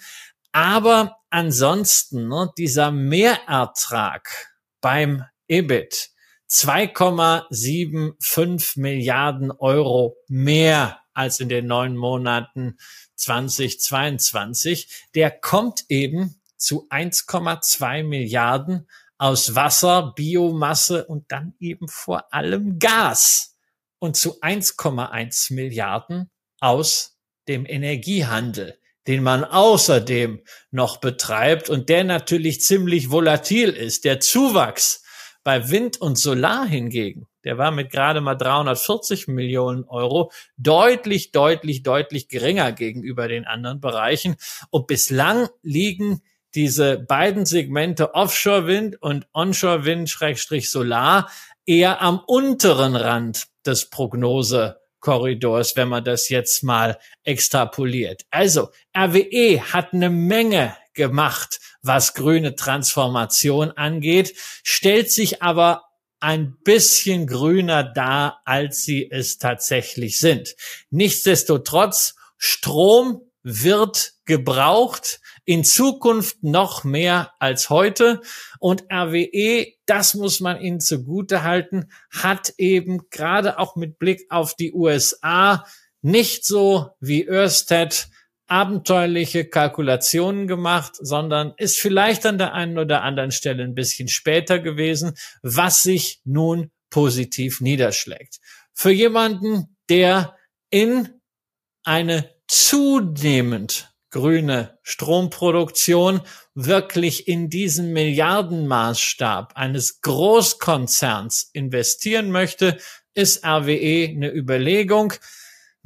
Aber 0.52 1.18
ansonsten, 1.30 2.28
ne, 2.28 2.50
dieser 2.58 2.90
Mehrertrag 2.90 4.56
beim 4.82 5.26
EBIT, 5.48 6.10
2,75 6.50 8.80
Milliarden 8.80 9.52
Euro 9.52 10.18
mehr 10.28 11.02
als 11.18 11.40
in 11.40 11.50
den 11.50 11.66
neun 11.68 11.98
Monaten 11.98 12.78
2022. 13.16 15.08
Der 15.16 15.32
kommt 15.32 15.86
eben 15.90 16.40
zu 16.58 16.88
1,2 16.90 18.04
Milliarden 18.04 18.88
aus 19.18 19.56
Wasser, 19.56 20.14
Biomasse 20.16 21.06
und 21.06 21.32
dann 21.32 21.56
eben 21.60 21.88
vor 21.88 22.34
allem 22.34 22.78
Gas 22.78 23.56
und 24.00 24.16
zu 24.16 24.40
1,1 24.42 25.54
Milliarden 25.54 26.30
aus 26.60 27.18
dem 27.48 27.66
Energiehandel, 27.66 28.78
den 29.08 29.24
man 29.24 29.44
außerdem 29.44 30.44
noch 30.70 30.98
betreibt 30.98 31.70
und 31.70 31.90
der 31.90 32.04
natürlich 32.04 32.62
ziemlich 32.62 33.10
volatil 33.10 33.70
ist. 33.70 34.06
Der 34.06 34.20
Zuwachs 34.20 35.04
bei 35.44 35.70
Wind 35.70 36.00
und 36.00 36.18
Solar 36.18 36.68
hingegen, 36.68 37.26
der 37.48 37.58
war 37.58 37.72
mit 37.72 37.90
gerade 37.92 38.20
mal 38.20 38.36
340 38.36 39.30
Millionen 39.30 39.86
Euro 39.86 40.34
deutlich, 40.58 41.32
deutlich, 41.32 41.82
deutlich 41.82 42.28
geringer 42.28 42.74
gegenüber 42.74 43.30
den 43.30 43.46
anderen 43.46 43.80
Bereichen. 43.80 44.36
Und 44.70 44.88
bislang 44.88 45.48
liegen 45.64 46.22
diese 46.56 46.98
beiden 46.98 47.46
Segmente 47.46 48.16
Offshore-Wind 48.16 49.02
und 49.02 49.28
Onshore-Wind-Solar 49.32 51.32
eher 51.66 52.02
am 52.02 52.20
unteren 52.28 52.98
Rand 52.98 53.48
des 53.66 53.90
Prognosekorridors, 53.90 55.78
wenn 55.78 55.88
man 55.88 56.04
das 56.04 56.28
jetzt 56.28 56.66
mal 56.66 57.00
extrapoliert. 57.24 58.26
Also 58.30 58.72
RWE 58.94 59.62
hat 59.72 59.94
eine 59.94 60.10
Menge 60.10 60.76
gemacht, 60.94 61.62
was 61.82 62.14
grüne 62.14 62.58
Transformation 62.58 63.72
angeht, 63.72 64.34
stellt 64.64 65.10
sich 65.10 65.42
aber 65.42 65.87
ein 66.20 66.58
bisschen 66.64 67.28
grüner 67.28 67.84
dar, 67.84 68.42
als 68.46 68.84
sie 68.84 69.10
es 69.10 69.38
tatsächlich 69.38 70.20
sind. 70.20 70.56
Nichtsdestotrotz, 70.90 72.16
Strom 72.38 73.22
wird 73.44 74.14
gebraucht, 74.26 75.22
in 75.46 75.64
Zukunft 75.64 76.44
noch 76.44 76.84
mehr 76.84 77.32
als 77.40 77.70
heute. 77.70 78.22
Und 78.60 78.84
RWE, 78.92 79.68
das 79.86 80.14
muss 80.16 80.42
man 80.42 80.60
ihnen 80.60 80.82
zugute 80.82 81.44
halten, 81.44 81.90
hat 82.10 82.54
eben 82.58 83.10
gerade 83.10 83.58
auch 83.58 83.76
mit 83.76 83.98
Blick 83.98 84.26
auf 84.30 84.56
die 84.56 84.74
USA 84.74 85.66
nicht 86.02 86.46
so 86.46 86.90
wie 87.00 87.28
Ørsted 87.28 88.10
abenteuerliche 88.48 89.46
Kalkulationen 89.46 90.48
gemacht, 90.48 90.94
sondern 91.00 91.54
ist 91.58 91.78
vielleicht 91.78 92.26
an 92.26 92.38
der 92.38 92.54
einen 92.54 92.78
oder 92.78 93.04
anderen 93.04 93.32
Stelle 93.32 93.64
ein 93.64 93.76
bisschen 93.76 94.08
später 94.08 94.60
gewesen, 94.60 95.14
was 95.42 95.82
sich 95.82 96.22
nun 96.24 96.72
positiv 96.90 97.62
niederschlägt. 97.62 98.40
Für 98.74 98.92
jemanden, 98.92 99.76
der 99.90 100.36
in 100.70 101.10
eine 101.84 102.30
zunehmend 102.48 103.94
grüne 104.10 104.80
Stromproduktion 104.84 106.22
wirklich 106.56 107.28
in 107.28 107.50
diesen 107.50 107.92
Milliardenmaßstab 107.94 109.54
eines 109.56 110.02
Großkonzerns 110.02 111.50
investieren 111.54 112.32
möchte, 112.32 112.78
ist 113.14 113.44
RWE 113.46 114.10
eine 114.10 114.32
Überlegung. 114.32 115.14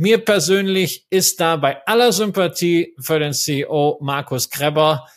Mir 0.01 0.25
persönlich 0.25 1.05
ist 1.11 1.39
da 1.41 1.57
bei 1.57 1.85
aller 1.85 2.11
Sympathie 2.11 2.95
für 2.99 3.19
den 3.19 3.33
CEO 3.33 3.99
Markus 4.01 4.49
Kreber 4.49 5.07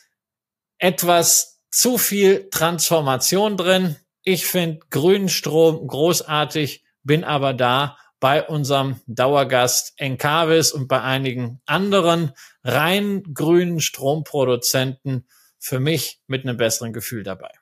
etwas 0.76 1.62
zu 1.70 1.96
viel 1.96 2.50
Transformation 2.50 3.56
drin. 3.56 3.96
Ich 4.24 4.44
finde 4.44 4.80
grünen 4.90 5.30
Strom 5.30 5.86
großartig, 5.86 6.84
bin 7.02 7.24
aber 7.24 7.54
da 7.54 7.96
bei 8.20 8.46
unserem 8.46 9.00
Dauergast 9.06 9.94
Encavis 9.96 10.72
und 10.72 10.86
bei 10.86 11.00
einigen 11.00 11.62
anderen 11.64 12.32
rein 12.62 13.22
grünen 13.32 13.80
Stromproduzenten 13.80 15.26
für 15.58 15.80
mich 15.80 16.20
mit 16.26 16.44
einem 16.44 16.58
besseren 16.58 16.92
Gefühl 16.92 17.22
dabei. 17.22 17.52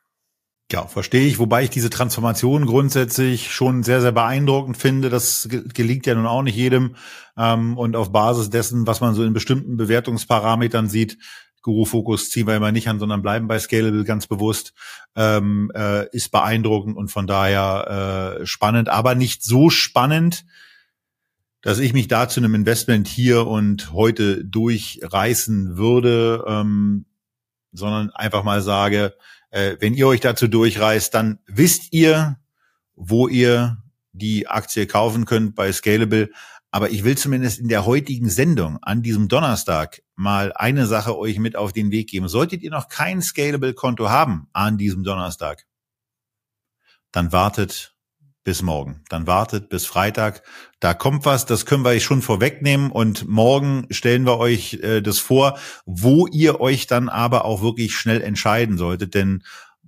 Ja, 0.73 0.87
verstehe 0.87 1.27
ich, 1.27 1.37
wobei 1.37 1.61
ich 1.61 1.69
diese 1.69 1.91
Transformation 1.91 2.65
grundsätzlich 2.65 3.53
schon 3.53 3.83
sehr, 3.83 4.01
sehr 4.01 4.11
beeindruckend 4.11 4.75
finde. 4.75 5.11
Das 5.11 5.47
gelingt 5.47 6.07
ja 6.07 6.15
nun 6.15 6.25
auch 6.25 6.41
nicht 6.41 6.55
jedem. 6.55 6.95
Ähm, 7.37 7.77
und 7.77 7.95
auf 7.95 8.11
Basis 8.11 8.49
dessen, 8.49 8.87
was 8.87 8.99
man 8.99 9.13
so 9.13 9.23
in 9.23 9.33
bestimmten 9.33 9.77
Bewertungsparametern 9.77 10.89
sieht, 10.89 11.19
Guru-Fokus 11.61 12.31
ziehen 12.31 12.47
wir 12.47 12.55
immer 12.55 12.71
nicht 12.71 12.87
an, 12.87 12.97
sondern 12.97 13.21
bleiben 13.21 13.47
bei 13.47 13.59
Scalable 13.59 14.03
ganz 14.03 14.25
bewusst, 14.25 14.73
ähm, 15.15 15.71
äh, 15.75 16.09
ist 16.09 16.31
beeindruckend 16.31 16.97
und 16.97 17.09
von 17.09 17.27
daher 17.27 18.39
äh, 18.41 18.45
spannend, 18.47 18.89
aber 18.89 19.13
nicht 19.13 19.43
so 19.43 19.69
spannend, 19.69 20.43
dass 21.61 21.77
ich 21.77 21.93
mich 21.93 22.07
da 22.07 22.27
zu 22.27 22.39
einem 22.39 22.55
Investment 22.55 23.07
hier 23.07 23.45
und 23.45 23.93
heute 23.93 24.43
durchreißen 24.43 25.77
würde, 25.77 26.43
ähm, 26.47 27.05
sondern 27.73 28.09
einfach 28.09 28.43
mal 28.43 28.63
sage, 28.63 29.13
äh, 29.53 29.77
wenn 29.79 29.93
ihr 29.93 30.07
euch 30.07 30.19
dazu 30.19 30.47
durchreißt, 30.47 31.13
dann 31.13 31.37
wisst 31.45 31.93
ihr, 31.93 32.39
wo 32.95 33.27
ihr 33.27 33.77
die 34.11 34.47
Aktie 34.47 34.87
kaufen 34.87 35.25
könnt 35.25 35.55
bei 35.55 35.71
Scalable. 35.71 36.31
Aber 36.71 36.89
ich 36.89 37.03
will 37.03 37.15
zumindest 37.15 37.59
in 37.59 37.67
der 37.67 37.85
heutigen 37.85 38.29
Sendung 38.29 38.79
an 38.81 39.03
diesem 39.03 39.27
Donnerstag 39.27 40.01
mal 40.15 40.53
eine 40.53 40.87
Sache 40.87 41.15
euch 41.15 41.37
mit 41.37 41.55
auf 41.55 41.71
den 41.71 41.91
Weg 41.91 42.09
geben. 42.09 42.27
Solltet 42.27 42.63
ihr 42.63 42.71
noch 42.71 42.89
kein 42.89 43.21
Scalable-Konto 43.21 44.09
haben 44.09 44.47
an 44.53 44.79
diesem 44.79 45.03
Donnerstag, 45.03 45.67
dann 47.11 47.31
wartet 47.31 47.92
bis 48.43 48.61
morgen. 48.61 49.03
Dann 49.09 49.27
wartet 49.27 49.69
bis 49.69 49.85
Freitag. 49.85 50.43
Da 50.79 50.93
kommt 50.93 51.25
was, 51.25 51.45
das 51.45 51.65
können 51.65 51.83
wir 51.83 51.89
euch 51.89 52.03
schon 52.03 52.21
vorwegnehmen 52.21 52.91
und 52.91 53.27
morgen 53.27 53.87
stellen 53.89 54.25
wir 54.25 54.37
euch 54.37 54.75
äh, 54.81 55.01
das 55.01 55.19
vor, 55.19 55.57
wo 55.85 56.27
ihr 56.27 56.59
euch 56.59 56.87
dann 56.87 57.09
aber 57.09 57.45
auch 57.45 57.61
wirklich 57.61 57.95
schnell 57.95 58.21
entscheiden 58.21 58.77
solltet, 58.77 59.13
denn 59.13 59.43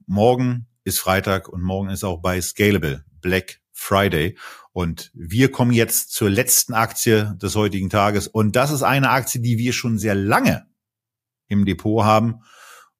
morgen 0.08 0.68
ist 0.84 1.00
Freitag 1.00 1.50
und 1.50 1.64
morgen 1.64 1.90
ist 1.90 2.04
auch 2.04 2.22
bei 2.22 2.40
Scalable 2.40 3.04
Black 3.22 3.60
Friday 3.76 4.38
Und 4.72 5.12
wir 5.14 5.52
kommen 5.52 5.72
jetzt 5.72 6.14
zur 6.14 6.30
letzten 6.30 6.74
Aktie 6.74 7.36
des 7.42 7.56
heutigen 7.56 7.90
Tages. 7.90 8.28
Und 8.28 8.56
das 8.56 8.72
ist 8.72 8.84
eine 8.84 9.10
Aktie, 9.10 9.42
die 9.42 9.58
wir 9.58 9.74
schon 9.74 9.98
sehr 9.98 10.16
lange 10.16 10.66
im 11.48 11.66
Depot 11.66 12.04
haben. 12.04 12.42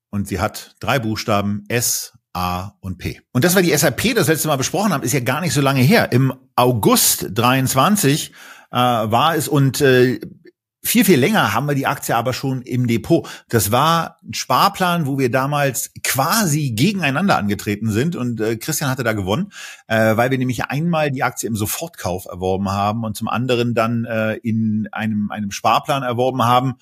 Und 0.10 0.28
sie 0.28 0.40
hat 0.40 0.76
drei 0.80 1.00
Buchstaben 1.00 1.64
S, 1.70 2.18
A 2.36 2.74
und 2.82 2.98
P. 2.98 3.22
Und 3.32 3.46
das, 3.46 3.56
war 3.56 3.62
die 3.62 3.76
SAP 3.76 4.14
das 4.14 4.28
letzte 4.28 4.50
Mal 4.50 4.58
besprochen 4.58 4.92
haben, 4.92 5.04
ist 5.04 5.14
ja 5.14 5.22
gar 5.22 5.40
nicht 5.40 5.54
so 5.54 5.62
lange 5.62 5.82
her. 5.82 6.12
Im 6.12 6.34
August 6.56 7.28
23 7.34 8.32
äh, 8.72 8.76
war 8.76 9.36
es 9.36 9.48
und 9.48 9.80
äh, 9.80 10.20
viel, 10.84 11.06
viel 11.06 11.20
länger 11.20 11.54
haben 11.54 11.66
wir 11.66 11.76
die 11.76 11.88
Aktie 11.88 12.16
aber 12.16 12.34
schon 12.34 12.62
im 12.62 12.88
Depot. 12.88 13.28
Das 13.50 13.72
war 13.72 14.18
ein 14.24 14.34
Sparplan, 14.34 15.08
wo 15.08 15.18
wir 15.18 15.32
damals 15.32 15.92
quasi 16.04 16.72
gegeneinander 16.72 17.38
angetreten 17.38 17.90
sind 17.90 18.16
und 18.16 18.40
äh, 18.42 18.58
Christian 18.58 18.90
hatte 18.90 19.04
da 19.04 19.14
gewonnen, 19.14 19.52
äh, 19.88 20.16
weil 20.18 20.30
wir 20.30 20.38
nämlich 20.38 20.66
einmal 20.66 21.12
die 21.12 21.24
Aktie 21.24 21.48
im 21.48 21.56
Sofortkauf 21.56 22.26
erworben 22.26 22.70
haben 22.70 23.04
und 23.04 23.16
zum 23.16 23.30
anderen 23.30 23.74
dann 23.74 24.06
äh, 24.06 24.36
in 24.36 24.88
einem, 24.92 25.32
einem 25.32 25.52
Sparplan 25.52 26.04
erworben 26.04 26.44
haben, 26.44 26.76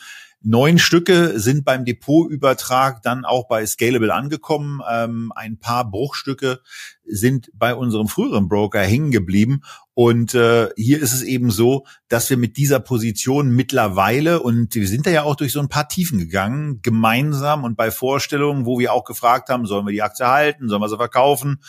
Neun 0.45 0.77
Stücke 0.77 1.39
sind 1.39 1.63
beim 1.63 1.85
Depotübertrag 1.85 3.01
dann 3.01 3.23
auch 3.23 3.47
bei 3.47 3.65
Scalable 3.65 4.13
angekommen. 4.13 4.81
Ähm, 4.91 5.31
ein 5.37 5.57
paar 5.57 5.89
Bruchstücke 5.89 6.59
sind 7.05 7.49
bei 7.53 7.73
unserem 7.73 8.09
früheren 8.09 8.49
Broker 8.49 8.81
hängen 8.81 9.11
geblieben. 9.11 9.61
Und 9.93 10.33
äh, 10.35 10.67
hier 10.75 11.01
ist 11.01 11.13
es 11.13 11.21
eben 11.21 11.49
so, 11.49 11.85
dass 12.09 12.29
wir 12.29 12.35
mit 12.35 12.57
dieser 12.57 12.81
Position 12.81 13.51
mittlerweile, 13.51 14.41
und 14.41 14.75
wir 14.75 14.87
sind 14.89 15.05
da 15.05 15.11
ja 15.11 15.23
auch 15.23 15.37
durch 15.37 15.53
so 15.53 15.61
ein 15.61 15.69
paar 15.69 15.87
Tiefen 15.87 16.19
gegangen, 16.19 16.81
gemeinsam 16.81 17.63
und 17.63 17.77
bei 17.77 17.89
Vorstellungen, 17.89 18.65
wo 18.65 18.79
wir 18.79 18.91
auch 18.91 19.05
gefragt 19.05 19.47
haben, 19.47 19.65
sollen 19.65 19.85
wir 19.85 19.93
die 19.93 20.01
Aktie 20.01 20.27
halten, 20.27 20.67
sollen 20.67 20.81
wir 20.81 20.89
sie 20.89 20.97
verkaufen? 20.97 21.61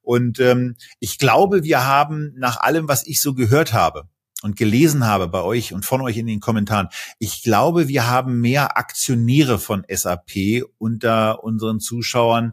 Und 0.00 0.40
ähm, 0.40 0.76
ich 1.00 1.18
glaube, 1.18 1.64
wir 1.64 1.86
haben 1.86 2.32
nach 2.36 2.56
allem, 2.56 2.88
was 2.88 3.06
ich 3.06 3.20
so 3.20 3.34
gehört 3.34 3.74
habe, 3.74 4.08
und 4.42 4.56
gelesen 4.56 5.06
habe 5.06 5.28
bei 5.28 5.42
euch 5.42 5.72
und 5.72 5.84
von 5.84 6.00
euch 6.00 6.16
in 6.16 6.26
den 6.26 6.40
Kommentaren, 6.40 6.88
ich 7.18 7.42
glaube, 7.42 7.88
wir 7.88 8.08
haben 8.08 8.40
mehr 8.40 8.76
Aktionäre 8.76 9.58
von 9.58 9.84
SAP 9.88 10.64
unter 10.78 11.44
unseren 11.44 11.80
Zuschauern 11.80 12.52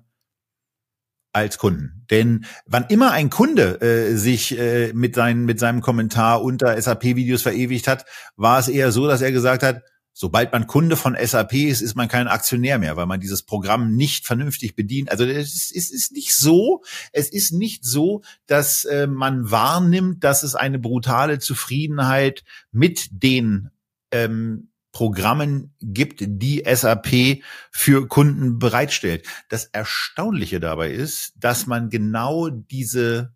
als 1.32 1.58
Kunden. 1.58 2.06
Denn 2.10 2.46
wann 2.66 2.86
immer 2.90 3.12
ein 3.12 3.30
Kunde 3.30 3.82
äh, 3.82 4.16
sich 4.16 4.58
äh, 4.58 4.94
mit, 4.94 5.16
seinen, 5.16 5.46
mit 5.46 5.60
seinem 5.60 5.82
Kommentar 5.82 6.44
unter 6.44 6.80
SAP-Videos 6.82 7.44
verewigt 7.44 7.88
hat, 7.88 8.06
war 8.36 8.60
es 8.60 8.68
eher 8.68 8.92
so, 8.92 9.08
dass 9.08 9.22
er 9.22 9.32
gesagt 9.32 9.64
hat, 9.64 9.84
Sobald 10.22 10.52
man 10.52 10.68
Kunde 10.68 10.98
von 10.98 11.16
SAP 11.18 11.54
ist, 11.54 11.80
ist 11.80 11.96
man 11.96 12.10
kein 12.10 12.28
Aktionär 12.28 12.78
mehr, 12.78 12.98
weil 12.98 13.06
man 13.06 13.22
dieses 13.22 13.44
Programm 13.44 13.96
nicht 13.96 14.28
vernünftig 14.28 14.76
bedient. 14.76 15.10
Also 15.10 15.24
es 15.24 15.54
ist, 15.54 15.74
es 15.74 15.90
ist 15.92 16.12
nicht 16.12 16.36
so, 16.36 16.84
es 17.14 17.30
ist 17.30 17.54
nicht 17.54 17.86
so, 17.86 18.22
dass 18.46 18.84
äh, 18.84 19.08
man 19.08 19.50
wahrnimmt, 19.50 20.26
dass 20.26 20.44
es 20.44 20.56
eine 20.56 20.78
brutale 20.78 21.40
Zufriedenheit 21.40 22.44
mit 22.74 23.08
den 23.12 23.70
ähm, 24.12 24.72
Programmen 24.92 25.74
gibt, 25.80 26.20
die 26.20 26.66
SAP 26.66 27.42
für 27.72 28.06
Kunden 28.10 28.60
bereitstellt. 28.60 29.26
Das 29.48 29.68
Erstaunliche 29.68 30.60
dabei 30.60 30.92
ist, 30.92 31.32
dass 31.38 31.66
man 31.66 31.90
genau 31.90 32.50
diese, 32.50 33.34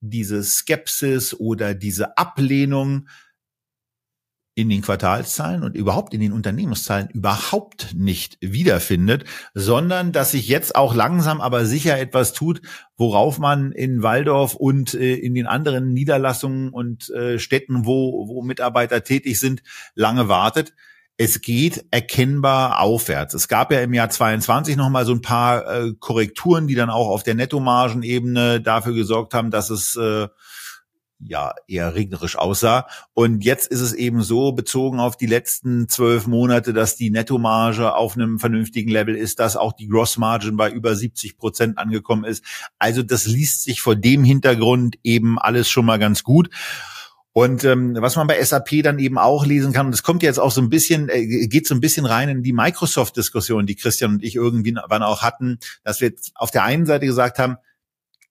diese 0.00 0.42
Skepsis 0.42 1.34
oder 1.34 1.74
diese 1.74 2.16
Ablehnung 2.16 3.06
in 4.54 4.68
den 4.68 4.82
Quartalszahlen 4.82 5.62
und 5.62 5.74
überhaupt 5.74 6.12
in 6.12 6.20
den 6.20 6.32
Unternehmenszahlen 6.32 7.08
überhaupt 7.08 7.94
nicht 7.94 8.36
wiederfindet, 8.40 9.24
sondern 9.54 10.12
dass 10.12 10.32
sich 10.32 10.46
jetzt 10.46 10.76
auch 10.76 10.94
langsam 10.94 11.40
aber 11.40 11.64
sicher 11.64 11.98
etwas 11.98 12.34
tut, 12.34 12.60
worauf 12.96 13.38
man 13.38 13.72
in 13.72 14.02
Waldorf 14.02 14.54
und 14.54 14.92
äh, 14.92 15.14
in 15.14 15.34
den 15.34 15.46
anderen 15.46 15.94
Niederlassungen 15.94 16.68
und 16.68 17.08
äh, 17.10 17.38
Städten, 17.38 17.86
wo, 17.86 18.28
wo 18.28 18.42
Mitarbeiter 18.42 19.02
tätig 19.02 19.40
sind, 19.40 19.62
lange 19.94 20.28
wartet. 20.28 20.74
Es 21.16 21.40
geht 21.40 21.86
erkennbar 21.90 22.80
aufwärts. 22.80 23.32
Es 23.34 23.48
gab 23.48 23.72
ja 23.72 23.80
im 23.80 23.94
Jahr 23.94 24.10
22 24.10 24.76
noch 24.76 24.90
mal 24.90 25.06
so 25.06 25.12
ein 25.12 25.22
paar 25.22 25.66
äh, 25.66 25.92
Korrekturen, 25.98 26.66
die 26.66 26.74
dann 26.74 26.90
auch 26.90 27.08
auf 27.08 27.22
der 27.22 27.34
Nettomargenebene 27.34 28.60
dafür 28.60 28.92
gesorgt 28.92 29.32
haben, 29.32 29.50
dass 29.50 29.70
es 29.70 29.96
äh, 29.96 30.28
ja 31.24 31.54
eher 31.66 31.94
regnerisch 31.94 32.36
aussah. 32.36 32.86
Und 33.14 33.44
jetzt 33.44 33.68
ist 33.68 33.80
es 33.80 33.92
eben 33.92 34.22
so, 34.22 34.52
bezogen 34.52 35.00
auf 35.00 35.16
die 35.16 35.26
letzten 35.26 35.88
zwölf 35.88 36.26
Monate, 36.26 36.72
dass 36.72 36.96
die 36.96 37.10
Nettomarge 37.10 37.94
auf 37.94 38.16
einem 38.16 38.38
vernünftigen 38.38 38.90
Level 38.90 39.16
ist, 39.16 39.38
dass 39.38 39.56
auch 39.56 39.72
die 39.72 39.88
Grossmargin 39.88 40.56
bei 40.56 40.70
über 40.70 40.94
70 40.94 41.36
Prozent 41.36 41.78
angekommen 41.78 42.24
ist. 42.24 42.44
Also 42.78 43.02
das 43.02 43.26
liest 43.26 43.62
sich 43.62 43.80
vor 43.80 43.96
dem 43.96 44.24
Hintergrund 44.24 44.96
eben 45.02 45.38
alles 45.38 45.70
schon 45.70 45.86
mal 45.86 45.98
ganz 45.98 46.22
gut. 46.22 46.50
Und 47.34 47.64
ähm, 47.64 47.96
was 47.98 48.16
man 48.16 48.26
bei 48.26 48.42
SAP 48.44 48.82
dann 48.82 48.98
eben 48.98 49.16
auch 49.16 49.46
lesen 49.46 49.72
kann, 49.72 49.86
und 49.86 49.92
das 49.92 50.02
kommt 50.02 50.22
jetzt 50.22 50.38
auch 50.38 50.50
so 50.50 50.60
ein 50.60 50.68
bisschen, 50.68 51.08
äh, 51.08 51.46
geht 51.48 51.66
so 51.66 51.74
ein 51.74 51.80
bisschen 51.80 52.04
rein 52.04 52.28
in 52.28 52.42
die 52.42 52.52
Microsoft-Diskussion, 52.52 53.64
die 53.64 53.74
Christian 53.74 54.12
und 54.12 54.22
ich 54.22 54.36
irgendwie 54.36 54.76
wann 54.86 55.02
auch 55.02 55.22
hatten, 55.22 55.58
dass 55.82 56.02
wir 56.02 56.12
auf 56.34 56.50
der 56.50 56.64
einen 56.64 56.84
Seite 56.84 57.06
gesagt 57.06 57.38
haben, 57.38 57.56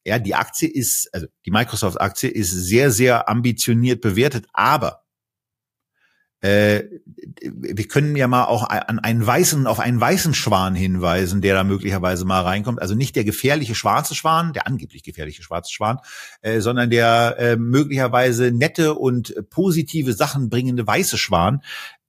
ja, 0.06 0.20
die 0.20 0.36
Aktie 0.36 0.70
ist, 0.70 1.10
also 1.14 1.28
die 1.46 1.52
Microsoft-Aktie 1.52 2.30
ist 2.30 2.52
sehr, 2.52 2.92
sehr 2.92 3.30
ambitioniert 3.30 4.02
bewertet, 4.02 4.48
aber 4.54 5.02
äh, 6.42 6.86
wir 7.44 7.88
können 7.88 8.16
ja 8.16 8.28
mal 8.28 8.46
auch 8.46 8.68
an 8.68 8.98
einen 8.98 9.26
weißen, 9.26 9.68
auf 9.68 9.80
einen 9.80 10.02
weißen 10.02 10.34
Schwan 10.34 10.74
hinweisen, 10.74 11.42
der 11.42 11.54
da 11.54 11.64
möglicherweise 11.64 12.26
mal 12.26 12.42
reinkommt. 12.42 12.82
Also 12.82 12.96
nicht 12.96 13.16
der 13.16 13.24
gefährliche 13.24 13.76
schwarze 13.76 14.16
Schwan, 14.16 14.52
der 14.54 14.66
angeblich 14.66 15.04
gefährliche 15.04 15.44
schwarze 15.44 15.72
Schwan, 15.72 16.00
äh, 16.42 16.60
sondern 16.60 16.90
der 16.90 17.36
äh, 17.38 17.56
möglicherweise 17.58 18.52
nette 18.52 18.96
und 18.96 19.36
positive 19.52 20.14
Sachen 20.14 20.50
bringende 20.50 20.86
weiße 20.86 21.20
Schwan, 21.20 21.62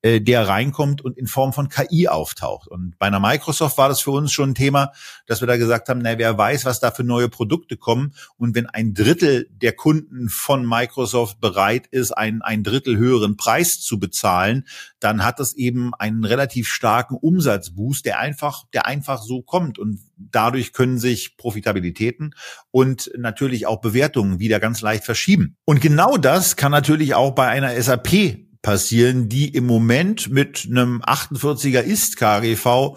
äh, 0.03 0.21
der 0.21 0.49
reinkommt 0.49 1.01
und 1.01 1.17
in 1.17 1.29
Form 1.29 1.53
von 1.53 1.69
KI 1.69 2.09
auftaucht. 2.09 2.69
Und 2.69 2.99
bei 2.99 3.07
einer 3.07 3.21
Microsoft 3.21 3.79
war 3.79 3.89
das 3.89 4.01
für 4.01 4.11
uns 4.11 4.33
schon 4.33 4.51
ein 4.51 4.55
Thema, 4.55 4.93
dass 5.27 5.41
wir 5.41 5.47
da 5.47 5.57
gesagt 5.57 5.89
haben, 5.89 6.01
na, 6.03 6.19
wer 6.19 6.37
weiß, 6.37 6.65
was 6.65 6.81
da 6.81 6.91
für 6.91 7.05
neue 7.05 7.29
Produkte 7.29 7.77
kommen. 7.77 8.13
Und 8.37 8.55
wenn 8.57 8.67
ein 8.67 8.95
Drittel 8.95 9.49
der 9.51 9.73
Kunden 9.73 10.29
von 10.29 10.67
Microsoft 10.67 11.41
bereit 11.41 11.87
ist, 11.87 12.11
einen 12.11 12.43
ein 12.43 12.65
Drittel 12.65 12.97
höheren 12.97 13.37
Preis 13.37 13.81
zu 13.81 14.01
bezahlen, 14.01 14.67
dann 14.99 15.25
hat 15.25 15.39
das 15.39 15.55
eben 15.55 15.95
einen 15.95 16.25
relativ 16.25 16.69
starken 16.69 17.17
Umsatzboost, 17.17 18.05
der 18.05 18.19
einfach, 18.19 18.65
der 18.73 18.87
einfach 18.87 19.23
so 19.23 19.43
kommt. 19.43 19.79
Und 19.79 20.01
dadurch 20.17 20.73
können 20.73 20.99
sich 20.99 21.37
Profitabilitäten 21.37 22.35
und 22.73 23.11
natürlich 23.17 23.67
auch 23.67 23.81
Bewertungen 23.81 24.41
wieder 24.41 24.59
ganz 24.59 24.81
leicht 24.81 25.05
verschieben. 25.05 25.57
Und 25.65 25.81
genau 25.81 26.17
das 26.17 26.57
kann 26.57 26.73
natürlich 26.73 27.15
auch 27.15 27.33
bei 27.33 27.47
einer 27.47 27.81
SAP 27.81 28.52
passieren, 28.63 29.29
die 29.29 29.49
im 29.49 29.67
Moment 29.67 30.31
mit 30.31 30.67
einem 30.71 31.03
48er 31.03 31.81
Ist 31.81 32.17
KGV 32.17 32.97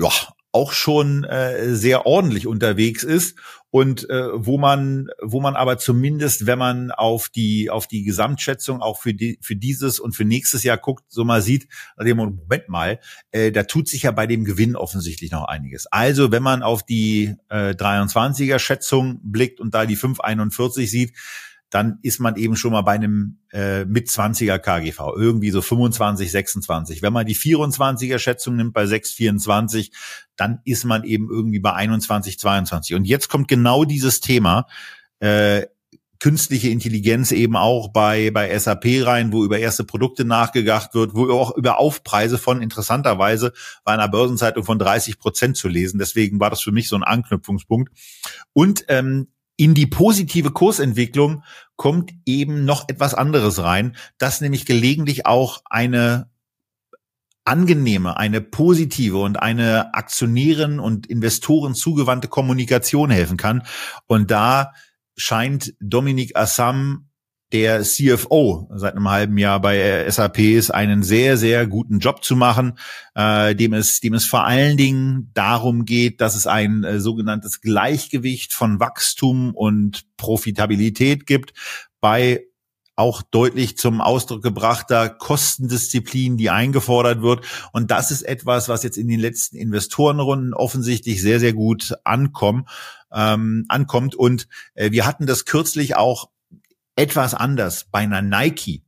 ja, 0.00 0.10
auch 0.52 0.72
schon 0.72 1.24
äh, 1.24 1.74
sehr 1.74 2.06
ordentlich 2.06 2.46
unterwegs 2.46 3.02
ist 3.02 3.36
und 3.70 4.08
äh, 4.08 4.28
wo 4.32 4.56
man 4.56 5.08
wo 5.20 5.40
man 5.40 5.54
aber 5.54 5.76
zumindest 5.76 6.46
wenn 6.46 6.58
man 6.58 6.90
auf 6.92 7.28
die 7.28 7.68
auf 7.68 7.86
die 7.86 8.04
Gesamtschätzung 8.04 8.80
auch 8.80 8.98
für 8.98 9.12
die 9.12 9.38
für 9.42 9.54
dieses 9.54 10.00
und 10.00 10.16
für 10.16 10.24
nächstes 10.24 10.62
Jahr 10.62 10.78
guckt 10.78 11.04
so 11.08 11.24
mal 11.24 11.42
sieht 11.42 11.68
Moment 11.98 12.68
mal 12.68 13.00
äh, 13.32 13.52
da 13.52 13.64
tut 13.64 13.86
sich 13.86 14.04
ja 14.04 14.12
bei 14.12 14.26
dem 14.26 14.44
Gewinn 14.46 14.76
offensichtlich 14.76 15.30
noch 15.30 15.44
einiges. 15.44 15.86
Also 15.88 16.32
wenn 16.32 16.42
man 16.42 16.62
auf 16.62 16.84
die 16.84 17.34
äh, 17.50 17.72
23er 17.72 18.58
Schätzung 18.58 19.20
blickt 19.22 19.60
und 19.60 19.74
da 19.74 19.84
die 19.84 19.96
541 19.96 20.90
sieht 20.90 21.12
dann 21.70 21.98
ist 22.02 22.20
man 22.20 22.36
eben 22.36 22.56
schon 22.56 22.72
mal 22.72 22.82
bei 22.82 22.92
einem 22.92 23.38
äh, 23.52 23.84
mit 23.84 24.08
20er 24.08 24.58
KGV, 24.58 25.00
irgendwie 25.16 25.50
so 25.50 25.62
25, 25.62 26.30
26. 26.30 27.02
Wenn 27.02 27.12
man 27.12 27.26
die 27.26 27.34
24er 27.34 28.18
Schätzung 28.18 28.56
nimmt 28.56 28.72
bei 28.72 28.84
6,24, 28.84 29.90
dann 30.36 30.60
ist 30.64 30.84
man 30.84 31.04
eben 31.04 31.28
irgendwie 31.30 31.58
bei 31.58 31.72
21, 31.72 32.38
22. 32.38 32.94
Und 32.94 33.04
jetzt 33.04 33.28
kommt 33.28 33.48
genau 33.48 33.84
dieses 33.84 34.20
Thema, 34.20 34.66
äh, 35.18 35.66
künstliche 36.18 36.70
Intelligenz 36.70 37.30
eben 37.32 37.56
auch 37.56 37.88
bei, 37.88 38.30
bei 38.30 38.56
SAP 38.58 38.84
rein, 39.04 39.32
wo 39.32 39.44
über 39.44 39.58
erste 39.58 39.84
Produkte 39.84 40.24
nachgedacht 40.24 40.94
wird, 40.94 41.14
wo 41.14 41.30
auch 41.30 41.56
über 41.56 41.78
Aufpreise 41.78 42.38
von 42.38 42.62
interessanterweise 42.62 43.52
bei 43.84 43.92
einer 43.92 44.08
Börsenzeitung 44.08 44.64
von 44.64 44.78
30 44.78 45.18
Prozent 45.18 45.56
zu 45.56 45.68
lesen. 45.68 45.98
Deswegen 45.98 46.40
war 46.40 46.50
das 46.50 46.62
für 46.62 46.72
mich 46.72 46.88
so 46.88 46.96
ein 46.96 47.02
Anknüpfungspunkt. 47.02 47.92
Und 48.52 48.84
ähm, 48.88 49.28
in 49.56 49.74
die 49.74 49.86
positive 49.86 50.50
Kursentwicklung 50.50 51.42
kommt 51.76 52.12
eben 52.26 52.64
noch 52.64 52.88
etwas 52.88 53.14
anderes 53.14 53.62
rein, 53.62 53.96
dass 54.18 54.40
nämlich 54.40 54.66
gelegentlich 54.66 55.26
auch 55.26 55.62
eine 55.64 56.30
angenehme, 57.44 58.16
eine 58.16 58.40
positive 58.40 59.18
und 59.18 59.40
eine 59.40 59.94
Aktionären 59.94 60.80
und 60.80 61.06
Investoren 61.06 61.74
zugewandte 61.74 62.28
Kommunikation 62.28 63.10
helfen 63.10 63.36
kann. 63.36 63.62
Und 64.06 64.30
da 64.30 64.72
scheint 65.16 65.74
Dominik 65.80 66.36
Assam 66.36 67.08
der 67.52 67.82
CFO 67.82 68.68
seit 68.74 68.94
einem 68.94 69.08
halben 69.08 69.38
Jahr 69.38 69.60
bei 69.60 70.08
SAP 70.10 70.38
ist, 70.38 70.70
einen 70.70 71.02
sehr, 71.02 71.36
sehr 71.36 71.66
guten 71.66 72.00
Job 72.00 72.24
zu 72.24 72.34
machen, 72.34 72.78
äh, 73.14 73.54
dem, 73.54 73.72
es, 73.72 74.00
dem 74.00 74.14
es 74.14 74.26
vor 74.26 74.44
allen 74.44 74.76
Dingen 74.76 75.30
darum 75.32 75.84
geht, 75.84 76.20
dass 76.20 76.34
es 76.34 76.46
ein 76.46 76.82
äh, 76.82 76.98
sogenanntes 76.98 77.60
Gleichgewicht 77.60 78.52
von 78.52 78.80
Wachstum 78.80 79.54
und 79.54 80.04
Profitabilität 80.16 81.26
gibt 81.26 81.52
bei 82.00 82.44
auch 82.96 83.20
deutlich 83.22 83.76
zum 83.76 84.00
Ausdruck 84.00 84.42
gebrachter 84.42 85.10
Kostendisziplin, 85.10 86.38
die 86.38 86.48
eingefordert 86.48 87.20
wird. 87.20 87.44
Und 87.72 87.90
das 87.90 88.10
ist 88.10 88.22
etwas, 88.22 88.70
was 88.70 88.82
jetzt 88.82 88.96
in 88.96 89.06
den 89.06 89.20
letzten 89.20 89.56
Investorenrunden 89.56 90.54
offensichtlich 90.54 91.20
sehr, 91.20 91.38
sehr 91.38 91.52
gut 91.52 91.92
ankommt. 92.04 92.68
Ähm, 93.12 93.66
ankommt. 93.68 94.14
Und 94.14 94.48
äh, 94.74 94.90
wir 94.90 95.06
hatten 95.06 95.26
das 95.26 95.44
kürzlich 95.44 95.94
auch 95.96 96.30
etwas 96.96 97.34
anders 97.34 97.86
bei 97.90 98.00
einer 98.00 98.22
Nike, 98.22 98.82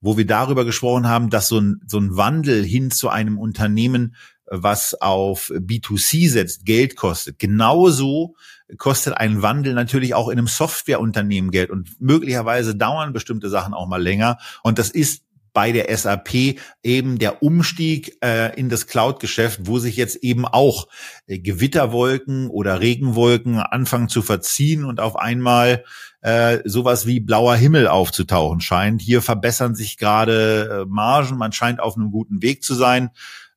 wo 0.00 0.16
wir 0.16 0.26
darüber 0.26 0.64
gesprochen 0.64 1.08
haben, 1.08 1.30
dass 1.30 1.48
so 1.48 1.58
ein, 1.58 1.80
so 1.86 1.98
ein 1.98 2.16
Wandel 2.16 2.64
hin 2.64 2.90
zu 2.90 3.08
einem 3.08 3.38
Unternehmen, 3.38 4.14
was 4.48 4.94
auf 4.94 5.50
B2C 5.50 6.30
setzt, 6.30 6.64
Geld 6.64 6.94
kostet. 6.94 7.38
Genauso 7.40 8.36
kostet 8.78 9.16
ein 9.16 9.42
Wandel 9.42 9.74
natürlich 9.74 10.14
auch 10.14 10.28
in 10.28 10.38
einem 10.38 10.46
Softwareunternehmen 10.46 11.50
Geld 11.50 11.70
und 11.70 12.00
möglicherweise 12.00 12.76
dauern 12.76 13.12
bestimmte 13.12 13.48
Sachen 13.48 13.74
auch 13.74 13.88
mal 13.88 14.02
länger. 14.02 14.38
Und 14.62 14.78
das 14.78 14.90
ist 14.90 15.25
bei 15.56 15.72
der 15.72 15.96
SAP 15.96 16.58
eben 16.82 17.18
der 17.18 17.42
Umstieg 17.42 18.18
äh, 18.22 18.54
in 18.60 18.68
das 18.68 18.86
Cloud-Geschäft, 18.86 19.60
wo 19.62 19.78
sich 19.78 19.96
jetzt 19.96 20.16
eben 20.16 20.44
auch 20.44 20.86
äh, 21.26 21.38
Gewitterwolken 21.38 22.50
oder 22.50 22.82
Regenwolken 22.82 23.58
anfangen 23.58 24.10
zu 24.10 24.20
verziehen 24.20 24.84
und 24.84 25.00
auf 25.00 25.16
einmal 25.16 25.82
äh, 26.20 26.58
sowas 26.66 27.06
wie 27.06 27.20
blauer 27.20 27.56
Himmel 27.56 27.88
aufzutauchen 27.88 28.60
scheint. 28.60 29.00
Hier 29.00 29.22
verbessern 29.22 29.74
sich 29.74 29.96
gerade 29.96 30.82
äh, 30.82 30.84
Margen, 30.90 31.38
man 31.38 31.52
scheint 31.52 31.80
auf 31.80 31.96
einem 31.96 32.10
guten 32.10 32.42
Weg 32.42 32.62
zu 32.62 32.74
sein. 32.74 33.08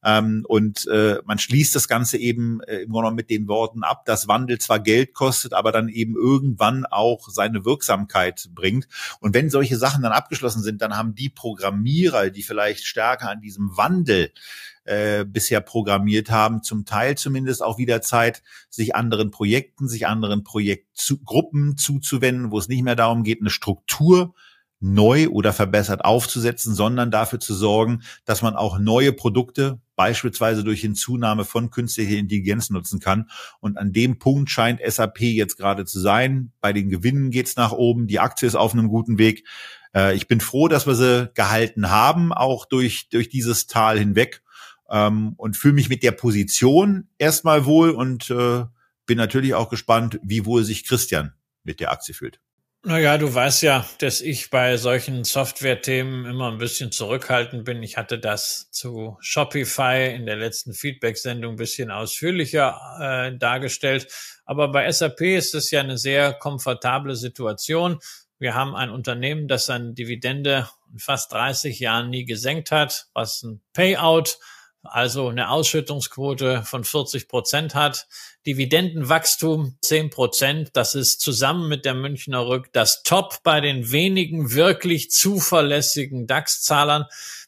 Ähm, 0.03 0.45
und 0.47 0.87
äh, 0.87 1.17
man 1.25 1.39
schließt 1.39 1.75
das 1.75 1.87
Ganze 1.87 2.17
eben 2.17 2.61
äh, 2.61 2.81
im 2.81 2.91
Grunde 2.91 3.11
mit 3.11 3.29
den 3.29 3.47
Worten 3.47 3.83
ab, 3.83 4.05
dass 4.05 4.27
Wandel 4.27 4.59
zwar 4.59 4.79
Geld 4.79 5.13
kostet, 5.13 5.53
aber 5.53 5.71
dann 5.71 5.89
eben 5.89 6.15
irgendwann 6.15 6.85
auch 6.85 7.27
seine 7.29 7.65
Wirksamkeit 7.65 8.49
bringt. 8.53 8.87
Und 9.19 9.33
wenn 9.33 9.49
solche 9.49 9.77
Sachen 9.77 10.01
dann 10.03 10.13
abgeschlossen 10.13 10.63
sind, 10.63 10.81
dann 10.81 10.95
haben 10.95 11.15
die 11.15 11.29
Programmierer, 11.29 12.29
die 12.29 12.43
vielleicht 12.43 12.85
stärker 12.85 13.29
an 13.29 13.41
diesem 13.41 13.75
Wandel 13.75 14.31
äh, 14.85 15.25
bisher 15.25 15.61
programmiert 15.61 16.31
haben, 16.31 16.63
zum 16.63 16.85
Teil 16.85 17.17
zumindest 17.17 17.61
auch 17.61 17.77
wieder 17.77 18.01
Zeit, 18.01 18.41
sich 18.69 18.95
anderen 18.95 19.31
Projekten, 19.31 19.87
sich 19.87 20.07
anderen 20.07 20.43
Projektgruppen 20.43 21.77
zuzuwenden, 21.77 22.51
wo 22.51 22.57
es 22.57 22.69
nicht 22.69 22.83
mehr 22.83 22.95
darum 22.95 23.23
geht, 23.23 23.41
eine 23.41 23.49
Struktur 23.49 24.33
neu 24.79 25.27
oder 25.29 25.51
verbessert 25.51 26.05
aufzusetzen, 26.05 26.73
sondern 26.73 27.11
dafür 27.11 27.39
zu 27.39 27.53
sorgen, 27.53 28.03
dass 28.25 28.41
man 28.41 28.55
auch 28.55 28.79
neue 28.79 29.11
Produkte 29.11 29.79
beispielsweise 29.95 30.63
durch 30.63 30.81
Hinzunahme 30.81 31.43
von 31.43 31.69
künstlicher 31.69 32.17
Intelligenz 32.17 32.69
nutzen 32.69 32.99
kann. 32.99 33.29
Und 33.59 33.77
an 33.77 33.91
dem 33.91 34.19
Punkt 34.19 34.49
scheint 34.49 34.79
SAP 34.85 35.19
jetzt 35.21 35.57
gerade 35.57 35.85
zu 35.85 35.99
sein. 35.99 36.53
Bei 36.61 36.71
den 36.71 36.89
Gewinnen 36.89 37.31
geht's 37.31 37.57
nach 37.57 37.73
oben, 37.73 38.07
die 38.07 38.19
Aktie 38.19 38.47
ist 38.47 38.55
auf 38.55 38.73
einem 38.73 38.87
guten 38.87 39.17
Weg. 39.17 39.45
Äh, 39.93 40.15
ich 40.15 40.27
bin 40.27 40.39
froh, 40.39 40.69
dass 40.69 40.87
wir 40.87 40.95
sie 40.95 41.29
gehalten 41.33 41.89
haben, 41.89 42.31
auch 42.31 42.65
durch, 42.65 43.09
durch 43.09 43.27
dieses 43.27 43.67
Tal 43.67 43.99
hinweg. 43.99 44.41
Ähm, 44.89 45.33
und 45.37 45.57
fühle 45.57 45.75
mich 45.75 45.89
mit 45.89 46.01
der 46.01 46.11
Position 46.11 47.09
erstmal 47.17 47.65
wohl 47.65 47.91
und 47.91 48.29
äh, 48.31 48.63
bin 49.05 49.17
natürlich 49.17 49.53
auch 49.53 49.69
gespannt, 49.69 50.19
wie 50.23 50.45
wohl 50.45 50.63
sich 50.63 50.87
Christian 50.87 51.33
mit 51.63 51.79
der 51.79 51.91
Aktie 51.91 52.13
fühlt. 52.13 52.39
Naja, 52.81 53.17
du 53.17 53.33
weißt 53.33 53.63
ja, 53.63 53.85
dass 53.97 54.21
ich 54.21 54.51
bei 54.51 54.77
solchen 54.77 55.25
Software-Themen 55.25 56.25
immer 56.25 56.49
ein 56.49 56.59
bisschen 56.59 56.93
zurückhaltend 56.93 57.65
bin. 57.65 57.83
Ich 57.83 57.97
hatte 57.97 58.17
das 58.17 58.71
zu 58.71 59.17
Shopify 59.19 60.15
in 60.15 60.25
der 60.25 60.37
letzten 60.37 60.73
Feedback-Sendung 60.73 61.55
ein 61.55 61.57
bisschen 61.57 61.91
ausführlicher 61.91 62.79
äh, 63.01 63.37
dargestellt. 63.37 64.07
Aber 64.45 64.71
bei 64.71 64.89
SAP 64.89 65.19
ist 65.19 65.55
es 65.55 65.71
ja 65.71 65.81
eine 65.81 65.97
sehr 65.97 66.31
komfortable 66.31 67.17
Situation. 67.17 67.99
Wir 68.37 68.55
haben 68.55 68.73
ein 68.77 68.91
Unternehmen, 68.91 69.49
das 69.49 69.65
seine 69.65 69.93
Dividende 69.93 70.69
in 70.89 70.99
fast 70.99 71.33
30 71.33 71.81
Jahren 71.81 72.09
nie 72.09 72.23
gesenkt 72.23 72.71
hat, 72.71 73.07
was 73.13 73.43
ein 73.43 73.61
Payout 73.73 74.37
also 74.83 75.27
eine 75.27 75.49
Ausschüttungsquote 75.49 76.63
von 76.63 76.83
40 76.83 77.27
Prozent 77.27 77.75
hat, 77.75 78.07
Dividendenwachstum 78.45 79.77
10 79.81 80.09
Prozent, 80.09 80.69
das 80.73 80.95
ist 80.95 81.21
zusammen 81.21 81.67
mit 81.67 81.85
der 81.85 81.93
Münchner 81.93 82.47
Rück 82.47 82.71
das 82.71 83.03
Top 83.03 83.43
bei 83.43 83.61
den 83.61 83.91
wenigen 83.91 84.53
wirklich 84.53 85.11
zuverlässigen 85.11 86.27
DAX-Zahlern. 86.27 87.05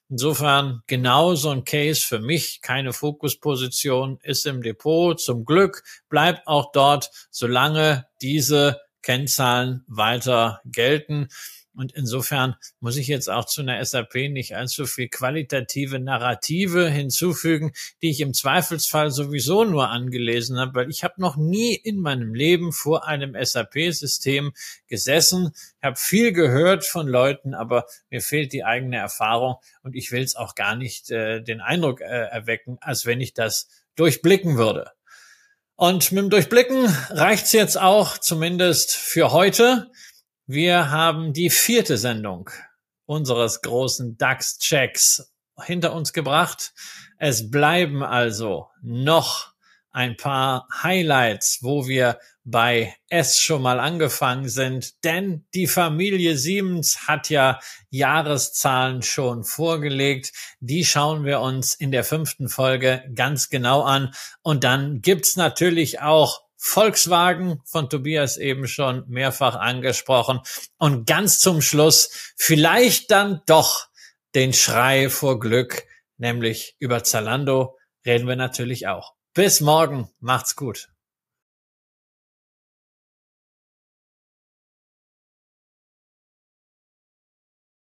Insofern 0.09 0.83
genau 0.87 1.35
so 1.35 1.51
ein 1.51 1.63
Case 1.63 2.01
für 2.01 2.19
mich, 2.19 2.61
keine 2.61 2.91
Fokusposition, 2.91 4.19
ist 4.23 4.45
im 4.45 4.61
Depot. 4.61 5.17
Zum 5.19 5.45
Glück 5.45 5.83
bleibt 6.09 6.47
auch 6.47 6.73
dort, 6.73 7.11
solange 7.29 8.07
diese 8.21 8.81
Kennzahlen 9.01 9.85
weiter 9.87 10.61
gelten. 10.65 11.29
Und 11.73 11.93
insofern 11.93 12.55
muss 12.81 12.97
ich 12.97 13.07
jetzt 13.07 13.29
auch 13.29 13.45
zu 13.45 13.61
einer 13.61 13.83
SAP 13.83 14.15
nicht 14.29 14.55
allzu 14.55 14.85
viel 14.85 15.07
qualitative 15.07 15.99
Narrative 15.99 16.89
hinzufügen, 16.89 17.71
die 18.01 18.09
ich 18.09 18.19
im 18.19 18.33
Zweifelsfall 18.33 19.09
sowieso 19.09 19.63
nur 19.63 19.89
angelesen 19.89 20.59
habe, 20.59 20.75
weil 20.75 20.89
ich 20.89 21.03
habe 21.03 21.21
noch 21.21 21.37
nie 21.37 21.73
in 21.73 21.99
meinem 21.99 22.33
Leben 22.33 22.73
vor 22.73 23.07
einem 23.07 23.35
SAP-System 23.41 24.51
gesessen. 24.87 25.51
Habe 25.81 25.95
viel 25.95 26.33
gehört 26.33 26.85
von 26.85 27.07
Leuten, 27.07 27.53
aber 27.53 27.85
mir 28.09 28.21
fehlt 28.21 28.51
die 28.51 28.65
eigene 28.65 28.97
Erfahrung 28.97 29.55
und 29.81 29.95
ich 29.95 30.11
will 30.11 30.23
es 30.23 30.35
auch 30.35 30.55
gar 30.55 30.75
nicht 30.75 31.09
äh, 31.09 31.41
den 31.41 31.61
Eindruck 31.61 32.01
äh, 32.01 32.05
erwecken, 32.05 32.77
als 32.81 33.05
wenn 33.05 33.21
ich 33.21 33.33
das 33.33 33.69
durchblicken 33.95 34.57
würde. 34.57 34.91
Und 35.75 36.11
mit 36.11 36.21
dem 36.21 36.29
Durchblicken 36.29 36.85
reicht's 37.09 37.53
jetzt 37.53 37.79
auch 37.79 38.17
zumindest 38.17 38.95
für 38.95 39.31
heute. 39.31 39.89
Wir 40.47 40.89
haben 40.89 41.33
die 41.33 41.49
vierte 41.49 41.97
Sendung 41.97 42.49
unseres 43.05 43.61
großen 43.61 44.17
DAX-Checks 44.17 45.31
hinter 45.63 45.93
uns 45.93 46.13
gebracht. 46.13 46.73
Es 47.17 47.51
bleiben 47.51 48.03
also 48.03 48.67
noch 48.81 49.53
ein 49.91 50.17
paar 50.17 50.67
Highlights, 50.81 51.59
wo 51.61 51.87
wir 51.87 52.19
bei 52.43 52.95
S 53.09 53.39
schon 53.39 53.61
mal 53.61 53.79
angefangen 53.79 54.49
sind, 54.49 55.03
denn 55.03 55.45
die 55.53 55.67
Familie 55.67 56.37
Siemens 56.37 57.07
hat 57.07 57.29
ja 57.29 57.59
Jahreszahlen 57.89 59.03
schon 59.03 59.43
vorgelegt. 59.43 60.31
Die 60.59 60.85
schauen 60.85 61.23
wir 61.23 61.41
uns 61.41 61.75
in 61.75 61.91
der 61.91 62.03
fünften 62.03 62.49
Folge 62.49 63.03
ganz 63.13 63.49
genau 63.49 63.83
an. 63.83 64.13
Und 64.41 64.63
dann 64.63 65.01
gibt's 65.01 65.35
natürlich 65.35 66.01
auch 66.01 66.41
Volkswagen 66.63 67.59
von 67.65 67.89
Tobias 67.89 68.37
eben 68.37 68.67
schon 68.67 69.03
mehrfach 69.07 69.55
angesprochen. 69.55 70.41
Und 70.77 71.07
ganz 71.07 71.39
zum 71.39 71.59
Schluss 71.59 72.33
vielleicht 72.37 73.09
dann 73.09 73.41
doch 73.47 73.87
den 74.35 74.53
Schrei 74.53 75.09
vor 75.09 75.39
Glück, 75.39 75.87
nämlich 76.17 76.75
über 76.77 77.03
Zalando 77.03 77.79
reden 78.05 78.27
wir 78.27 78.35
natürlich 78.35 78.85
auch. 78.85 79.15
Bis 79.33 79.59
morgen, 79.59 80.11
macht's 80.19 80.55
gut. 80.55 80.89